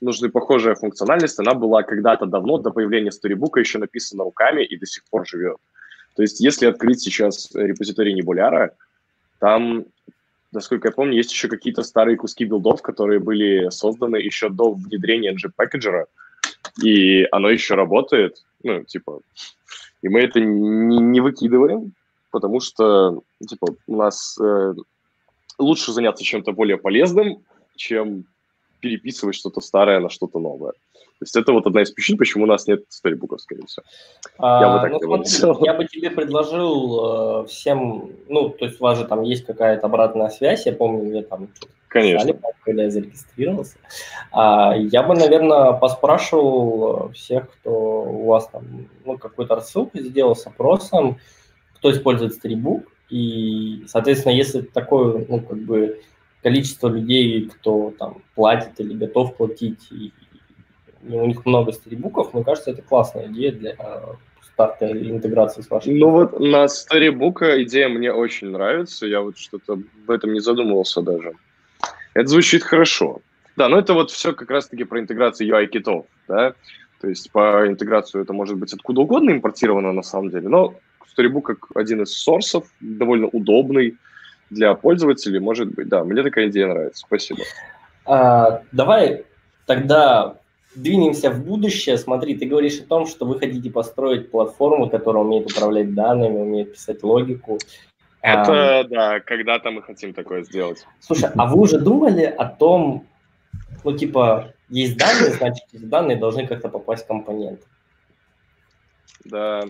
нужны 0.01 0.27
похожая 0.27 0.75
функциональность, 0.75 1.39
она 1.39 1.53
была 1.53 1.83
когда-то 1.83 2.25
давно, 2.25 2.57
до 2.57 2.71
появления 2.71 3.13
сторибука, 3.13 3.61
еще 3.61 3.79
написана 3.79 4.25
руками 4.25 4.65
и 4.65 4.75
до 4.75 4.85
сих 4.85 5.05
пор 5.05 5.25
живет. 5.25 5.55
То 6.15 6.21
есть, 6.21 6.39
если 6.39 6.67
открыть 6.67 7.01
сейчас 7.01 7.49
репозиторий 7.53 8.19
Nebular, 8.19 8.71
там, 9.39 9.85
насколько 10.51 10.89
я 10.89 10.91
помню, 10.91 11.17
есть 11.17 11.31
еще 11.31 11.47
какие-то 11.47 11.83
старые 11.83 12.17
куски 12.17 12.45
билдов, 12.45 12.81
которые 12.81 13.19
были 13.19 13.69
созданы 13.69 14.17
еще 14.17 14.49
до 14.49 14.73
внедрения 14.73 15.31
ng-пакеджера, 15.31 16.07
и 16.81 17.27
оно 17.31 17.49
еще 17.49 17.75
работает, 17.75 18.43
ну, 18.63 18.83
типа, 18.83 19.21
и 20.01 20.09
мы 20.09 20.21
это 20.21 20.39
не, 20.39 20.97
не 20.99 21.21
выкидываем, 21.21 21.93
потому 22.31 22.59
что, 22.59 23.21
типа, 23.47 23.75
у 23.87 23.95
нас 23.95 24.37
э, 24.39 24.73
лучше 25.57 25.91
заняться 25.91 26.23
чем-то 26.23 26.51
более 26.51 26.77
полезным, 26.77 27.43
чем 27.75 28.25
переписывать 28.79 29.35
что-то 29.35 29.61
старое 29.61 29.99
на 29.99 30.09
что-то 30.09 30.39
новое. 30.39 30.73
То 31.23 31.25
есть 31.25 31.35
это 31.37 31.53
вот 31.53 31.65
одна 31.65 31.81
из 31.81 31.91
причин, 31.91 32.17
почему 32.17 32.43
у 32.43 32.47
нас 32.47 32.67
нет 32.67 32.83
сторибуков, 32.89 33.39
скорее 33.39 33.65
всего. 33.65 33.85
А, 34.37 34.77
бы 34.77 34.81
так 34.81 35.01
ну, 35.01 35.23
смотри, 35.23 35.65
я 35.65 35.73
бы 35.73 35.85
тебе 35.85 36.11
предложил 36.11 37.43
э, 37.43 37.47
всем, 37.47 38.11
ну, 38.27 38.49
то 38.49 38.65
есть 38.65 38.81
у 38.81 38.83
вас 38.83 38.97
же 38.97 39.05
там 39.05 39.21
есть 39.21 39.45
какая-то 39.45 39.85
обратная 39.85 40.29
связь, 40.29 40.65
я 40.65 40.73
помню, 40.73 41.03
мне 41.03 41.23
там 41.23 41.47
Конечно. 41.87 42.33
писали, 42.33 42.53
когда 42.63 42.83
я 42.83 42.91
зарегистрировался. 42.91 43.77
А, 44.31 44.75
я 44.75 45.03
бы, 45.03 45.15
наверное, 45.15 45.71
поспрашивал 45.73 47.09
э, 47.09 47.13
всех, 47.13 47.49
кто 47.51 47.71
у 47.71 48.25
вас 48.25 48.47
там, 48.47 48.89
ну, 49.05 49.17
какую-то 49.17 49.55
рассылку 49.55 49.97
сделал 49.99 50.35
с 50.35 50.45
опросом, 50.45 51.19
кто 51.75 51.89
использует 51.89 52.33
Storybook, 52.33 52.83
и, 53.09 53.85
соответственно, 53.87 54.33
если 54.33 54.61
такое, 54.61 55.25
ну, 55.29 55.39
как 55.39 55.59
бы 55.59 56.01
количество 56.41 56.89
людей, 56.89 57.47
кто 57.47 57.93
там 57.97 58.17
платит 58.35 58.79
или 58.79 58.93
готов 58.93 59.35
платить, 59.37 59.87
и 59.91 60.11
у 61.09 61.25
них 61.25 61.45
много 61.45 61.71
сторибуков, 61.71 62.33
мне 62.33 62.43
кажется, 62.43 62.71
это 62.71 62.81
классная 62.81 63.27
идея 63.27 63.51
для 63.51 63.71
э, 63.71 64.13
старта 64.53 64.91
интеграции 64.91 65.61
с 65.61 65.69
вашей. 65.69 65.99
Ну 65.99 66.09
вот 66.09 66.39
на 66.39 66.65
Storybook 66.65 67.63
идея 67.63 67.89
мне 67.89 68.11
очень 68.11 68.49
нравится, 68.49 69.05
я 69.05 69.21
вот 69.21 69.37
что-то 69.37 69.79
в 70.05 70.11
этом 70.11 70.33
не 70.33 70.39
задумывался 70.39 71.01
даже. 71.01 71.33
Это 72.13 72.27
звучит 72.27 72.63
хорошо. 72.63 73.21
Да, 73.55 73.69
но 73.69 73.77
это 73.77 73.93
вот 73.93 74.09
все 74.09 74.33
как 74.33 74.49
раз-таки 74.49 74.83
про 74.83 74.99
интеграцию 74.99 75.47
UI-китов, 75.49 76.05
да, 76.27 76.53
то 76.99 77.07
есть 77.07 77.31
по 77.31 77.67
интеграцию 77.67 78.23
это 78.23 78.33
может 78.33 78.57
быть 78.57 78.73
откуда 78.73 79.01
угодно 79.01 79.31
импортировано 79.31 79.91
на 79.91 80.01
самом 80.01 80.31
деле, 80.31 80.49
но 80.49 80.73
Storybook 81.15 81.41
как 81.41 81.57
один 81.75 82.01
из 82.01 82.17
сорсов, 82.17 82.65
довольно 82.79 83.27
удобный 83.27 83.97
для 84.49 84.73
пользователей, 84.73 85.39
может 85.39 85.69
быть, 85.73 85.87
да, 85.87 86.03
мне 86.03 86.23
такая 86.23 86.47
идея 86.47 86.67
нравится, 86.67 87.03
спасибо. 87.05 87.41
А, 88.05 88.63
давай 88.71 89.25
тогда 89.65 90.37
двинемся 90.75 91.31
в 91.31 91.43
будущее. 91.43 91.97
Смотри, 91.97 92.35
ты 92.35 92.45
говоришь 92.45 92.79
о 92.79 92.83
том, 92.83 93.07
что 93.07 93.25
вы 93.25 93.39
хотите 93.39 93.69
построить 93.69 94.31
платформу, 94.31 94.89
которая 94.89 95.23
умеет 95.23 95.51
управлять 95.51 95.93
данными, 95.93 96.39
умеет 96.39 96.73
писать 96.73 97.03
логику. 97.03 97.59
А, 98.21 98.41
Это, 98.41 98.87
да, 98.89 99.19
когда-то 99.19 99.71
мы 99.71 99.81
хотим 99.81 100.13
такое 100.13 100.43
сделать. 100.43 100.85
Слушай, 100.99 101.29
а 101.35 101.45
вы 101.47 101.61
уже 101.61 101.79
думали 101.79 102.23
о 102.23 102.45
том, 102.45 103.05
ну, 103.83 103.97
типа, 103.97 104.53
есть 104.69 104.97
данные, 104.97 105.31
значит, 105.31 105.65
эти 105.73 105.83
данные 105.83 106.17
должны 106.17 106.47
как-то 106.47 106.69
попасть 106.69 107.03
в 107.03 107.07
компонент. 107.07 107.61
Да, 109.25 109.63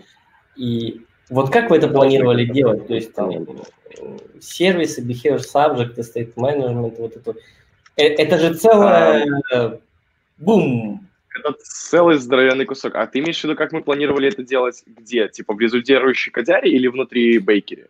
И 0.56 1.02
вот 1.30 1.52
как 1.52 1.70
вы 1.70 1.78
это 1.78 1.88
планировали 1.88 2.46
делать? 2.46 2.88
То 2.88 2.94
есть 2.94 3.14
там 3.14 3.32
сервисы, 4.40 5.02
behavior 5.02 5.40
subject, 5.40 5.98
state 5.98 6.34
management, 6.36 6.96
вот 6.98 7.16
это. 7.16 7.36
Э, 7.96 8.04
Это 8.06 8.40
же 8.40 8.54
целое... 8.56 9.26
Бум! 10.44 11.08
Это 11.36 11.56
целый 11.64 12.18
здоровенный 12.18 12.66
кусок. 12.66 12.96
А 12.96 13.08
ты 13.08 13.20
имеешь 13.20 13.40
в 13.40 13.44
виду, 13.44 13.56
как 13.56 13.72
мы 13.72 13.82
планировали 13.82 14.30
это 14.30 14.44
делать 14.44 14.84
где? 14.86 15.28
Типа 15.28 15.54
в 15.54 15.60
результирующей 15.60 16.32
кодяре 16.32 16.72
или 16.72 16.88
внутри 16.88 17.40
бейкере? 17.40 17.88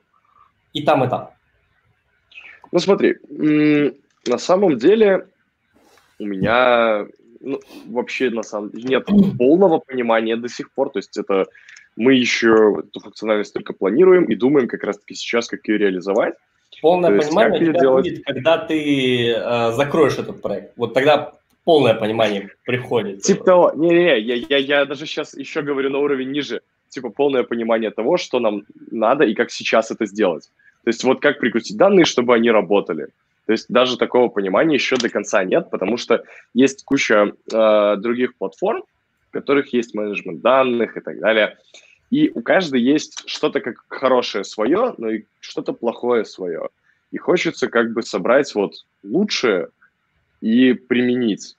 И 0.71 0.83
там, 0.83 1.03
и 1.03 1.09
там. 1.09 1.29
Ну 2.71 2.79
смотри, 2.79 3.17
на 3.29 4.37
самом 4.37 4.77
деле 4.77 5.27
у 6.19 6.25
меня 6.25 7.05
ну, 7.41 7.59
вообще 7.87 8.29
на 8.29 8.43
самом 8.43 8.69
деле 8.71 8.83
нет 8.85 9.07
полного 9.37 9.79
понимания 9.79 10.37
до 10.37 10.47
сих 10.47 10.71
пор. 10.71 10.89
То 10.89 10.99
есть 10.99 11.17
это 11.17 11.45
мы 11.95 12.13
еще 12.13 12.77
эту 12.79 12.99
функциональность 12.99 13.53
только 13.53 13.73
планируем 13.73 14.25
и 14.25 14.35
думаем 14.35 14.67
как 14.67 14.83
раз-таки 14.83 15.15
сейчас, 15.15 15.47
как 15.47 15.67
ее 15.67 15.77
реализовать. 15.77 16.35
Полное 16.81 17.09
То 17.09 17.15
есть 17.17 17.29
понимание 17.29 17.59
как 17.59 17.61
у 17.61 17.71
тебя 17.71 17.79
делать? 17.79 18.05
будет, 18.05 18.25
когда 18.25 18.57
ты 18.57 19.31
э, 19.31 19.71
закроешь 19.73 20.17
этот 20.17 20.41
проект. 20.41 20.73
Вот 20.75 20.93
тогда 20.93 21.33
полное 21.64 21.93
понимание 21.93 22.49
приходит. 22.66 23.22
Типа 23.22 23.43
того, 23.43 23.72
не-не-не, 23.76 24.20
я, 24.20 24.36
я, 24.36 24.57
я 24.57 24.86
даже 24.86 25.05
сейчас 25.05 25.34
еще 25.34 25.61
говорю 25.61 25.89
на 25.89 25.99
уровень 25.99 26.32
ниже, 26.32 26.61
типа 26.89 27.09
полное 27.09 27.43
понимание 27.43 27.91
того, 27.91 28.18
что 28.18 28.39
нам 28.39 28.64
надо 28.91 29.26
и 29.26 29.34
как 29.34 29.51
сейчас 29.51 29.91
это 29.91 30.05
сделать. 30.05 30.49
То 30.84 30.89
есть 30.89 31.03
вот 31.03 31.22
как 31.22 31.39
прикрутить 31.39 31.78
данные, 31.78 32.05
чтобы 32.05 32.36
они 32.36 32.51
работали. 32.51 33.07
То 33.45 33.51
есть 33.51 33.66
даже 33.70 33.97
такого 33.97 34.30
понимания 34.30 34.76
еще 34.76 34.95
до 34.95 35.09
конца 35.09 35.43
нет, 35.43 35.70
потому 35.70 35.97
что 35.97 36.24
есть 36.53 36.84
куча 36.86 37.34
э, 37.51 37.95
других 37.97 38.36
платформ, 38.36 38.84
в 39.30 39.32
которых 39.32 39.74
есть 39.74 39.93
менеджмент 39.93 40.41
данных 40.41 40.95
и 40.97 41.01
так 41.01 41.20
далее. 41.20 41.57
И 42.09 42.32
у 42.34 42.41
каждой 42.41 42.82
есть 42.82 43.24
что-то 43.26 43.59
как 43.59 43.84
хорошее 43.88 44.43
свое, 44.43 44.93
но 44.97 45.09
и 45.09 45.24
что-то 45.39 45.74
плохое 45.74 46.26
свое. 46.26 46.70
И 47.11 47.18
хочется 47.18 47.68
как 47.68 47.91
бы 47.91 48.03
собрать 48.03 48.53
вот 48.55 48.74
лучшее 49.03 49.70
и 50.43 50.73
применить. 50.73 51.55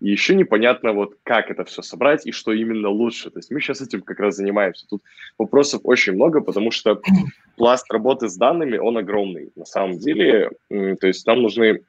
И 0.00 0.10
еще 0.10 0.36
непонятно, 0.36 0.92
вот 0.92 1.16
как 1.24 1.50
это 1.50 1.64
все 1.64 1.82
собрать 1.82 2.24
и 2.24 2.30
что 2.30 2.52
именно 2.52 2.88
лучше. 2.88 3.30
То 3.30 3.40
есть 3.40 3.50
мы 3.50 3.60
сейчас 3.60 3.80
этим 3.80 4.02
как 4.02 4.20
раз 4.20 4.36
занимаемся. 4.36 4.86
Тут 4.88 5.02
вопросов 5.38 5.80
очень 5.82 6.12
много, 6.12 6.40
потому 6.40 6.70
что 6.70 7.00
пласт 7.56 7.90
работы 7.90 8.28
с 8.28 8.36
данными, 8.36 8.78
он 8.78 8.96
огромный 8.96 9.50
на 9.56 9.64
самом 9.64 9.98
деле. 9.98 10.50
То 10.68 11.06
есть 11.08 11.26
нам 11.26 11.42
нужны 11.42 11.80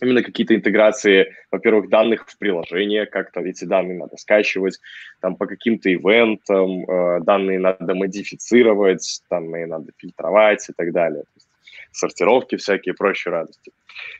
именно 0.00 0.22
какие-то 0.22 0.54
интеграции, 0.54 1.34
во-первых, 1.50 1.90
данных 1.90 2.26
в 2.28 2.38
приложение, 2.38 3.04
как-то 3.04 3.40
эти 3.40 3.66
данные 3.66 3.98
надо 3.98 4.16
скачивать, 4.16 4.80
там 5.20 5.36
по 5.36 5.46
каким-то 5.46 5.92
ивентам, 5.92 6.84
э, 6.84 7.20
данные 7.20 7.58
надо 7.58 7.94
модифицировать, 7.94 9.22
данные 9.30 9.66
надо 9.66 9.92
фильтровать 9.98 10.68
и 10.68 10.72
так 10.72 10.92
далее. 10.92 11.22
То 11.22 11.30
есть 11.36 11.48
сортировки 11.94 12.56
всякие 12.56 12.94
прочие 12.94 13.32
радости. 13.32 13.72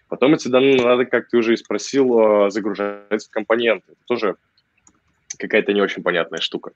Потом 0.08 0.34
эти 0.34 0.48
данные 0.48 0.82
надо, 0.82 1.04
как 1.04 1.28
ты 1.28 1.36
уже 1.36 1.54
и 1.54 1.56
спросил, 1.56 2.46
э, 2.46 2.50
загружать 2.50 3.24
в 3.24 3.30
компоненты. 3.30 3.92
Это 3.92 4.00
тоже 4.06 4.36
какая-то 5.38 5.72
не 5.72 5.80
очень 5.80 6.02
понятная 6.02 6.40
штука. 6.40 6.72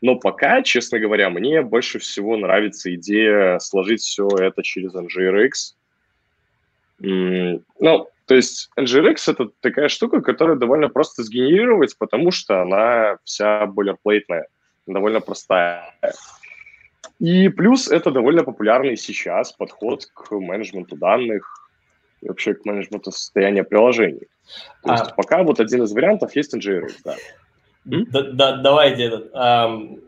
Но 0.00 0.16
пока, 0.16 0.62
честно 0.62 0.98
говоря, 1.00 1.30
мне 1.30 1.62
больше 1.62 1.98
всего 1.98 2.36
нравится 2.36 2.94
идея 2.94 3.58
сложить 3.58 4.00
все 4.00 4.28
это 4.28 4.62
через 4.62 4.94
NGRX. 4.94 5.74
Ну, 7.00 8.08
то 8.26 8.34
есть 8.34 8.70
NGRX— 8.78 9.16
это 9.32 9.48
такая 9.60 9.88
штука, 9.88 10.20
которую 10.20 10.58
довольно 10.58 10.88
просто 10.88 11.22
сгенерировать, 11.22 11.96
потому 11.98 12.30
что 12.30 12.62
она 12.62 13.18
вся 13.24 13.66
бойлерплейтная, 13.66 14.46
довольно 14.86 15.20
простая. 15.20 15.94
И 17.18 17.48
плюс 17.48 17.90
это 17.90 18.10
довольно 18.10 18.44
популярный 18.44 18.96
сейчас 18.96 19.52
подход 19.52 20.06
к 20.06 20.30
менеджменту 20.32 20.96
данных 20.96 21.70
и 22.20 22.28
вообще 22.28 22.54
к 22.54 22.64
менеджменту 22.64 23.10
состояния 23.10 23.64
приложений. 23.64 24.28
То 24.82 24.90
а... 24.90 24.92
есть 24.92 25.16
пока 25.16 25.42
вот 25.42 25.60
один 25.60 25.82
из 25.82 25.92
вариантов 25.92 26.34
есть 26.36 26.54
NGRX, 26.54 26.92
да. 27.04 27.16
Да, 27.84 28.22
да, 28.32 28.56
давайте 28.58 29.04
этот, 29.04 29.30
эм, 29.34 30.00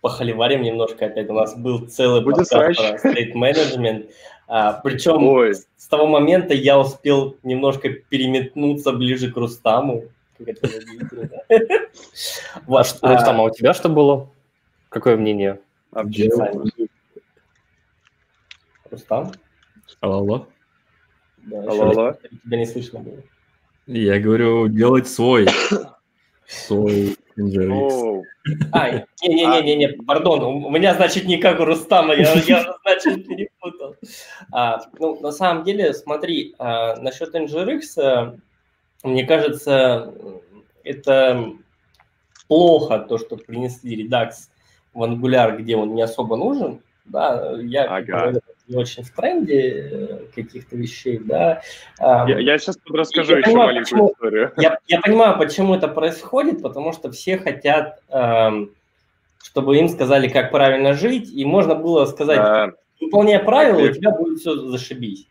похоливарим 0.00 0.62
немножко 0.62 1.06
опять. 1.06 1.28
У 1.28 1.32
нас 1.32 1.56
был 1.56 1.86
целый 1.86 2.22
Будет 2.22 2.48
подкаст 2.48 3.02
про 3.02 3.10
state 3.10 3.32
management. 3.34 4.10
А, 4.46 4.74
причем 4.74 5.26
Ой. 5.26 5.54
с 5.54 5.88
того 5.88 6.06
момента 6.06 6.54
я 6.54 6.78
успел 6.78 7.36
немножко 7.42 7.88
переметнуться 7.88 8.92
ближе 8.92 9.32
к 9.32 9.36
Рустаму. 9.36 10.04
Вот, 12.66 12.98
а, 13.00 13.14
Рустам, 13.14 13.40
а 13.40 13.44
у 13.44 13.50
тебя 13.50 13.72
что 13.74 13.88
было? 13.88 14.28
Какое 14.88 15.16
мнение? 15.16 15.58
Рустам? 18.90 19.32
Алло, 20.00 20.18
алло. 20.18 20.46
Да, 21.38 21.58
алло, 21.62 21.90
алло. 21.90 22.16
Тебя 22.44 22.58
не 22.58 22.66
слышно 22.66 23.00
было. 23.00 23.22
Я 23.86 24.20
говорю, 24.20 24.68
делать 24.68 25.08
свой. 25.08 25.46
Свой 26.46 27.16
NGRX. 27.36 28.22
А, 28.72 29.04
не-не-не-не, 29.22 30.02
пардон, 30.04 30.42
у 30.42 30.70
меня, 30.70 30.94
значит, 30.94 31.24
не 31.24 31.38
как 31.38 31.60
у 31.60 31.64
Рустама, 31.64 32.14
я, 32.14 32.32
я 32.34 32.74
значит, 32.82 33.26
перепутал. 33.26 33.96
А, 34.50 34.80
ну, 34.98 35.20
на 35.20 35.30
самом 35.30 35.64
деле, 35.64 35.94
смотри, 35.94 36.54
а, 36.58 36.96
насчет 36.96 37.34
NGRX, 37.34 37.80
а, 37.98 38.36
мне 39.04 39.24
кажется, 39.24 40.12
это 40.84 41.52
плохо, 42.48 42.98
то, 42.98 43.18
что 43.18 43.36
принесли 43.36 44.04
Redux 44.04 44.32
в 44.94 45.02
Angular, 45.02 45.56
где 45.56 45.76
он 45.76 45.94
не 45.94 46.02
особо 46.02 46.36
нужен, 46.36 46.80
да, 47.04 47.56
я 47.60 47.84
ага. 47.84 48.32
не 48.68 48.76
очень 48.76 49.02
в 49.02 49.10
тренде 49.10 49.90
э, 49.90 50.18
каких-то 50.34 50.76
вещей, 50.76 51.18
да. 51.18 51.62
Я, 51.98 52.38
я 52.38 52.58
сейчас 52.58 52.78
расскажу 52.88 53.36
еще 53.36 53.44
понимаю, 53.44 53.66
маленькую 53.68 53.84
почему, 53.84 54.12
историю. 54.12 54.52
Я, 54.56 54.78
я 54.86 55.00
понимаю, 55.00 55.38
почему 55.38 55.74
это 55.74 55.88
происходит, 55.88 56.62
потому 56.62 56.92
что 56.92 57.10
все 57.10 57.38
хотят, 57.38 58.00
чтобы 59.42 59.78
им 59.78 59.88
сказали, 59.88 60.28
как 60.28 60.50
правильно 60.50 60.94
жить, 60.94 61.32
и 61.32 61.44
можно 61.44 61.74
было 61.74 62.06
сказать, 62.06 62.38
а, 62.38 62.72
выполняя 63.00 63.40
правила, 63.40 63.82
у 63.82 63.92
тебя 63.92 64.10
будет 64.10 64.38
все 64.38 64.54
зашибись. 64.54 65.26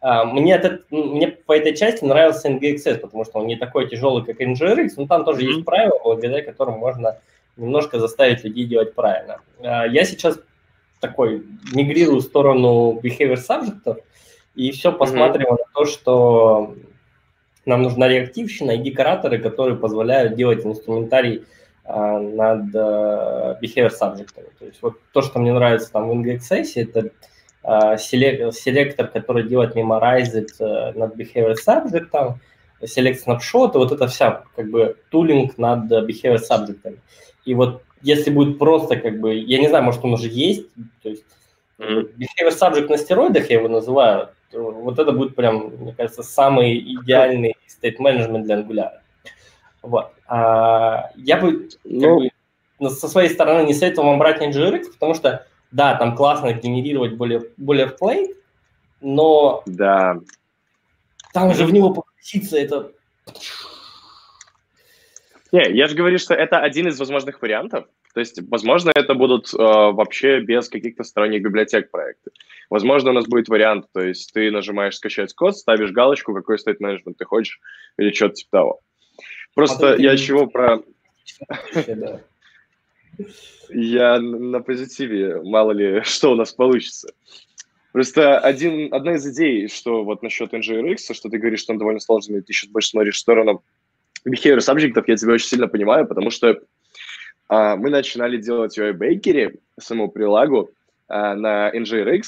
А, 0.00 0.24
мне, 0.24 0.54
этот, 0.54 0.84
мне 0.90 1.28
по 1.28 1.56
этой 1.56 1.74
части 1.74 2.04
нравился 2.04 2.48
NGXS, 2.50 2.98
потому 2.98 3.24
что 3.24 3.38
он 3.40 3.46
не 3.46 3.56
такой 3.56 3.88
тяжелый, 3.88 4.24
как 4.24 4.40
NGRX, 4.40 4.90
но 4.98 5.06
там 5.06 5.24
тоже 5.24 5.40
mm-hmm. 5.40 5.46
есть 5.46 5.64
правила, 5.64 5.98
благодаря 6.02 6.42
которым 6.42 6.78
можно 6.78 7.18
немножко 7.56 7.98
заставить 7.98 8.44
людей 8.44 8.64
делать 8.66 8.94
правильно. 8.94 9.40
А, 9.60 9.86
я 9.86 10.04
сейчас 10.04 10.38
такой 11.00 11.44
мигрирую 11.74 12.20
в 12.20 12.24
сторону 12.24 13.00
behavior 13.02 13.36
subject 13.36 14.02
и 14.54 14.70
все 14.70 14.92
посматриваю 14.92 15.54
mm-hmm. 15.54 15.66
на 15.74 15.80
то, 15.80 15.84
что 15.84 16.74
нам 17.66 17.82
нужна 17.82 18.08
реактивщина 18.08 18.72
и 18.72 18.78
декораторы, 18.78 19.38
которые 19.38 19.76
позволяют 19.76 20.36
делать 20.36 20.64
инструментарий 20.64 21.44
а, 21.84 22.18
над 22.18 22.74
а, 22.74 23.58
behavior 23.62 23.90
subject. 23.90 24.34
То 24.58 24.64
есть 24.64 24.78
вот 24.82 24.94
то, 25.12 25.22
что 25.22 25.38
мне 25.38 25.52
нравится 25.52 25.92
там 25.92 26.08
в 26.08 26.12
InGXS, 26.12 26.72
это 26.76 27.10
а, 27.62 27.96
селектор, 27.96 29.08
который 29.08 29.48
делает 29.48 29.76
memorize 29.76 30.46
а, 30.60 30.92
над 30.92 31.16
behavior 31.16 31.54
subject, 31.54 32.10
select 32.82 33.18
snapshot, 33.26 33.72
вот 33.74 33.92
это 33.92 34.06
вся 34.06 34.44
как 34.54 34.70
бы 34.70 34.96
тулинг 35.10 35.58
над 35.58 35.90
behavior 35.90 36.38
subject. 36.38 36.98
И 37.44 37.54
вот 37.54 37.82
если 38.02 38.30
будет 38.30 38.58
просто 38.58 38.96
как 38.96 39.20
бы, 39.20 39.34
я 39.34 39.58
не 39.58 39.68
знаю, 39.68 39.84
может 39.84 40.04
он 40.04 40.14
уже 40.14 40.28
есть, 40.28 40.66
то 41.02 41.08
есть 41.08 41.24
behavior 41.78 42.50
subject 42.50 42.88
на 42.88 42.98
стероидах, 42.98 43.50
я 43.50 43.58
его 43.58 43.68
называю, 43.68 44.30
вот 44.52 44.98
это 44.98 45.12
будет 45.12 45.34
прям, 45.34 45.72
мне 45.78 45.94
кажется, 45.94 46.22
самый 46.22 46.78
идеальный 46.78 47.56
state 47.68 47.96
management 47.98 48.42
для 48.42 48.60
Angular. 48.60 48.90
Вот. 49.82 50.12
А, 50.26 51.10
я 51.16 51.36
бы, 51.38 51.68
ну, 51.84 52.20
как 52.20 52.30
бы 52.78 52.90
со 52.90 53.08
своей 53.08 53.28
стороны 53.28 53.66
не 53.66 53.74
советовал 53.74 54.10
вам 54.10 54.18
брать 54.18 54.40
NGRX, 54.40 54.92
потому 54.92 55.14
что, 55.14 55.46
да, 55.70 55.96
там 55.96 56.16
классно 56.16 56.52
генерировать 56.52 57.14
более, 57.14 57.42
более 57.56 57.88
плей, 57.88 58.34
но 59.00 59.62
да. 59.66 60.18
там 61.32 61.52
же 61.54 61.66
в 61.66 61.72
него 61.72 61.92
погрузиться 61.92 62.56
это 62.58 62.92
не, 65.54 65.70
я 65.70 65.86
же 65.86 65.94
говорю, 65.94 66.18
что 66.18 66.34
это 66.34 66.58
один 66.58 66.88
из 66.88 66.98
возможных 66.98 67.40
вариантов. 67.40 67.86
То 68.12 68.18
есть, 68.18 68.40
возможно, 68.50 68.90
это 68.92 69.14
будут 69.14 69.54
э, 69.54 69.56
вообще 69.56 70.40
без 70.40 70.68
каких-то 70.68 71.04
сторонних 71.04 71.42
библиотек 71.42 71.92
проекты. 71.92 72.32
Возможно, 72.70 73.10
у 73.10 73.12
нас 73.12 73.28
будет 73.28 73.48
вариант, 73.48 73.86
то 73.92 74.00
есть 74.00 74.32
ты 74.32 74.50
нажимаешь 74.50 74.96
скачать 74.96 75.32
код, 75.32 75.56
ставишь 75.56 75.92
галочку, 75.92 76.34
какой 76.34 76.58
стоит 76.58 76.80
менеджмент 76.80 77.18
ты 77.18 77.24
хочешь, 77.24 77.60
или 77.98 78.10
что-то 78.10 78.34
типа 78.34 78.50
того. 78.50 78.80
Просто 79.54 79.92
а 79.92 79.96
я 79.96 80.16
чего 80.16 80.48
про... 80.48 80.82
Я 83.68 84.18
на 84.18 84.60
позитиве, 84.60 85.40
мало 85.40 85.70
ли, 85.70 86.02
что 86.02 86.32
у 86.32 86.34
нас 86.34 86.52
получится. 86.52 87.12
Просто 87.92 88.40
один, 88.40 88.92
одна 88.92 89.14
из 89.14 89.24
идей, 89.28 89.68
что 89.68 90.02
вот 90.02 90.20
насчет 90.20 90.52
NGRX, 90.52 91.14
что 91.14 91.28
ты 91.28 91.38
говоришь, 91.38 91.60
что 91.60 91.74
он 91.74 91.78
довольно 91.78 92.00
сложный, 92.00 92.42
ты 92.42 92.52
сейчас 92.52 92.70
больше 92.70 92.88
смотришь 92.88 93.14
в 93.14 93.20
сторону 93.20 93.62
behavior 94.28 94.58
subject 94.58 95.04
я 95.06 95.16
тебя 95.16 95.32
очень 95.32 95.48
сильно 95.48 95.68
понимаю, 95.68 96.06
потому 96.06 96.30
что 96.30 96.60
а, 97.48 97.76
мы 97.76 97.90
начинали 97.90 98.36
делать 98.36 98.78
UI 98.78 98.92
Bakery, 98.92 99.58
саму 99.78 100.10
прилагу, 100.10 100.70
а, 101.08 101.34
на 101.34 101.70
NGRX, 101.74 102.22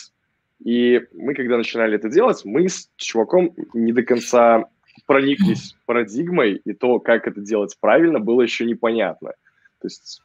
и 0.65 1.03
мы, 1.13 1.35
когда 1.35 1.57
начинали 1.57 1.97
это 1.97 2.09
делать, 2.09 2.43
мы 2.45 2.69
с 2.69 2.91
чуваком 2.97 3.55
не 3.75 3.93
до 3.93 4.03
конца 4.03 4.65
прониклись 5.07 5.75
парадигмой, 5.87 6.61
и 6.65 6.73
то, 6.73 6.99
как 7.01 7.27
это 7.27 7.41
делать 7.41 7.77
правильно, 7.81 8.19
было 8.19 8.43
еще 8.43 8.65
непонятно. 8.65 9.33
То 9.81 9.87
есть 9.87 10.23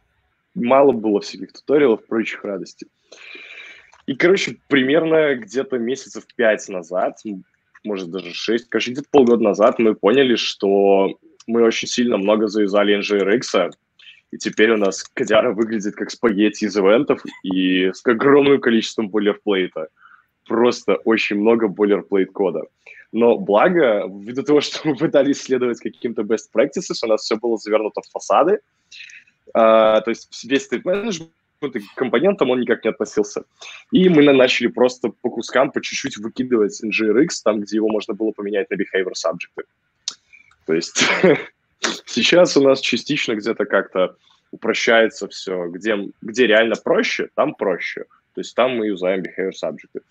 мало 0.55 0.91
было 0.91 1.19
всяких 1.21 1.51
туториалов, 1.51 2.05
прочих 2.05 2.43
радостей. 2.43 2.87
И, 4.05 4.15
короче, 4.15 4.57
примерно 4.67 5.35
где-то 5.35 5.77
месяцев 5.77 6.25
пять 6.35 6.67
назад, 6.69 7.19
может, 7.83 8.09
даже 8.09 8.33
шесть, 8.33 8.69
короче, 8.69 8.91
где-то 8.91 9.07
полгода 9.11 9.43
назад 9.43 9.79
мы 9.79 9.95
поняли, 9.95 10.35
что 10.35 11.17
мы 11.51 11.63
очень 11.63 11.87
сильно 11.87 12.17
много 12.17 12.47
завязали 12.47 12.97
NGRX, 12.99 13.71
и 14.31 14.37
теперь 14.37 14.71
у 14.71 14.77
нас 14.77 15.03
Кадяра 15.03 15.51
выглядит 15.51 15.95
как 15.95 16.09
спагетти 16.09 16.65
из 16.65 16.77
ивентов 16.77 17.23
и 17.43 17.91
с 17.93 18.05
огромным 18.05 18.61
количеством 18.61 19.09
бойлерплейта. 19.09 19.89
Просто 20.47 20.95
очень 20.95 21.37
много 21.37 21.67
бойлерплейт 21.67 22.31
кода. 22.31 22.61
Но 23.11 23.37
благо, 23.37 24.07
ввиду 24.07 24.43
того, 24.43 24.61
что 24.61 24.87
мы 24.87 24.95
пытались 24.95 25.41
следовать 25.43 25.79
каким-то 25.79 26.21
best 26.21 26.49
practices, 26.53 26.97
у 27.03 27.07
нас 27.07 27.23
все 27.23 27.35
было 27.35 27.57
завернуто 27.57 28.01
в 28.01 28.09
фасады, 28.09 28.59
а, 29.53 29.99
то 30.01 30.11
есть 30.11 30.43
весь 30.45 30.69
state 30.71 30.83
management 30.83 31.29
к 31.61 31.95
компонентам 31.95 32.49
он 32.49 32.61
никак 32.61 32.83
не 32.83 32.89
относился. 32.89 33.43
И 33.91 34.09
мы 34.09 34.23
начали 34.23 34.67
просто 34.67 35.11
по 35.21 35.29
кускам, 35.29 35.71
по 35.71 35.81
чуть-чуть 35.81 36.17
выкидывать 36.17 36.81
NGRX, 36.83 37.27
там, 37.43 37.61
где 37.61 37.75
его 37.75 37.89
можно 37.89 38.13
было 38.13 38.31
поменять 38.31 38.69
на 38.69 38.75
behavior 38.75 39.13
subject. 39.13 39.65
То 40.65 40.73
есть 40.73 41.03
сейчас 42.05 42.57
у 42.57 42.61
нас 42.61 42.79
частично 42.79 43.35
где-то 43.35 43.65
как-то 43.65 44.15
упрощается 44.51 45.27
все, 45.27 45.67
где, 45.67 45.97
где 46.21 46.47
реально 46.47 46.75
проще, 46.75 47.29
там 47.35 47.55
проще. 47.55 48.05
То 48.33 48.41
есть 48.41 48.55
там 48.55 48.77
мы 48.77 48.87
юзаем 48.87 49.23
behavior 49.23 49.51
subject. 49.51 50.01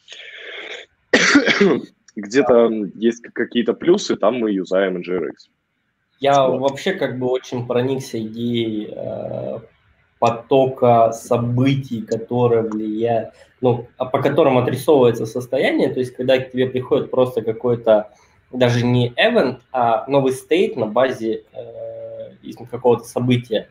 Где-то 2.17 2.71
есть 2.95 3.23
какие-то 3.33 3.73
плюсы, 3.73 4.17
там 4.17 4.35
мы 4.37 4.51
юзаем 4.51 4.97
NGRX. 4.97 5.49
Я 6.19 6.47
вот. 6.47 6.61
вообще 6.61 6.93
как 6.93 7.19
бы 7.19 7.29
очень 7.29 7.67
проникся 7.67 8.21
идеей 8.21 8.93
э, 8.95 9.61
потока 10.19 11.13
событий, 11.13 12.03
которые 12.03 12.63
влияют, 12.63 13.31
ну, 13.61 13.89
а 13.97 14.05
по 14.05 14.21
которым 14.21 14.59
отрисовывается 14.59 15.25
состояние, 15.25 15.89
то 15.89 16.01
есть 16.01 16.15
когда 16.15 16.39
к 16.39 16.51
тебе 16.53 16.67
приходит 16.67 17.11
просто 17.11 17.41
какой-то 17.41 18.11
даже 18.53 18.85
не 18.85 19.11
event, 19.11 19.61
а 19.73 20.05
новый 20.09 20.33
стейт 20.33 20.77
на 20.77 20.87
базе 20.87 21.45
э, 21.53 22.65
какого-то 22.71 23.05
события. 23.05 23.69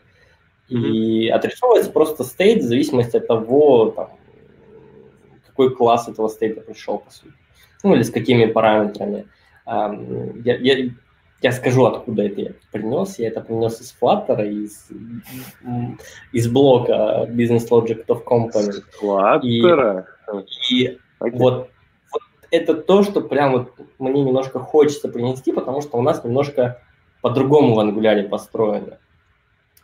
И 0.68 1.28
mm-hmm. 1.28 1.32
отрисовывается 1.32 1.92
просто 1.92 2.24
стейт 2.24 2.64
в 2.64 2.68
зависимости 2.68 3.18
от 3.18 3.28
того, 3.28 3.92
там, 3.92 4.10
какой 5.48 5.76
класс 5.76 6.08
этого 6.08 6.28
стейта 6.28 6.62
пришел, 6.62 7.00
по 7.00 7.12
сути. 7.12 7.34
Ну, 7.84 7.96
или 7.96 8.04
с 8.04 8.12
какими 8.12 8.46
параметрами. 8.46 9.28
Um, 9.66 10.42
я, 10.44 10.58
я, 10.58 10.90
я 11.42 11.52
скажу, 11.52 11.86
откуда 11.86 12.24
это 12.24 12.42
я 12.42 12.52
принес. 12.72 13.18
Я 13.20 13.30
это 13.30 13.42
принес 13.42 13.80
из 13.82 13.96
Flutter, 14.00 14.48
из, 14.48 14.90
из 16.34 16.48
блока 16.50 17.28
Business 17.30 17.70
Logic 17.70 18.06
of 18.08 18.24
Company. 18.26 18.84
Flutter? 19.02 20.06
И, 20.70 20.76
и 20.76 20.88
okay. 21.20 21.32
вот 21.34 21.70
это 22.52 22.74
то, 22.74 23.04
что 23.04 23.22
прям 23.22 23.52
вот 23.52 23.74
мне 24.00 24.24
немножко 24.24 24.60
хочется 24.60 25.10
принести, 25.10 25.52
потому 25.52 25.82
что 25.82 25.98
у 25.98 26.02
нас 26.02 26.24
немножко 26.24 26.82
по-другому 27.22 27.76
в 27.76 27.80
ангуляре 27.80 28.24
построено. 28.24 28.98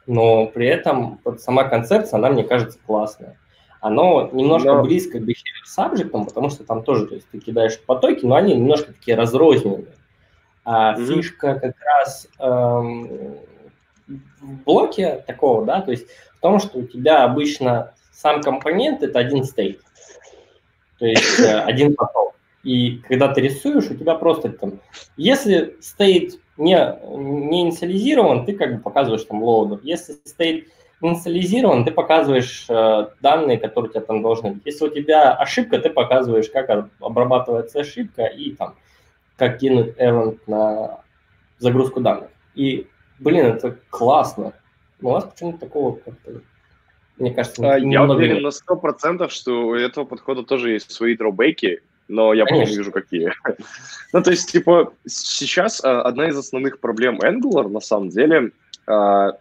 Но 0.07 0.47
при 0.47 0.67
этом 0.67 1.19
вот 1.23 1.41
сама 1.41 1.63
концепция, 1.63 2.17
она 2.17 2.29
мне 2.29 2.43
кажется 2.43 2.79
классная. 2.85 3.37
оно 3.81 4.29
немножко 4.31 4.73
но... 4.73 4.83
близко 4.83 5.19
к 5.19 5.23
behavior 5.23 5.65
subject, 5.77 6.09
потому 6.25 6.49
что 6.49 6.63
там 6.63 6.83
тоже, 6.83 7.07
то 7.07 7.15
есть 7.15 7.27
ты 7.29 7.39
кидаешь 7.39 7.79
потоки, 7.79 8.25
но 8.25 8.35
они 8.35 8.55
немножко 8.55 8.93
такие 8.93 9.17
разрозненные. 9.17 9.85
А 10.63 10.93
mm-hmm. 10.95 11.05
фишка 11.05 11.55
как 11.59 11.75
раз 11.83 12.27
эм, 12.39 13.37
в 14.07 14.63
блоке 14.65 15.23
такого, 15.27 15.65
да, 15.65 15.81
то 15.81 15.91
есть 15.91 16.07
в 16.37 16.39
том, 16.41 16.59
что 16.59 16.79
у 16.79 16.83
тебя 16.83 17.23
обычно 17.23 17.93
сам 18.11 18.41
компонент 18.41 19.03
это 19.03 19.19
один 19.19 19.43
state, 19.43 19.81
то 20.97 21.05
есть 21.05 21.39
э, 21.39 21.59
один 21.59 21.95
поток. 21.95 22.34
И 22.65 22.97
когда 23.07 23.31
ты 23.31 23.41
рисуешь, 23.41 23.91
у 23.91 23.95
тебя 23.95 24.15
просто 24.15 24.49
там, 24.49 24.79
если 25.17 25.77
state 25.81 26.39
не, 26.57 26.75
не 27.15 27.61
инициализирован, 27.61 28.43
ты 28.43 28.53
как 28.53 28.75
бы 28.75 28.81
показываешь 28.81 29.23
там 29.23 29.43
loader. 29.43 29.79
Если 29.83 30.13
state 30.25 30.67
инициализирован, 30.99 31.85
ты 31.85 31.91
показываешь 31.91 32.65
э, 32.67 33.07
данные, 33.21 33.59
которые 33.59 33.89
у 33.89 33.93
тебя 33.93 34.01
там 34.01 34.23
должны 34.23 34.53
быть. 34.53 34.63
Если 34.65 34.83
у 34.83 34.89
тебя 34.89 35.33
ошибка, 35.33 35.77
ты 35.77 35.91
показываешь, 35.91 36.49
как 36.49 36.89
обрабатывается 36.99 37.81
ошибка 37.81 38.25
и 38.25 38.55
там, 38.55 38.75
как 39.37 39.59
кинуть 39.59 39.95
event 39.97 40.39
на 40.47 41.01
загрузку 41.59 42.01
данных. 42.01 42.31
И, 42.55 42.87
блин, 43.19 43.45
это 43.45 43.77
классно. 43.91 44.53
Но 45.01 45.09
у 45.09 45.11
вас 45.13 45.25
почему-то 45.25 45.59
такого 45.59 45.97
как-то 45.97 46.41
мне 47.17 47.31
кажется, 47.31 47.75
а, 47.75 47.77
Я 47.77 48.03
уверен 48.03 48.41
на 48.41 48.51
сто 48.51 48.75
процентов, 48.75 49.31
что 49.31 49.67
у 49.67 49.73
этого 49.73 50.03
подхода 50.03 50.43
тоже 50.43 50.71
есть 50.71 50.91
свои 50.91 51.15
дробеки, 51.15 51.81
но 52.07 52.33
я 52.33 52.45
пока 52.45 52.65
не 52.65 52.75
вижу, 52.75 52.91
какие. 52.91 53.33
ну, 54.13 54.21
то 54.21 54.31
есть, 54.31 54.51
типа, 54.51 54.93
сейчас 55.05 55.83
а, 55.83 56.01
одна 56.01 56.27
из 56.27 56.37
основных 56.37 56.79
проблем 56.79 57.19
Angular, 57.19 57.67
на 57.69 57.79
самом 57.79 58.09
деле, 58.09 58.51
а, 58.87 59.31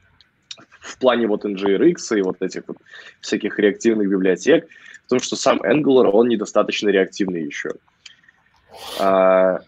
в 0.80 0.98
плане 0.98 1.26
вот 1.26 1.44
NGRX 1.44 2.18
и 2.18 2.22
вот 2.22 2.42
этих 2.42 2.62
вот 2.66 2.78
всяких 3.20 3.58
реактивных 3.58 4.08
библиотек, 4.08 4.66
в 5.06 5.10
том, 5.10 5.20
что 5.20 5.36
сам 5.36 5.60
Angular, 5.62 6.10
он 6.10 6.28
недостаточно 6.28 6.88
реактивный 6.88 7.42
еще. 7.42 7.72
А, 8.98 9.60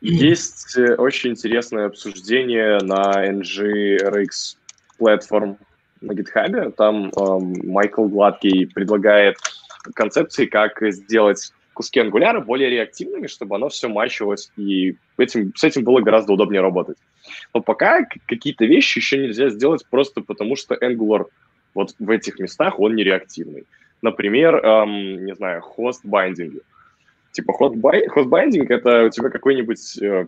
есть 0.00 0.76
очень 0.76 1.30
интересное 1.30 1.86
обсуждение 1.86 2.78
на 2.82 3.24
NGRX 3.30 4.56
платформ 4.98 5.58
на 6.00 6.12
GitHub. 6.12 6.72
Там 6.72 7.10
э, 7.10 7.38
Майкл 7.64 8.06
Гладкий 8.06 8.66
предлагает 8.66 9.36
концепции, 9.94 10.46
как 10.46 10.82
сделать 10.92 11.52
куски 11.72 12.00
ангуляра 12.00 12.40
более 12.40 12.70
реактивными, 12.70 13.26
чтобы 13.26 13.56
оно 13.56 13.68
все 13.68 13.88
мачивалось, 13.88 14.50
и 14.56 14.96
этим, 15.18 15.54
с 15.54 15.64
этим 15.64 15.84
было 15.84 16.00
гораздо 16.00 16.32
удобнее 16.32 16.60
работать. 16.60 16.98
Но 17.54 17.60
пока 17.60 18.04
какие-то 18.26 18.64
вещи 18.64 18.98
еще 18.98 19.18
нельзя 19.18 19.48
сделать 19.48 19.86
просто 19.88 20.20
потому, 20.20 20.56
что 20.56 20.74
Angular 20.74 21.26
вот 21.74 21.94
в 21.98 22.10
этих 22.10 22.38
местах 22.38 22.78
он 22.78 22.94
не 22.94 23.04
реактивный. 23.04 23.64
Например, 24.02 24.56
эм, 24.56 25.24
не 25.24 25.34
знаю, 25.34 25.62
хост-байдинги. 25.62 26.60
Типа 27.32 27.52
хост-байдинг— 27.52 28.70
это 28.70 29.04
у 29.04 29.10
тебя 29.10 29.30
какой-нибудь 29.30 30.02
э, 30.02 30.26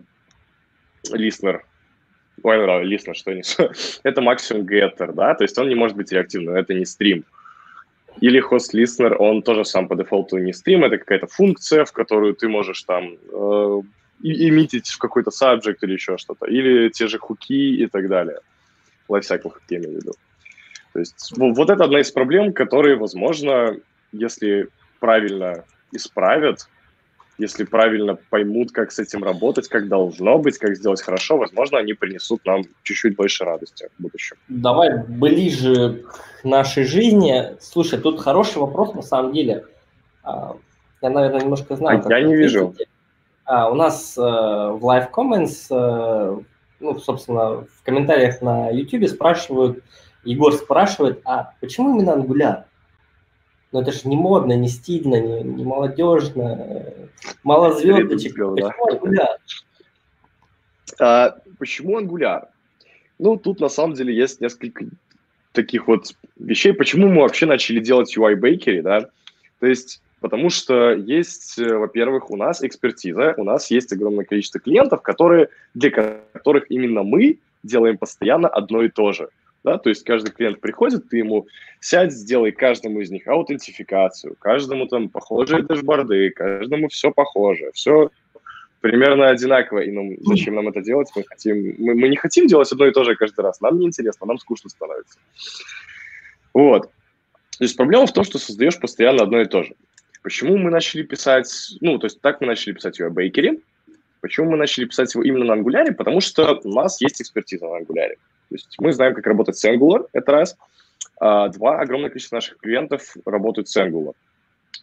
listener, 1.11 1.59
ой, 2.41 2.57
ну, 2.57 2.83
listener, 2.83 3.13
что 3.13 3.33
не 3.33 3.43
это 4.03 4.21
максимум 4.21 4.65
getter, 4.65 5.13
да, 5.13 5.35
то 5.35 5.43
есть 5.43 5.57
он 5.57 5.69
не 5.69 5.75
может 5.75 5.95
быть 5.95 6.11
реактивным, 6.11 6.55
это 6.55 6.73
не 6.73 6.85
стрим. 6.85 7.25
Или 8.21 8.41
listener, 8.41 9.15
он 9.15 9.41
тоже 9.41 9.65
сам 9.65 9.87
по 9.87 9.95
дефолту 9.95 10.37
не 10.37 10.53
стрим, 10.53 10.83
это 10.83 10.97
какая-то 10.97 11.27
функция, 11.27 11.85
в 11.85 11.91
которую 11.91 12.33
ты 12.33 12.47
можешь 12.47 12.83
там 12.83 13.17
э, 13.31 13.81
имитить 14.21 14.87
в 14.87 14.97
какой-то 14.97 15.31
subject 15.31 15.77
или 15.81 15.93
еще 15.93 16.17
что-то. 16.17 16.45
Или 16.45 16.89
те 16.89 17.07
же 17.07 17.19
хуки 17.19 17.83
и 17.83 17.87
так 17.87 18.07
далее. 18.07 18.39
Lifecycle 19.09 19.49
хуки, 19.49 19.73
я 19.73 19.77
имею 19.79 19.93
в 19.93 19.95
виду. 19.95 20.13
То 20.93 20.99
есть 20.99 21.33
вот 21.35 21.69
это 21.69 21.83
одна 21.83 21.99
из 21.99 22.11
проблем, 22.11 22.53
которые, 22.53 22.95
возможно, 22.95 23.77
если 24.13 24.69
правильно 24.99 25.65
исправят, 25.91 26.69
если 27.37 27.63
правильно 27.63 28.17
поймут, 28.29 28.71
как 28.71 28.91
с 28.91 28.99
этим 28.99 29.23
работать, 29.23 29.67
как 29.67 29.87
должно 29.87 30.37
быть, 30.37 30.57
как 30.57 30.75
сделать 30.75 31.01
хорошо, 31.01 31.37
возможно, 31.37 31.79
они 31.79 31.93
принесут 31.93 32.45
нам 32.45 32.63
чуть-чуть 32.83 33.15
больше 33.15 33.43
радости 33.43 33.89
в 33.97 34.01
будущем. 34.01 34.37
Давай 34.47 35.03
ближе 35.07 36.05
к 36.41 36.45
нашей 36.45 36.85
жизни. 36.85 37.55
Слушай, 37.59 37.99
тут 37.99 38.21
хороший 38.21 38.59
вопрос 38.59 38.93
на 38.93 39.01
самом 39.01 39.33
деле. 39.33 39.65
А, 40.23 40.55
я, 41.01 41.09
наверное, 41.09 41.41
немножко 41.41 41.75
знаю. 41.75 42.01
А 42.05 42.19
я 42.19 42.25
не 42.25 42.35
вижу. 42.35 42.73
А, 43.45 43.69
у 43.69 43.75
нас 43.75 44.17
э, 44.17 44.21
в 44.21 44.83
Live 44.83 45.11
Comments, 45.11 45.67
э, 45.69 46.39
ну, 46.79 46.99
собственно, 46.99 47.61
в 47.61 47.83
комментариях 47.83 48.41
на 48.41 48.69
YouTube 48.69 49.07
спрашивают, 49.07 49.83
Егор 50.23 50.51
спрашивает, 50.53 51.21
а 51.25 51.53
почему 51.61 51.95
именно 51.95 52.11
Angular? 52.11 52.63
Ну, 53.75 53.81
это 53.81 53.91
же 53.91 54.07
не 54.07 54.15
модно, 54.15 54.53
не 54.53 54.69
стильно, 54.69 55.19
не, 55.19 55.43
не 55.43 55.65
молодежно, 55.65 56.85
мало 57.43 57.73
звездочек. 57.73 58.33
Почему 58.37 58.55
Angular? 58.89 59.27
А, 60.97 61.35
почему 61.59 61.99
Angular? 61.99 62.45
Ну, 63.19 63.35
тут 63.35 63.59
на 63.59 63.67
самом 63.67 63.95
деле 63.95 64.15
есть 64.15 64.39
несколько 64.39 64.85
таких 65.51 65.89
вот 65.89 66.15
вещей. 66.37 66.71
Почему 66.71 67.09
мы 67.09 67.23
вообще 67.23 67.45
начали 67.45 67.81
делать 67.81 68.17
UI 68.17 68.39
Bakery, 68.39 68.81
да? 68.81 69.09
То 69.59 69.67
есть, 69.67 70.01
потому 70.21 70.49
что 70.49 70.93
есть, 70.93 71.59
э, 71.59 71.75
во-первых, 71.75 72.31
у 72.31 72.37
нас 72.37 72.63
экспертиза, 72.63 73.33
у 73.35 73.43
нас 73.43 73.69
есть 73.71 73.91
огромное 73.91 74.23
количество 74.23 74.61
клиентов, 74.61 75.01
которые, 75.01 75.49
для 75.73 75.91
которых 75.91 76.71
именно 76.71 77.03
мы 77.03 77.39
делаем 77.63 77.97
постоянно 77.97 78.47
одно 78.47 78.83
и 78.83 78.87
то 78.89 79.11
же– 79.11 79.27
да, 79.65 79.79
то 79.79 79.89
есть 79.89 80.03
каждый 80.03 80.31
клиент 80.31 80.61
приходит, 80.61 81.09
ты 81.09 81.17
ему 81.17 81.47
сядь, 81.79 82.13
сделай 82.13 82.51
каждому 82.51 83.01
из 83.01 83.09
них 83.09 83.27
аутентификацию, 83.27 84.35
каждому 84.39 84.87
там 84.87 85.09
похожие 85.09 85.63
дашборды, 85.63 86.29
каждому 86.29 86.87
все 86.87 87.11
похоже, 87.11 87.71
все 87.73 88.11
примерно 88.79 89.29
одинаково. 89.29 89.79
И 89.79 89.91
ну, 89.91 90.15
зачем 90.21 90.53
нам 90.53 90.67
это 90.67 90.81
делать? 90.81 91.09
Мы, 91.15 91.23
хотим, 91.23 91.75
мы, 91.79 91.95
мы 91.95 92.07
не 92.07 92.15
хотим 92.15 92.45
делать 92.45 92.71
одно 92.71 92.85
и 92.85 92.91
то 92.91 93.03
же 93.03 93.15
каждый 93.15 93.41
раз. 93.41 93.59
Нам 93.59 93.79
не 93.79 93.87
интересно, 93.87 94.27
нам 94.27 94.37
скучно 94.37 94.69
становится. 94.69 95.17
Вот. 96.53 96.83
То 97.57 97.63
есть 97.63 97.75
проблема 97.75 98.05
в 98.05 98.13
том, 98.13 98.23
что 98.23 98.37
создаешь 98.37 98.79
постоянно 98.79 99.23
одно 99.23 99.41
и 99.41 99.45
то 99.45 99.63
же. 99.63 99.73
Почему 100.21 100.57
мы 100.57 100.69
начали 100.69 101.01
писать, 101.01 101.49
ну, 101.81 101.97
то 101.97 102.05
есть 102.05 102.21
так 102.21 102.39
мы 102.41 102.47
начали 102.47 102.73
писать 102.73 102.99
ее 102.99 103.07
о 103.07 103.09
Бейкере. 103.09 103.59
Почему 104.21 104.51
мы 104.51 104.57
начали 104.57 104.85
писать 104.85 105.13
его 105.15 105.23
именно 105.23 105.45
на 105.45 105.53
ангуляре? 105.53 105.91
Потому 105.91 106.21
что 106.21 106.59
у 106.63 106.69
нас 106.69 107.01
есть 107.01 107.21
экспертиза 107.21 107.65
на 107.65 107.77
ангуляре. 107.77 108.17
То 108.49 108.55
есть 108.55 108.75
мы 108.79 108.93
знаем, 108.93 109.13
как 109.13 109.25
работать 109.27 109.57
с 109.57 109.65
Angular, 109.65 110.07
это 110.13 110.31
раз. 110.31 110.57
А, 111.19 111.49
два, 111.49 111.79
огромное 111.79 112.09
количество 112.09 112.37
наших 112.37 112.57
клиентов 112.57 113.15
работают 113.25 113.69
с 113.69 113.77
Angular, 113.77 114.13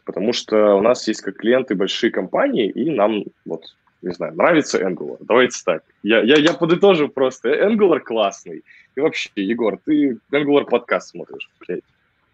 потому 0.05 0.33
что 0.33 0.77
у 0.77 0.83
нас 0.83 1.07
есть 1.09 1.21
как 1.21 1.37
клиенты 1.37 1.75
большие 1.75 2.11
компании, 2.11 2.69
и 2.69 2.91
нам, 2.91 3.25
вот, 3.45 3.65
не 4.03 4.13
знаю, 4.13 4.35
нравится 4.35 4.81
Angular. 4.81 5.19
Давайте 5.21 5.61
так. 5.65 5.83
Я, 6.03 6.23
я, 6.23 6.37
я 6.37 6.55
подытожу 6.55 7.09
просто. 7.09 7.51
Angular 7.51 8.01
классный. 8.01 8.65
И 8.97 9.01
вообще, 9.01 9.31
Егор, 9.37 9.79
ты 9.85 10.19
Angular 10.33 10.65
подкаст 10.65 11.11
смотришь, 11.11 11.49
блядь. 11.61 11.85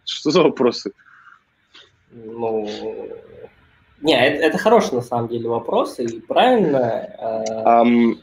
Что 0.05 0.31
за 0.31 0.43
вопросы? 0.43 0.93
Ну, 2.11 2.67
не, 4.01 4.15
это, 4.15 4.47
это 4.47 4.59
хороший 4.59 4.95
на 4.95 5.03
самом 5.03 5.29
деле 5.29 5.49
вопрос, 5.49 5.99
и 5.99 6.21
правильно. 6.21 7.11
Um, 7.65 8.19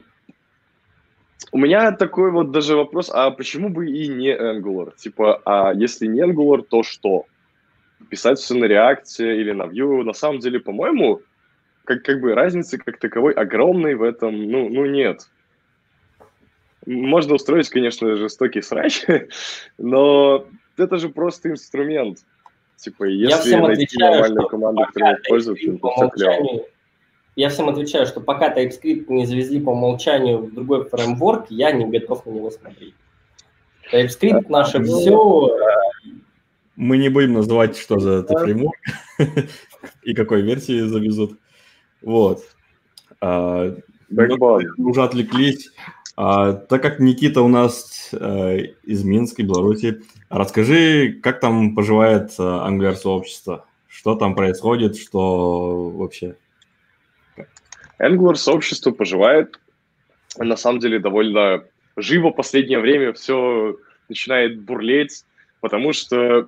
у 1.51 1.57
меня 1.57 1.91
такой 1.91 2.31
вот 2.31 2.51
даже 2.51 2.75
вопрос, 2.75 3.09
а 3.13 3.31
почему 3.31 3.69
бы 3.69 3.89
и 3.89 4.07
не 4.07 4.35
Angular? 4.35 4.95
Типа, 4.95 5.41
а 5.45 5.73
если 5.73 6.07
не 6.07 6.21
Angular, 6.21 6.61
то 6.61 6.83
что? 6.83 7.25
Писать 8.09 8.39
все 8.39 8.55
на 8.55 8.65
React 8.65 9.19
или 9.19 9.51
на 9.51 9.63
Vue? 9.63 10.03
На 10.03 10.13
самом 10.13 10.39
деле, 10.39 10.59
по-моему, 10.59 11.21
как, 11.85 12.03
как 12.03 12.19
бы 12.21 12.33
разницы 12.33 12.77
как 12.77 12.97
таковой 12.99 13.33
огромной 13.33 13.95
в 13.95 14.03
этом, 14.03 14.49
ну, 14.49 14.69
ну 14.69 14.85
нет. 14.85 15.29
Можно 16.85 17.35
устроить, 17.35 17.69
конечно, 17.69 18.15
жестокий 18.15 18.61
срач, 18.61 19.05
но 19.77 20.45
это 20.77 20.97
же 20.97 21.09
просто 21.09 21.49
инструмент. 21.49 22.19
Типа, 22.75 23.05
если 23.05 23.55
найти 23.55 23.97
нормальную 23.97 24.47
команду, 24.47 24.85
которая 24.85 25.15
использует, 25.15 25.81
то 25.81 25.91
все 25.91 26.09
клево 26.09 26.65
я 27.35 27.49
всем 27.49 27.69
отвечаю, 27.69 28.05
что 28.05 28.21
пока 28.21 28.53
TypeScript 28.53 29.05
не 29.09 29.25
завезли 29.25 29.59
по 29.59 29.71
умолчанию 29.71 30.39
в 30.39 30.53
другой 30.53 30.85
фреймворк, 30.85 31.47
я 31.49 31.71
не 31.71 31.85
готов 31.85 32.25
на 32.25 32.31
него 32.31 32.49
смотреть. 32.49 32.95
TypeScript 33.91 34.45
наше 34.49 34.81
все. 34.83 35.57
Мы 36.75 36.97
не 36.97 37.09
будем 37.09 37.33
называть, 37.33 37.77
что 37.77 37.99
за 37.99 38.11
это 38.19 38.37
фреймворк 38.37 38.75
и 40.03 40.13
какой 40.13 40.41
версии 40.41 40.87
завезут. 40.87 41.37
Вот. 42.01 42.41
А, 43.21 43.75
уже 44.77 45.03
отвлеклись. 45.03 45.71
А, 46.17 46.53
так 46.53 46.81
как 46.81 46.99
Никита 46.99 47.41
у 47.41 47.47
нас 47.49 48.09
а, 48.13 48.55
из 48.55 49.03
Минска, 49.03 49.43
Беларуси, 49.43 50.01
расскажи, 50.29 51.19
как 51.21 51.41
там 51.41 51.75
поживает 51.75 52.33
а, 52.39 52.69
Angular 52.69 52.95
сообщество? 52.95 53.65
Что 53.87 54.15
там 54.15 54.35
происходит, 54.35 54.97
что 54.97 55.89
вообще? 55.89 56.35
Angular 57.99 58.35
сообщество 58.35 58.91
поживает 58.91 59.59
на 60.37 60.57
самом 60.57 60.79
деле 60.79 60.99
довольно 60.99 61.63
живо 61.95 62.31
последнее 62.31 62.79
время, 62.79 63.13
все 63.13 63.77
начинает 64.09 64.61
бурлеть, 64.61 65.23
потому 65.61 65.93
что 65.93 66.47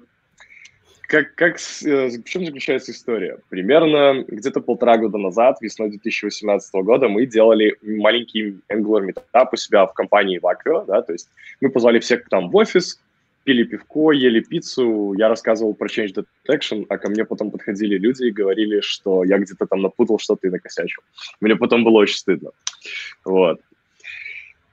как, 1.08 1.36
как, 1.36 1.58
э, 1.86 2.10
в 2.10 2.24
чем 2.26 2.46
заключается 2.46 2.92
история? 2.92 3.38
Примерно 3.50 4.26
где-то 4.28 4.60
полтора 4.60 4.98
года 4.98 5.18
назад, 5.18 5.58
весной 5.62 5.90
2018 5.90 6.74
года, 6.84 7.08
мы 7.08 7.26
делали 7.26 7.78
маленький 7.82 8.60
Angular 8.70 9.08
Meetup 9.08 9.48
у 9.54 9.56
себя 9.56 9.86
в 9.86 9.94
компании 9.94 10.42
Vacrio, 10.42 10.86
да, 10.86 11.02
то 11.02 11.14
есть 11.14 11.30
мы 11.62 11.70
позвали 11.70 12.00
всех 12.00 12.28
там 12.28 12.50
в 12.50 12.56
офис, 12.58 13.00
пили 13.48 13.64
пивко, 13.64 14.12
ели 14.12 14.42
пиццу, 14.42 15.14
я 15.18 15.30
рассказывал 15.30 15.74
про 15.74 15.88
Change 15.88 16.26
Detection, 16.46 16.86
а 16.90 16.98
ко 16.98 17.08
мне 17.08 17.24
потом 17.24 17.50
подходили 17.50 17.98
люди 17.98 18.26
и 18.26 18.32
говорили, 18.32 18.82
что 18.82 19.24
я 19.24 19.38
где-то 19.38 19.66
там 19.68 19.82
напутал 19.82 20.20
что-то 20.20 20.48
и 20.48 20.50
накосячил. 20.50 21.02
Мне 21.40 21.56
потом 21.56 21.86
было 21.86 22.00
очень 22.00 22.18
стыдно. 22.18 22.50
Вот. 23.24 23.62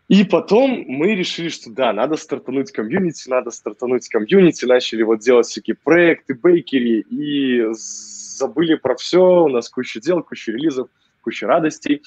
И 0.09 0.25
потом 0.25 0.85
мы 0.89 1.14
решили, 1.14 1.51
что 1.51 1.70
да, 1.70 1.93
надо 1.93 2.16
стартануть 2.16 2.72
community, 2.72 3.28
надо 3.29 3.53
стартануть 3.53 4.09
community, 4.09 4.64
начали 4.64 5.05
вот 5.05 5.20
делать 5.20 5.47
всякие 5.47 5.77
проекты, 5.77 6.35
Bakery, 6.34 7.05
и 7.09 7.62
забыли 7.70 8.75
про 8.75 8.97
все, 8.97 9.45
у 9.45 9.49
нас 9.49 9.68
куча 9.68 10.01
дел, 10.01 10.20
куча 10.25 10.51
релизов, 10.51 10.89
куча 11.20 11.47
радостей. 11.47 12.03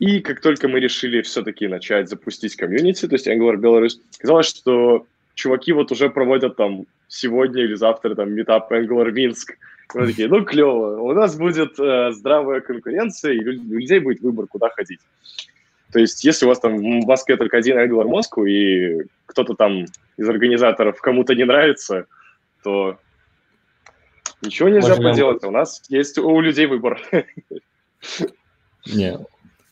И 0.00 0.18
как 0.18 0.40
только 0.40 0.66
мы 0.66 0.80
решили 0.80 1.22
все-таки 1.22 1.68
начать 1.68 2.08
запустить 2.08 2.56
community, 2.56 3.06
то 3.06 3.14
есть 3.14 3.28
Angular 3.28 3.54
Belarus, 3.54 4.00
казалось, 4.18 4.48
что 4.48 5.06
чуваки 5.34 5.72
вот 5.72 5.92
уже 5.92 6.10
проводят 6.10 6.56
там 6.56 6.86
сегодня 7.08 7.62
или 7.62 7.74
завтра 7.74 8.14
там 8.14 8.32
метап 8.32 8.72
Angular 8.72 9.10
Минск. 9.10 9.56
Мы 9.94 10.06
такие, 10.06 10.28
ну 10.28 10.44
клево, 10.44 11.00
у 11.00 11.12
нас 11.12 11.36
будет 11.36 11.78
э, 11.78 12.12
здравая 12.12 12.60
конкуренция, 12.60 13.32
и 13.32 13.40
у 13.40 13.50
людей 13.50 13.98
будет 13.98 14.20
выбор, 14.20 14.46
куда 14.46 14.70
ходить. 14.70 15.00
То 15.92 15.98
есть, 15.98 16.24
если 16.24 16.46
у 16.46 16.48
вас 16.48 16.60
там 16.60 16.78
в 16.78 17.06
Москве 17.06 17.36
только 17.36 17.58
один 17.58 17.76
Angular 17.78 18.06
Moscow, 18.06 18.48
и 18.48 19.06
кто-то 19.26 19.54
там 19.54 19.84
из 20.16 20.28
организаторов 20.28 20.98
кому-то 21.00 21.34
не 21.34 21.44
нравится, 21.44 22.06
то 22.62 22.98
ничего 24.40 24.70
нельзя 24.70 24.88
Можем 24.88 25.04
поделать. 25.04 25.44
У 25.44 25.50
нас 25.50 25.82
есть 25.88 26.16
у 26.16 26.40
людей 26.40 26.66
выбор. 26.66 27.00
Не, 28.86 29.18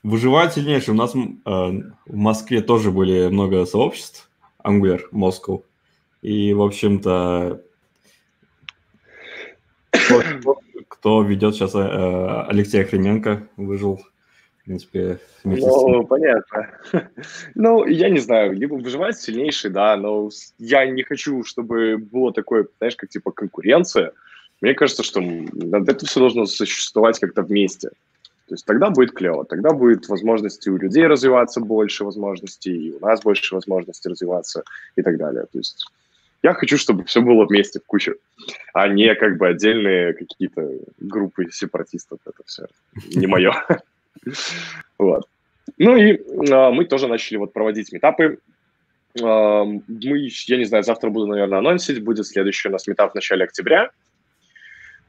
выживать 0.03 0.53
сильнейший. 0.53 0.93
У 0.93 0.97
нас 0.97 1.15
э, 1.15 1.19
в 1.47 2.15
Москве 2.15 2.61
тоже 2.61 2.91
были 2.91 3.29
много 3.29 3.65
сообществ 3.65 4.30
Angular 4.65 5.03
Moscow. 5.13 5.63
И, 6.23 6.53
в 6.53 6.63
общем-то, 6.63 7.63
кто, 10.89 11.23
ведет 11.23 11.55
сейчас 11.55 11.75
э, 11.75 12.45
Алексей 12.49 12.83
Охременко, 12.83 13.49
выжил 13.57 14.01
принципе, 14.71 15.19
Ну, 15.43 16.07
понятно. 16.07 16.71
ну, 17.57 17.85
я 17.87 18.09
не 18.09 18.21
знаю, 18.21 18.53
либо 18.53 18.75
выживать 18.75 19.19
сильнейший, 19.19 19.71
да, 19.71 19.97
но 19.97 20.31
я 20.59 20.87
не 20.87 21.03
хочу, 21.03 21.43
чтобы 21.43 21.97
было 21.97 22.33
такое, 22.33 22.69
знаешь, 22.79 22.95
как 22.95 23.11
типа 23.11 23.33
конкуренция. 23.33 24.13
Мне 24.61 24.75
кажется, 24.75 25.03
что 25.03 25.21
это 25.21 26.07
все 26.07 26.21
должно 26.21 26.47
существовать 26.47 27.19
как-то 27.19 27.43
вместе. 27.43 27.91
То 28.51 28.55
есть 28.55 28.67
тогда 28.67 28.91
будет 28.91 29.13
клево, 29.13 29.45
тогда 29.45 29.71
будет 29.71 30.09
возможности 30.09 30.69
у 30.71 30.77
людей 30.77 31.07
развиваться 31.07 31.61
больше 31.61 32.05
возможностей, 32.05 32.89
и 32.89 32.93
у 32.93 32.99
нас 32.99 33.23
больше 33.23 33.55
возможностей 33.55 34.09
развиваться 34.09 34.65
и 34.97 35.03
так 35.03 35.19
далее. 35.19 35.45
То 35.53 35.59
есть 35.59 35.87
я 36.43 36.53
хочу, 36.55 36.77
чтобы 36.77 37.05
все 37.05 37.21
было 37.21 37.47
вместе 37.47 37.79
в 37.79 37.87
куче, 37.87 38.17
а 38.75 38.89
не 38.89 39.15
как 39.15 39.37
бы 39.37 39.47
отдельные 39.47 40.15
какие-то 40.15 40.69
группы 40.99 41.47
сепаратистов. 41.53 42.19
Это 42.27 42.43
все 42.45 42.67
не 43.15 43.29
мое. 43.29 43.55
Вот. 44.99 45.29
Ну 45.79 45.97
и 45.97 46.15
э, 46.15 46.71
мы 46.73 46.85
тоже 46.85 47.07
начали 47.07 47.39
вот 47.39 47.53
проводить 47.53 47.93
метапы. 47.93 48.39
Э, 49.15 49.63
мы, 49.65 50.29
я 50.47 50.57
не 50.57 50.65
знаю, 50.65 50.83
завтра 50.83 51.09
буду, 51.09 51.27
наверное, 51.27 51.61
анонсить. 51.61 52.03
Будет 52.03 52.27
следующий 52.27 52.69
у 52.69 52.73
нас 52.73 52.89
метап 52.89 53.13
в 53.13 53.15
начале 53.15 53.45
октября. 53.45 53.91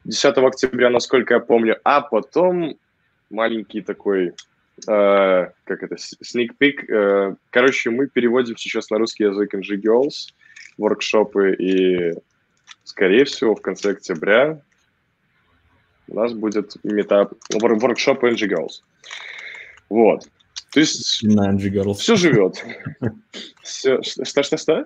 10 0.06 0.38
октября, 0.38 0.92
насколько 0.92 1.34
я 1.34 1.40
помню. 1.40 1.78
А 1.84 2.02
потом 2.02 2.78
маленький 3.32 3.82
такой, 3.82 4.28
э, 4.28 4.32
как 4.86 5.84
это, 5.84 5.96
sneak 5.96 6.52
peek. 6.60 6.92
Э, 6.92 7.36
короче, 7.50 7.90
мы 7.90 8.08
переводим 8.08 8.58
сейчас 8.58 8.90
на 8.90 8.98
русский 8.98 9.24
язык 9.24 9.54
NG 9.54 9.82
Girls, 9.82 10.34
воркшопы, 10.78 11.54
и, 11.54 12.14
скорее 12.84 13.26
всего, 13.26 13.56
в 13.56 13.62
конце 13.62 13.92
октября 13.92 14.62
у 16.08 16.16
нас 16.16 16.34
будет 16.34 16.76
метап, 16.84 17.34
воркшоп 17.50 18.24
NG 18.24 18.50
Girls. 18.50 18.82
Вот. 19.90 20.28
То 20.72 20.80
есть 20.80 21.24
на 21.24 21.54
NG 21.54 21.70
Girls. 21.70 21.96
все 21.96 22.16
живет. 22.16 22.64
Все, 23.62 24.02
что, 24.02 24.44
что, 24.44 24.58
что? 24.58 24.86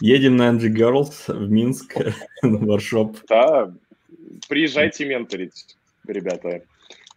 Едем 0.00 0.36
на 0.36 0.50
NG 0.50 0.68
Girls 0.68 1.32
в 1.32 1.50
Минск 1.50 1.96
на 2.42 2.58
воркшоп. 2.58 3.16
Да, 3.28 3.72
приезжайте 4.48 5.06
менторить, 5.06 5.76
ребята. 6.06 6.62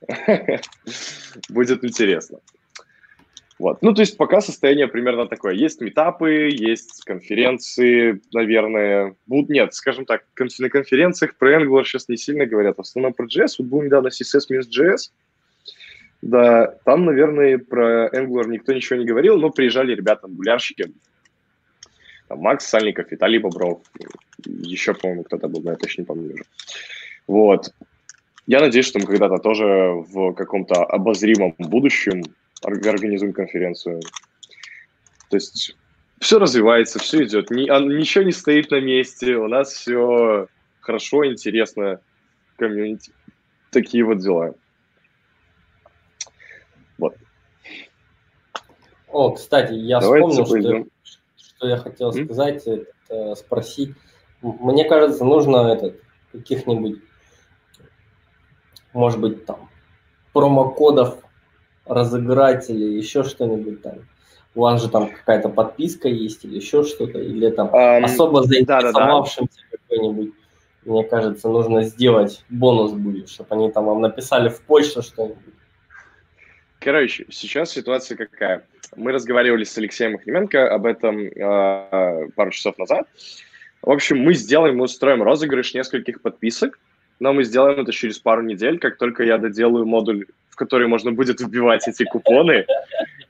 Будет 1.50 1.84
интересно. 1.84 2.40
Вот. 3.60 3.82
Ну, 3.82 3.94
то 3.94 4.02
есть 4.02 4.18
пока 4.18 4.42
состояние 4.42 4.88
примерно 4.88 5.28
такое. 5.28 5.54
Есть 5.54 5.80
метапы, 5.80 6.50
есть 6.52 7.04
конференции, 7.06 8.22
наверное. 8.34 9.16
Будут, 9.26 9.50
нет, 9.50 9.74
скажем 9.74 10.06
так, 10.06 10.26
на 10.60 10.70
конференциях 10.70 11.36
про 11.36 11.62
Angular 11.62 11.84
сейчас 11.86 12.10
не 12.10 12.18
сильно 12.18 12.46
говорят. 12.46 12.78
В 12.78 12.82
основном 12.82 13.14
про 13.14 13.26
JS. 13.26 13.56
Вот 13.60 13.68
был 13.68 13.82
недавно 13.84 14.10
CSS-JS. 14.10 15.12
Да, 16.22 16.76
там, 16.86 17.06
наверное, 17.06 17.58
про 17.58 18.08
Angular 18.08 18.48
никто 18.48 18.74
ничего 18.74 19.00
не 19.00 19.06
говорил, 19.06 19.38
но 19.38 19.50
приезжали 19.50 19.94
ребята, 19.94 20.28
ангулярщики. 20.28 20.92
Там 22.28 22.40
Макс 22.40 22.66
Сальников, 22.66 23.12
Виталий 23.12 23.40
Бобров. 23.40 23.82
Еще, 24.46 24.94
по-моему, 24.94 25.24
кто-то 25.24 25.48
был, 25.48 25.62
но 25.62 25.72
я 25.72 25.78
точно 25.78 26.02
не 26.02 26.06
помню 26.06 26.34
уже. 26.34 26.44
Вот. 27.28 27.74
Я 28.46 28.60
надеюсь, 28.60 28.88
что 28.88 29.00
мы 29.00 29.06
когда-то 29.06 29.38
тоже 29.38 29.66
в 29.66 30.34
каком-то 30.34 30.84
обозримом 30.84 31.56
будущем 31.58 32.24
организуем 32.62 33.34
конференцию. 33.34 34.02
То 35.30 35.38
есть 35.38 35.76
все 36.20 36.40
развивается, 36.40 37.00
все 37.00 37.24
идет, 37.24 37.50
ни, 37.50 37.68
а, 37.70 37.80
ничего 37.80 38.24
не 38.24 38.32
стоит 38.32 38.72
на 38.72 38.80
месте, 38.80 39.36
у 39.36 39.48
нас 39.48 39.74
все 39.74 40.48
хорошо, 40.80 41.26
интересно, 41.26 42.00
комьюнити. 42.58 43.12
Такие 43.72 44.04
вот 44.04 44.20
дела. 44.20 44.54
Вот. 46.98 47.16
О, 49.10 49.32
кстати, 49.32 49.74
я 49.74 50.00
Давайте 50.00 50.44
вспомнил, 50.44 50.86
что, 51.04 51.44
что 51.44 51.68
я 51.68 51.78
хотел 51.78 52.12
mm? 52.12 52.26
сказать, 52.26 52.64
спросить. 53.38 53.96
Мне 54.42 54.86
кажется, 54.86 55.24
нужно 55.24 55.74
этот, 55.74 56.00
каких-нибудь, 56.32 57.02
может 58.94 59.20
быть, 59.20 59.46
там, 59.46 59.70
промокодов 60.34 61.18
разыграть 61.86 62.70
или 62.70 62.98
еще 62.98 63.24
что-нибудь 63.24 63.82
там? 63.82 64.00
У 64.56 64.62
вас 64.62 64.82
же 64.82 64.90
там 64.90 65.10
какая-то 65.10 65.50
подписка 65.50 66.08
есть 66.08 66.46
или 66.46 66.56
еще 66.58 66.84
что-то, 66.84 67.20
или 67.20 67.50
там 67.50 67.68
um, 67.70 68.04
особо 68.04 68.44
заинтересовавшимся 68.44 69.60
да, 69.60 69.68
да, 69.72 69.78
да. 69.78 69.78
какой-нибудь, 69.78 70.34
мне 70.86 71.04
кажется, 71.06 71.50
нужно 71.50 71.84
сделать 71.84 72.44
бонус 72.50 72.92
будет, 72.92 73.30
чтобы 73.30 73.56
они 73.56 73.72
там 73.72 73.86
вам 73.86 74.02
написали 74.02 74.50
в 74.50 74.62
почту 74.62 75.02
что-нибудь. 75.02 75.54
Короче, 76.80 77.26
сейчас 77.30 77.72
ситуация 77.72 78.18
какая? 78.18 78.66
Мы 78.96 79.12
разговаривали 79.12 79.64
с 79.64 79.76
Алексеем 79.78 80.16
Охременко 80.16 80.72
об 80.72 80.86
этом 80.86 81.18
э, 81.18 82.30
пару 82.36 82.52
часов 82.52 82.78
назад. 82.78 83.08
В 83.82 83.90
общем, 83.90 84.20
мы 84.20 84.34
сделаем, 84.34 84.78
мы 84.78 84.86
устроим 84.86 85.24
розыгрыш 85.24 85.74
нескольких 85.74 86.22
подписок, 86.22 86.80
но 87.20 87.34
мы 87.34 87.44
сделаем 87.44 87.80
это 87.80 87.92
через 87.92 88.20
пару 88.20 88.42
недель, 88.42 88.80
как 88.80 88.98
только 88.98 89.24
я 89.24 89.38
доделаю 89.38 89.86
модуль 89.86 90.26
в 90.54 90.56
который 90.56 90.88
можно 90.88 91.12
будет 91.12 91.42
вбивать 91.42 91.88
эти 91.88 92.04
купоны. 92.04 92.68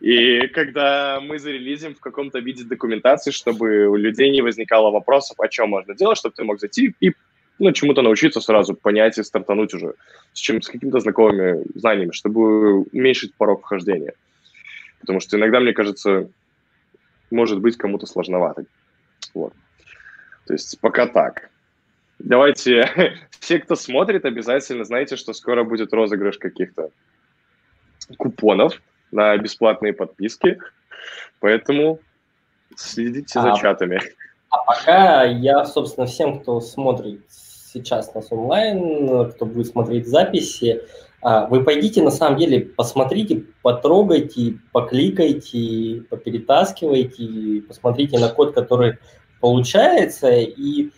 И 0.01 0.47
когда 0.47 1.21
мы 1.21 1.39
зарелизим 1.39 1.95
в 1.95 2.01
каком-то 2.01 2.39
виде 2.39 2.65
документации, 2.65 3.31
чтобы 3.31 3.87
у 3.87 3.95
людей 3.95 4.29
не 4.29 4.41
возникало 4.41 4.91
вопросов, 4.91 5.39
о 5.39 5.47
чем 5.47 5.69
можно 5.69 5.95
делать, 5.95 6.17
чтобы 6.17 6.35
ты 6.35 6.43
мог 6.43 6.59
зайти 6.59 6.93
и 6.99 7.13
ну, 7.59 7.71
чему-то 7.71 8.01
научиться 8.01 8.41
сразу, 8.41 8.73
понять 8.73 9.17
и 9.17 9.23
стартануть 9.23 9.73
уже 9.73 9.93
с, 10.33 10.39
чем, 10.39 10.61
с 10.61 10.67
какими-то 10.67 10.99
знакомыми 10.99 11.63
знаниями, 11.75 12.11
чтобы 12.11 12.81
уменьшить 12.81 13.33
порог 13.35 13.61
вхождения. 13.61 14.13
Потому 14.99 15.21
что 15.21 15.37
иногда, 15.37 15.61
мне 15.61 15.71
кажется, 15.71 16.29
может 17.31 17.61
быть 17.61 17.77
кому-то 17.77 18.05
сложновато. 18.05 18.65
Вот. 19.33 19.53
То 20.45 20.53
есть 20.53 20.77
пока 20.81 21.07
так. 21.07 21.49
Давайте, 22.23 22.89
все, 23.39 23.59
кто 23.59 23.75
смотрит, 23.75 24.25
обязательно 24.25 24.85
знайте, 24.85 25.17
что 25.17 25.33
скоро 25.33 25.63
будет 25.63 25.93
розыгрыш 25.93 26.37
каких-то 26.37 26.89
купонов 28.17 28.81
на 29.11 29.37
бесплатные 29.37 29.93
подписки, 29.93 30.57
поэтому 31.39 31.99
следите 32.75 33.41
за 33.41 33.53
а, 33.53 33.57
чатами. 33.57 34.01
А 34.49 34.57
пока 34.63 35.23
я, 35.25 35.65
собственно, 35.65 36.07
всем, 36.07 36.39
кто 36.39 36.61
смотрит 36.61 37.21
сейчас 37.29 38.13
нас 38.15 38.31
онлайн, 38.31 39.29
кто 39.31 39.45
будет 39.45 39.67
смотреть 39.67 40.07
записи, 40.07 40.81
а, 41.21 41.47
вы 41.47 41.63
пойдите, 41.63 42.01
на 42.01 42.11
самом 42.11 42.37
деле, 42.37 42.61
посмотрите, 42.61 43.43
потрогайте, 43.61 44.59
покликайте, 44.71 46.03
поперетаскивайте, 46.09 47.61
посмотрите 47.67 48.17
на 48.17 48.29
код, 48.29 48.53
который 48.53 48.97
получается, 49.41 50.31
и 50.31 50.91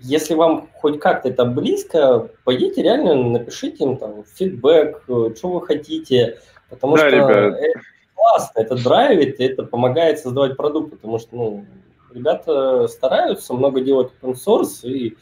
если 0.00 0.34
вам 0.34 0.68
хоть 0.74 1.00
как-то 1.00 1.28
это 1.28 1.44
близко, 1.44 2.28
пойдите 2.44 2.82
реально 2.82 3.14
напишите 3.14 3.84
им 3.84 3.96
там 3.96 4.24
фидбэк, 4.34 5.02
что 5.04 5.48
вы 5.48 5.66
хотите, 5.66 6.38
потому 6.68 6.96
да, 6.96 7.08
что 7.08 7.16
ребят. 7.16 7.30
это 7.30 7.80
классно, 8.14 8.60
это 8.60 8.82
драйвит, 8.82 9.40
это 9.40 9.62
помогает 9.64 10.18
создавать 10.18 10.56
продукт, 10.56 10.90
потому 10.90 11.18
что 11.18 11.36
ну, 11.36 11.64
ребята 12.12 12.86
стараются, 12.88 13.54
много 13.54 13.80
делать 13.80 14.12
open 14.22 14.34
source, 14.34 14.86
и 14.88 15.16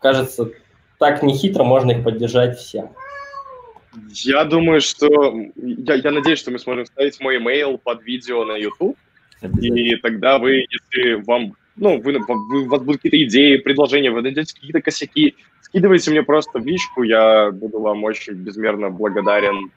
кажется, 0.00 0.50
так 0.98 1.22
нехитро 1.22 1.64
можно 1.64 1.92
их 1.92 2.04
поддержать 2.04 2.58
всем. 2.58 2.90
Я 4.08 4.44
думаю, 4.44 4.80
что... 4.80 5.06
Я, 5.56 5.94
я 5.94 6.10
надеюсь, 6.10 6.38
что 6.38 6.50
мы 6.50 6.58
сможем 6.58 6.84
вставить 6.84 7.20
мой 7.20 7.38
email 7.38 7.78
под 7.78 8.02
видео 8.02 8.44
на 8.44 8.56
YouTube, 8.56 8.96
и 9.60 9.96
тогда 9.96 10.38
вы, 10.38 10.66
если 10.70 11.22
вам 11.24 11.56
ну, 11.82 12.00
вы, 12.00 12.16
вы, 12.20 12.62
у 12.62 12.68
вас 12.68 12.80
будут 12.80 13.02
какие-то 13.02 13.22
идеи, 13.24 13.56
предложения, 13.56 14.12
вы 14.12 14.22
найдете 14.22 14.54
какие-то 14.54 14.80
косяки, 14.80 15.34
скидывайте 15.62 16.12
мне 16.12 16.22
просто 16.22 16.60
в 16.60 16.66
личку, 16.66 17.02
я 17.02 17.50
буду 17.50 17.80
вам 17.80 18.04
очень 18.04 18.34
безмерно 18.34 18.88
благодарен. 18.88 19.72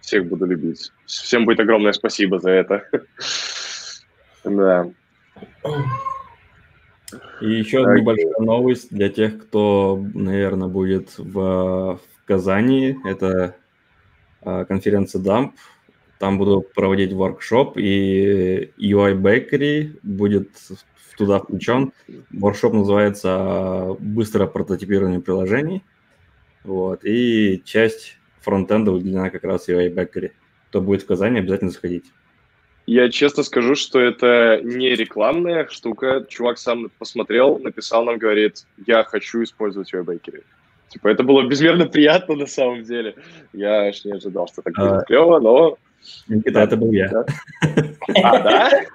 Всех 0.00 0.26
буду 0.26 0.46
любить. 0.46 0.92
Всем 1.04 1.44
будет 1.44 1.60
огромное 1.60 1.92
спасибо 1.92 2.40
за 2.40 2.50
это. 2.50 2.88
Да. 4.44 4.88
И 7.40 7.50
еще 7.50 7.82
так. 7.82 7.96
небольшая 7.96 8.38
новость 8.38 8.94
для 8.94 9.08
тех, 9.08 9.42
кто, 9.42 10.00
наверное, 10.14 10.68
будет 10.68 11.18
в, 11.18 11.34
в 11.34 12.00
Казани. 12.26 12.96
Это 13.04 13.56
а, 14.42 14.64
конференция 14.64 15.20
DAMP. 15.20 15.50
Там 16.20 16.38
буду 16.38 16.64
проводить 16.76 17.12
воркшоп, 17.12 17.76
и 17.76 18.70
UI 18.78 19.20
Bakery 19.20 19.98
будет 20.04 20.50
туда 21.16 21.38
включен. 21.38 21.92
Воркшоп 22.30 22.74
называется 22.74 23.96
«Быстрое 23.98 24.46
прототипирование 24.46 25.20
приложений». 25.20 25.82
Вот. 26.64 27.04
И 27.04 27.62
часть 27.64 28.18
фронтенда 28.40 28.92
уделена 28.92 29.30
как 29.30 29.44
раз 29.44 29.68
UI 29.68 29.92
Bakery. 29.92 30.32
Кто 30.68 30.80
будет 30.80 31.02
в 31.02 31.06
Казани, 31.06 31.38
обязательно 31.38 31.70
заходить. 31.70 32.04
Я 32.86 33.10
честно 33.10 33.42
скажу, 33.42 33.74
что 33.74 33.98
это 33.98 34.60
не 34.62 34.90
рекламная 34.90 35.66
штука. 35.68 36.24
Чувак 36.28 36.58
сам 36.58 36.90
посмотрел, 36.98 37.58
написал 37.58 38.04
нам, 38.04 38.18
говорит, 38.18 38.64
я 38.86 39.02
хочу 39.02 39.42
использовать 39.42 39.92
UI 39.92 40.04
Bakery. 40.04 40.44
Типа, 40.88 41.08
это 41.08 41.24
было 41.24 41.42
безмерно 41.48 41.86
приятно 41.86 42.36
на 42.36 42.46
самом 42.46 42.84
деле. 42.84 43.16
Я 43.52 43.88
аж 43.88 44.04
не 44.04 44.12
ожидал, 44.12 44.46
что 44.46 44.62
так 44.62 44.74
будет 44.76 44.92
а... 44.92 45.02
клево, 45.02 45.40
но... 45.40 45.78
Да, 46.28 46.62
это 46.62 46.76
был 46.76 46.92
я. 46.92 47.24
А, 48.22 48.42
да? 48.42 48.70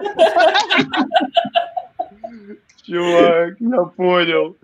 Чувак, 2.86 3.55
я 3.59 3.84
понял. 3.95 4.57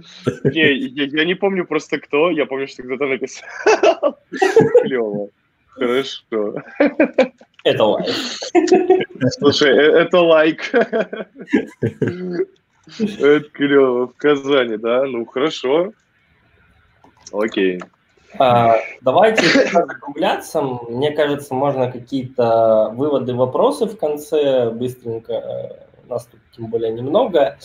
Не, 0.44 0.74
я, 0.74 1.06
я 1.06 1.26
не 1.26 1.36
помню 1.36 1.66
просто 1.66 2.00
кто, 2.00 2.32
я 2.32 2.46
помню, 2.46 2.68
что 2.68 2.84
кто-то 2.84 3.06
написал. 3.06 4.20
Клево. 4.84 5.30
Хорошо. 5.70 6.56
Это 7.64 7.84
лайк. 7.84 8.16
Слушай, 9.38 9.72
э, 9.72 10.02
это 10.02 10.22
лайк. 10.22 10.72
Это 13.00 13.50
клево. 13.52 14.08
В 14.08 14.14
Казани, 14.18 14.78
да? 14.78 15.04
Ну, 15.06 15.26
хорошо. 15.26 15.92
Окей. 17.32 17.80
А, 18.40 18.78
давайте 19.02 19.70
закругляться. 19.70 20.62
Мне 20.62 21.12
кажется, 21.12 21.54
можно 21.54 21.92
какие-то 21.92 22.92
выводы, 22.94 23.34
вопросы 23.34 23.86
в 23.86 23.98
конце 23.98 24.72
быстренько. 24.72 25.34
Э, 25.34 25.88
нас 26.10 26.26
тут 26.26 26.40
тем 26.58 26.68
более 26.68 26.92
немного. 26.92 27.58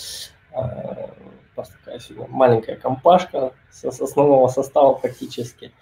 А, 0.53 1.11
у 1.57 1.61
нас 1.61 1.71
такая 1.71 2.01
маленькая 2.29 2.77
компашка 2.77 3.55
с 3.71 3.85
основного 3.85 4.49
состава 4.49 4.95
практически. 4.95 5.73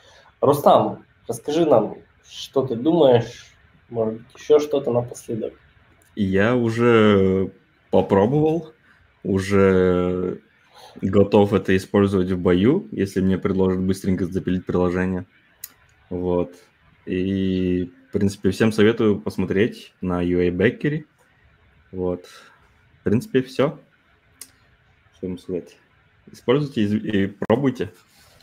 Рустам, 0.41 1.05
расскажи 1.29 1.67
нам, 1.67 1.97
что 2.29 2.67
ты 2.67 2.77
думаешь, 2.77 3.55
может 3.89 4.15
быть, 4.15 4.27
еще 4.37 4.59
что-то 4.59 4.91
напоследок. 4.91 5.55
Я 6.17 6.57
уже 6.57 7.53
попробовал, 7.91 8.73
уже 9.23 10.41
готов 11.01 11.53
это 11.53 11.77
использовать 11.77 12.31
в 12.31 12.39
бою, 12.39 12.89
если 12.91 13.21
мне 13.21 13.39
предложат 13.39 13.81
быстренько 13.81 14.27
запилить 14.27 14.67
приложение. 14.67 15.27
Вот. 16.09 16.55
И, 17.07 17.93
в 18.09 18.13
принципе, 18.13 18.51
всем 18.51 18.73
советую 18.73 19.21
посмотреть 19.21 19.95
на 20.01 20.25
UA 20.25 20.51
Bakery. 20.51 21.05
Вот. 21.93 22.27
В 23.01 23.05
принципе, 23.05 23.43
все. 23.43 23.79
Что 25.17 25.27
вам 25.27 25.39
сказать. 25.39 25.77
Используйте 26.31 26.83
и, 26.83 27.27
пробуйте. 27.27 27.93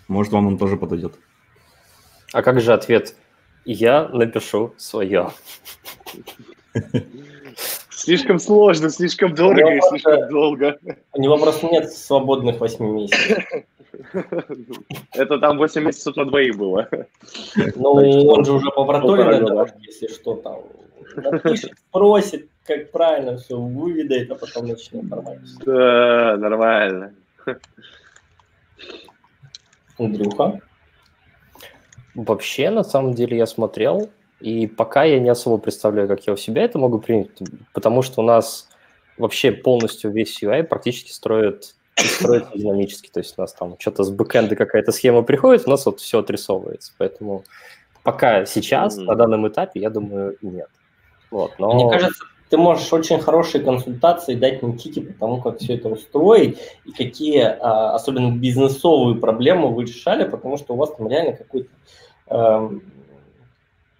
Может, 0.08 0.34
вам 0.34 0.48
он 0.48 0.58
тоже 0.58 0.78
подойдет. 0.78 1.14
А 2.34 2.42
как 2.42 2.60
же 2.60 2.74
ответ? 2.74 3.16
Я 3.66 4.08
напишу 4.08 4.74
свое. 4.78 5.30
Слишком 7.90 8.40
сложно, 8.40 8.90
слишком 8.90 9.36
дорого 9.36 9.76
и 9.76 9.82
слишком 9.90 10.30
долго. 10.30 10.80
У 11.14 11.22
него 11.22 11.38
просто 11.38 11.68
нет 11.68 11.92
свободных 11.92 12.60
8 12.60 12.86
месяцев. 12.86 13.44
Это 15.14 15.40
там 15.40 15.58
8 15.58 15.84
месяцев 15.84 16.16
на 16.16 16.26
двоих 16.26 16.58
было. 16.58 16.88
Ну, 17.76 17.92
он 18.28 18.46
же 18.46 18.54
уже 18.54 18.72
по 18.72 18.86
протоле, 18.86 19.74
если 19.80 20.08
что, 20.08 20.36
там 20.36 20.64
напишет, 21.16 21.72
спросит, 21.90 22.50
как 22.66 22.92
правильно 22.92 23.38
все 23.38 23.60
выведает, 23.60 24.32
а 24.32 24.36
потом 24.36 24.68
начнет 24.68 25.04
нормально. 25.04 25.48
Да, 25.66 26.38
нормально. 26.38 27.14
Андрюха? 29.98 30.60
Вообще, 32.14 32.70
на 32.70 32.84
самом 32.84 33.14
деле, 33.14 33.38
я 33.38 33.46
смотрел, 33.46 34.10
и 34.40 34.68
пока 34.68 35.04
я 35.04 35.20
не 35.20 35.30
особо 35.30 35.58
представляю, 35.58 36.08
как 36.08 36.26
я 36.28 36.34
у 36.34 36.38
себя 36.38 36.64
это 36.64 36.78
могу 36.80 37.00
принять, 37.00 37.30
потому 37.74 38.02
что 38.02 38.22
у 38.22 38.26
нас 38.26 38.70
вообще 39.18 39.52
полностью 39.52 40.12
весь 40.12 40.42
UI 40.42 40.64
практически 40.64 41.12
строит 41.12 41.76
строится 41.96 42.52
динамически, 42.56 43.10
то 43.10 43.20
есть 43.20 43.34
у 43.38 43.42
нас 43.42 43.54
там 43.54 43.76
что-то 43.80 44.04
с 44.04 44.12
бэкэнда 44.12 44.56
какая-то 44.56 44.92
схема 44.92 45.24
приходит, 45.24 45.68
у 45.68 45.72
нас 45.72 45.86
вот 45.86 46.00
все 46.00 46.20
отрисовывается, 46.20 46.94
поэтому 46.98 47.44
пока 48.04 48.46
сейчас, 48.46 48.98
mm-hmm. 48.98 49.04
на 49.04 49.16
данном 49.16 49.48
этапе, 49.48 49.80
я 49.80 49.90
думаю, 49.90 50.38
нет. 50.42 50.70
Вот, 51.32 51.54
но... 51.60 51.74
Мне 51.74 51.90
кажется, 51.90 52.24
ты 52.50 52.58
можешь 52.58 52.92
очень 52.94 53.20
хорошие 53.20 53.64
консультации 53.64 54.36
дать 54.36 54.64
Никите 54.64 55.02
по 55.02 55.14
тому, 55.14 55.42
как 55.42 55.60
все 55.60 55.76
это 55.76 55.90
устроить 55.90 56.58
и 56.86 56.92
какие, 56.92 57.42
а, 57.42 57.96
особенно 57.96 58.36
бизнесовые 58.36 59.18
проблемы 59.20 59.74
вы 59.74 59.84
решали, 59.84 60.24
потому 60.24 60.58
что 60.58 60.74
у 60.74 60.78
вас 60.78 60.94
там 60.96 61.10
реально 61.10 61.34
какой-то 61.34 61.70
эм, 62.28 62.84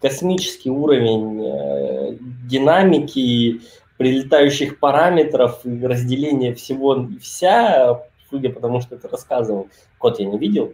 космический 0.02 0.70
уровень 0.70 1.44
э, 1.44 2.18
динамики, 2.48 3.62
прилетающих 3.98 4.80
параметров 4.80 5.66
и 5.66 5.86
разделения 5.86 6.54
всего 6.54 6.96
и 6.96 7.18
вся, 7.18 8.04
судя 8.30 8.50
по 8.50 8.60
тому, 8.60 8.80
что 8.80 8.96
ты 8.98 9.08
рассказывал. 9.08 9.68
Код 9.98 10.20
я 10.20 10.26
не 10.26 10.38
видел, 10.38 10.74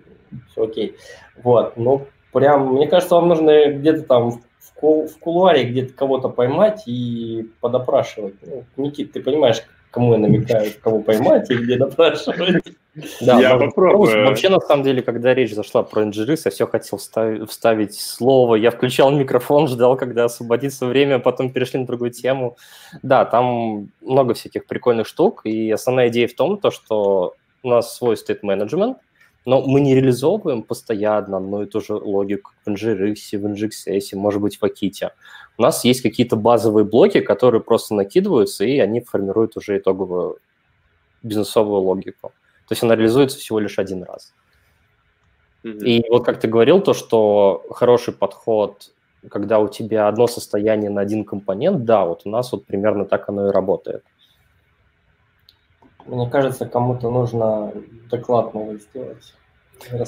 все 0.51 0.65
окей. 0.65 0.95
Вот, 1.41 1.77
ну, 1.77 2.05
прям, 2.33 2.73
мне 2.75 2.87
кажется, 2.87 3.15
вам 3.15 3.29
нужно 3.29 3.71
где-то 3.71 4.03
там 4.03 4.31
в, 4.31 4.41
в 4.83 5.19
кулуаре 5.19 5.63
где-то 5.63 5.93
кого-то 5.93 6.29
поймать 6.29 6.83
и 6.87 7.49
подопрашивать. 7.61 8.35
Ну, 8.41 8.65
Никит, 8.77 9.13
ты 9.13 9.21
понимаешь, 9.21 9.63
кому 9.91 10.13
я 10.13 10.19
намекаю, 10.19 10.71
кого 10.81 10.99
поймать 10.99 11.49
и 11.49 11.55
где 11.55 11.77
допрашивать. 11.77 12.63
Да, 13.21 13.39
я 13.39 13.57
попробую. 13.57 14.23
Вообще, 14.23 14.49
на 14.49 14.59
самом 14.59 14.83
деле, 14.83 15.01
когда 15.01 15.33
речь 15.33 15.55
зашла 15.55 15.81
про 15.81 16.03
Nginx, 16.03 16.41
я 16.45 16.51
все 16.51 16.67
хотел 16.67 16.99
вставить, 16.99 17.95
слово. 17.99 18.53
Я 18.53 18.69
включал 18.69 19.09
микрофон, 19.09 19.67
ждал, 19.67 19.97
когда 19.97 20.25
освободится 20.25 20.85
время, 20.85 21.17
потом 21.17 21.51
перешли 21.51 21.79
на 21.79 21.87
другую 21.87 22.11
тему. 22.11 22.55
Да, 23.01 23.25
там 23.25 23.89
много 23.99 24.35
всяких 24.35 24.67
прикольных 24.67 25.07
штук, 25.07 25.41
и 25.43 25.71
основная 25.71 26.09
идея 26.09 26.27
в 26.27 26.35
том, 26.35 26.59
то, 26.59 26.69
что 26.69 27.33
у 27.63 27.69
нас 27.69 27.95
свой 27.97 28.15
management, 28.43 28.97
но 29.45 29.61
мы 29.61 29.81
не 29.81 29.93
реализовываем 29.95 30.63
постоянно 30.63 31.37
одну 31.37 31.63
и 31.63 31.65
ту 31.65 31.81
же 31.81 31.93
логику 31.93 32.51
в 32.65 32.69
Nginx, 32.69 33.15
в 33.37 33.45
Nginx, 33.45 34.15
может 34.15 34.41
быть, 34.41 34.57
в 34.57 34.63
Akite. 34.63 35.09
У 35.57 35.61
нас 35.61 35.83
есть 35.83 36.01
какие-то 36.01 36.35
базовые 36.35 36.85
блоки, 36.85 37.19
которые 37.19 37.61
просто 37.61 37.93
накидываются, 37.93 38.63
и 38.63 38.79
они 38.79 39.01
формируют 39.01 39.57
уже 39.57 39.77
итоговую 39.77 40.37
бизнесовую 41.21 41.81
логику. 41.81 42.29
То 42.67 42.73
есть 42.73 42.83
она 42.83 42.95
реализуется 42.95 43.37
всего 43.37 43.59
лишь 43.59 43.79
один 43.79 44.03
раз. 44.03 44.33
Mm-hmm. 45.63 45.85
И 45.85 46.09
вот 46.09 46.25
как 46.25 46.39
ты 46.39 46.47
говорил, 46.47 46.81
то, 46.81 46.93
что 46.93 47.63
хороший 47.69 48.13
подход, 48.13 48.91
когда 49.29 49.59
у 49.59 49.67
тебя 49.67 50.07
одно 50.07 50.27
состояние 50.27 50.89
на 50.89 51.01
один 51.01 51.23
компонент, 51.23 51.85
да, 51.85 52.05
вот 52.05 52.21
у 52.25 52.29
нас 52.29 52.51
вот 52.51 52.65
примерно 52.65 53.05
так 53.05 53.29
оно 53.29 53.49
и 53.49 53.51
работает. 53.51 54.03
Мне 56.05 56.29
кажется, 56.29 56.65
кому-то 56.65 57.09
нужно 57.09 57.71
доклад 58.09 58.53
новый 58.53 58.79
сделать. 58.79 59.33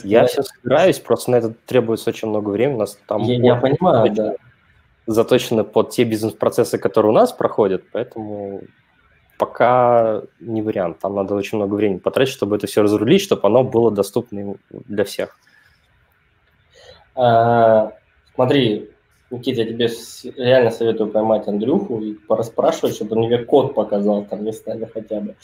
Я 0.03 0.25
все 0.27 0.43
собираюсь, 0.43 0.99
просто 0.99 1.31
на 1.31 1.35
это 1.37 1.53
требуется 1.65 2.09
очень 2.09 2.29
много 2.29 2.49
времени. 2.49 2.75
У 2.75 2.79
нас 2.79 2.97
там 3.07 3.23
я, 3.23 3.35
я 3.35 3.55
понимаю, 3.55 4.11
да. 4.13 4.35
Заточены 5.07 5.63
под 5.63 5.91
те 5.91 6.03
бизнес-процессы, 6.03 6.77
которые 6.77 7.11
у 7.11 7.15
нас 7.15 7.31
проходят, 7.31 7.83
поэтому 7.91 8.61
пока 9.37 10.21
не 10.39 10.61
вариант. 10.61 10.99
Там 10.99 11.15
надо 11.15 11.35
очень 11.35 11.57
много 11.57 11.75
времени 11.75 11.99
потратить, 11.99 12.33
чтобы 12.33 12.55
это 12.55 12.67
все 12.67 12.81
разрулить, 12.81 13.21
чтобы 13.21 13.47
оно 13.47 13.63
было 13.63 13.91
доступно 13.91 14.55
для 14.69 15.03
всех. 15.03 15.37
А, 17.15 17.93
смотри, 18.33 18.91
Никита, 19.37 19.61
я 19.61 19.67
тебе 19.67 19.89
реально 20.37 20.71
советую 20.71 21.11
поймать 21.11 21.47
Андрюху 21.47 21.99
и 22.01 22.13
пораспрашивать, 22.13 22.95
чтобы 22.95 23.15
он 23.15 23.27
мне 23.27 23.39
код 23.39 23.73
показал 23.73 24.25
там 24.25 24.45
местами 24.45 24.89
хотя 24.91 25.21
бы. 25.21 25.35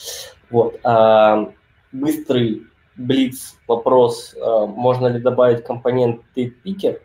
Вот. 0.50 0.80
А, 0.84 1.52
быстрый 1.92 2.64
блиц 2.96 3.58
вопрос. 3.68 4.36
А, 4.42 4.66
можно 4.66 5.08
ли 5.08 5.20
добавить 5.20 5.64
компонент 5.64 6.22
пикер? 6.34 7.02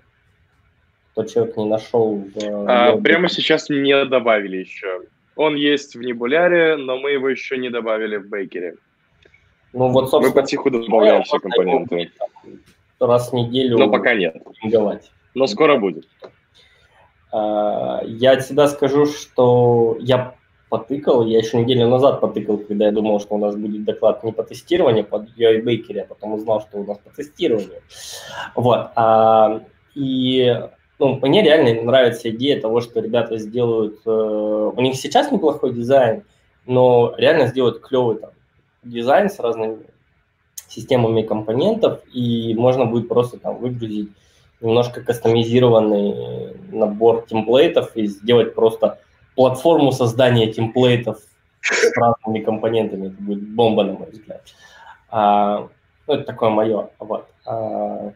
Тот 1.14 1.30
человек 1.30 1.57
не 1.57 1.64
нашел. 1.64 2.16
В, 2.34 2.68
а, 2.68 2.97
прямо 2.99 3.28
сейчас 3.28 3.68
не 3.68 4.05
добавили 4.05 4.59
еще. 4.59 5.03
Он 5.34 5.55
есть 5.55 5.95
в 5.95 6.01
Небуляре, 6.01 6.76
но 6.76 6.99
мы 6.99 7.11
его 7.11 7.28
еще 7.28 7.59
не 7.59 7.70
добавили 7.70 8.16
в 8.16 8.28
Бейкере. 8.28 8.76
Ну, 9.72 9.89
вот, 9.89 10.11
собственно, 10.11 10.34
мы 10.34 10.43
потиху 10.43 10.70
добавляем 10.70 11.22
все 11.24 11.39
компоненты. 11.39 12.11
Раз 12.99 13.30
в 13.30 13.34
неделю. 13.34 13.78
Но 13.78 13.91
пока 13.91 14.14
нет. 14.14 14.37
Но 15.34 15.47
скоро 15.47 15.76
будет. 15.76 16.09
А, 17.33 18.03
я 18.05 18.41
себя 18.41 18.68
скажу, 18.68 19.07
что 19.07 19.97
я 20.01 20.35
потыкал, 20.68 21.24
я 21.27 21.39
еще 21.39 21.59
неделю 21.59 21.89
назад 21.89 22.20
потыкал, 22.20 22.59
когда 22.59 22.87
я 22.87 22.93
думал, 22.93 23.20
что 23.20 23.35
у 23.35 23.39
нас 23.39 23.57
будет 23.57 23.85
доклад 23.85 24.24
не 24.24 24.33
по 24.33 24.43
тестированию 24.43 25.05
под 25.05 25.29
UI 25.37 25.62
Baker, 25.62 26.01
а 26.01 26.07
потом 26.07 26.35
узнал, 26.35 26.61
что 26.61 26.79
у 26.79 26.85
нас 26.85 26.99
по 26.99 27.11
тестированию. 27.11 27.83
Вот. 28.55 28.89
А, 28.97 29.61
и 29.95 30.61
ну, 30.99 31.18
мне 31.22 31.43
реально 31.43 31.83
нравится 31.83 32.31
идея 32.31 32.61
того, 32.61 32.81
что 32.81 33.01
ребята 33.01 33.39
сделают... 33.39 34.01
Э, 34.07 34.72
у 34.74 34.81
них 34.81 34.97
сейчас 34.97 35.31
неплохой 35.31 35.74
дизайн, 35.74 36.24
но 36.64 37.14
реально 37.18 37.49
сделают 37.49 37.81
клевый 37.81 38.16
там, 38.16 38.31
дизайн 38.83 39.29
с 39.29 39.39
разными 39.39 39.79
системами 40.68 41.22
компонентов, 41.22 42.01
и 42.12 42.55
можно 42.55 42.87
будет 42.87 43.09
просто 43.09 43.39
там 43.39 43.59
выгрузить 43.59 44.11
немножко 44.61 45.02
кастомизированный 45.02 46.57
набор 46.72 47.26
темплейтов 47.28 47.96
и 47.96 48.07
сделать 48.07 48.54
просто 48.54 48.98
платформу 49.34 49.92
создания 49.92 50.52
темплейтов 50.52 51.18
с 51.61 51.92
разными 51.96 52.42
компонентами. 52.42 53.09
Это 53.09 53.22
будет 53.22 53.48
бомба, 53.48 53.84
на 53.84 53.92
мой 53.92 54.11
взгляд. 54.11 54.42
А, 55.11 55.68
ну, 56.07 56.14
это 56.14 56.24
такое 56.24 56.50
мое. 56.50 56.88
Вот. 56.98 57.26
А, 57.44 58.12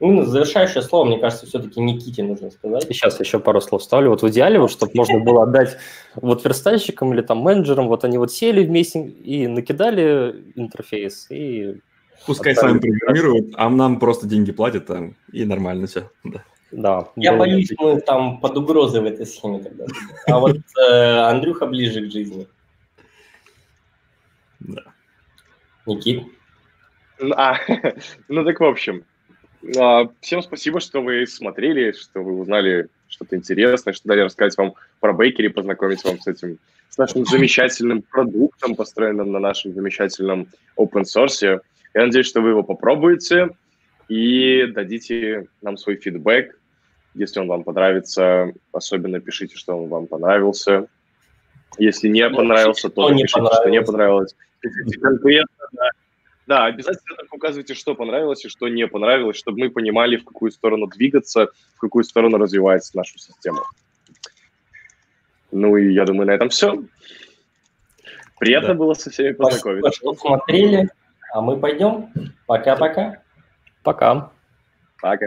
ну, 0.00 0.24
завершающее 0.24 0.82
слово, 0.82 1.04
мне 1.04 1.18
кажется, 1.18 1.46
все-таки 1.46 1.80
Никите 1.80 2.22
нужно 2.22 2.50
сказать. 2.50 2.82
Сейчас 2.84 3.18
еще 3.20 3.38
пару 3.38 3.60
слов 3.60 3.82
ставлю. 3.82 4.10
Вот 4.10 4.22
в 4.22 4.28
идеале, 4.28 4.58
вот, 4.58 4.70
чтобы 4.70 4.92
можно 4.94 5.20
было 5.20 5.44
отдать 5.44 5.76
вот 6.14 6.44
верстальщикам 6.44 7.12
или 7.14 7.22
там 7.22 7.38
менеджерам, 7.38 7.88
вот 7.88 8.04
они 8.04 8.18
вот 8.18 8.32
сели 8.32 8.64
вместе 8.64 9.00
и 9.00 9.46
накидали 9.46 10.52
интерфейс, 10.56 11.26
и 11.30 11.80
Пускай 12.26 12.54
сами 12.54 12.78
программируют, 12.78 13.54
а 13.56 13.68
нам 13.68 13.98
просто 13.98 14.26
деньги 14.26 14.52
платят 14.52 14.86
там, 14.86 15.14
и 15.32 15.44
нормально 15.44 15.86
все. 15.86 16.10
Да. 16.24 16.44
Да, 16.72 17.08
Я 17.14 17.36
боюсь, 17.36 17.72
мы 17.78 18.00
там 18.00 18.40
под 18.40 18.56
угрозой 18.56 19.00
в 19.00 19.04
этой 19.04 19.26
схеме 19.26 19.60
тогда. 19.60 19.86
А 20.26 20.40
вот 20.40 20.56
э, 20.56 21.18
Андрюха 21.30 21.66
ближе 21.66 22.08
к 22.08 22.10
жизни. 22.10 22.48
Да. 24.58 24.82
Никит? 25.86 26.24
А, 27.36 27.58
ну 28.28 28.44
так 28.44 28.58
в 28.58 28.64
общем, 28.64 29.04
а, 29.78 30.08
всем 30.20 30.42
спасибо, 30.42 30.80
что 30.80 31.00
вы 31.00 31.26
смотрели, 31.26 31.92
что 31.92 32.20
вы 32.20 32.40
узнали 32.40 32.88
что-то 33.08 33.36
интересное, 33.36 33.92
что 33.92 34.08
дали 34.08 34.20
рассказать 34.20 34.56
вам 34.56 34.74
про 35.00 35.12
Бейкери, 35.12 35.48
познакомить 35.48 36.02
вам 36.04 36.20
с 36.20 36.26
этим, 36.26 36.58
с 36.88 36.98
нашим 36.98 37.24
замечательным 37.26 38.02
продуктом, 38.02 38.74
построенным 38.74 39.32
на 39.32 39.38
нашем 39.38 39.72
замечательном 39.74 40.48
open 40.76 41.04
source. 41.04 41.60
Я 41.94 42.06
надеюсь, 42.06 42.26
что 42.26 42.40
вы 42.40 42.50
его 42.50 42.62
попробуете 42.62 43.50
и 44.08 44.66
дадите 44.66 45.46
нам 45.62 45.76
свой 45.76 45.96
фидбэк. 45.96 46.58
Если 47.14 47.38
он 47.38 47.46
вам 47.46 47.62
понравится, 47.62 48.52
особенно 48.72 49.20
пишите, 49.20 49.56
что 49.56 49.76
он 49.78 49.88
вам 49.88 50.06
понравился. 50.08 50.88
Если 51.78 52.08
не 52.08 52.28
ну, 52.28 52.36
понравился, 52.36 52.88
то 52.88 53.08
напишите, 53.08 53.46
что 53.46 53.68
не 53.68 53.82
понравилось. 53.82 54.34
Конкретно, 55.00 55.66
да. 55.72 55.90
Да, 56.46 56.66
обязательно 56.66 57.16
так 57.16 57.32
указывайте, 57.32 57.74
что 57.74 57.94
понравилось 57.94 58.44
и 58.44 58.48
что 58.48 58.68
не 58.68 58.86
понравилось, 58.86 59.36
чтобы 59.36 59.60
мы 59.60 59.70
понимали, 59.70 60.16
в 60.16 60.24
какую 60.24 60.50
сторону 60.50 60.86
двигаться, 60.88 61.48
в 61.76 61.78
какую 61.78 62.04
сторону 62.04 62.36
развивается 62.36 62.96
наша 62.96 63.18
система. 63.18 63.62
Ну 65.50 65.76
и 65.76 65.94
я 65.94 66.04
думаю, 66.04 66.26
на 66.26 66.32
этом 66.32 66.50
все. 66.50 66.84
Приятно 68.38 68.68
да. 68.68 68.74
было 68.74 68.94
со 68.94 69.08
всеми 69.10 69.32
познакомиться. 69.32 69.92
Что 69.92 70.14
смотрели. 70.14 70.90
А 71.34 71.40
мы 71.40 71.56
пойдем. 71.56 72.12
Пока-пока. 72.46 73.16
Пока. 73.82 74.30
Пока. 75.02 75.26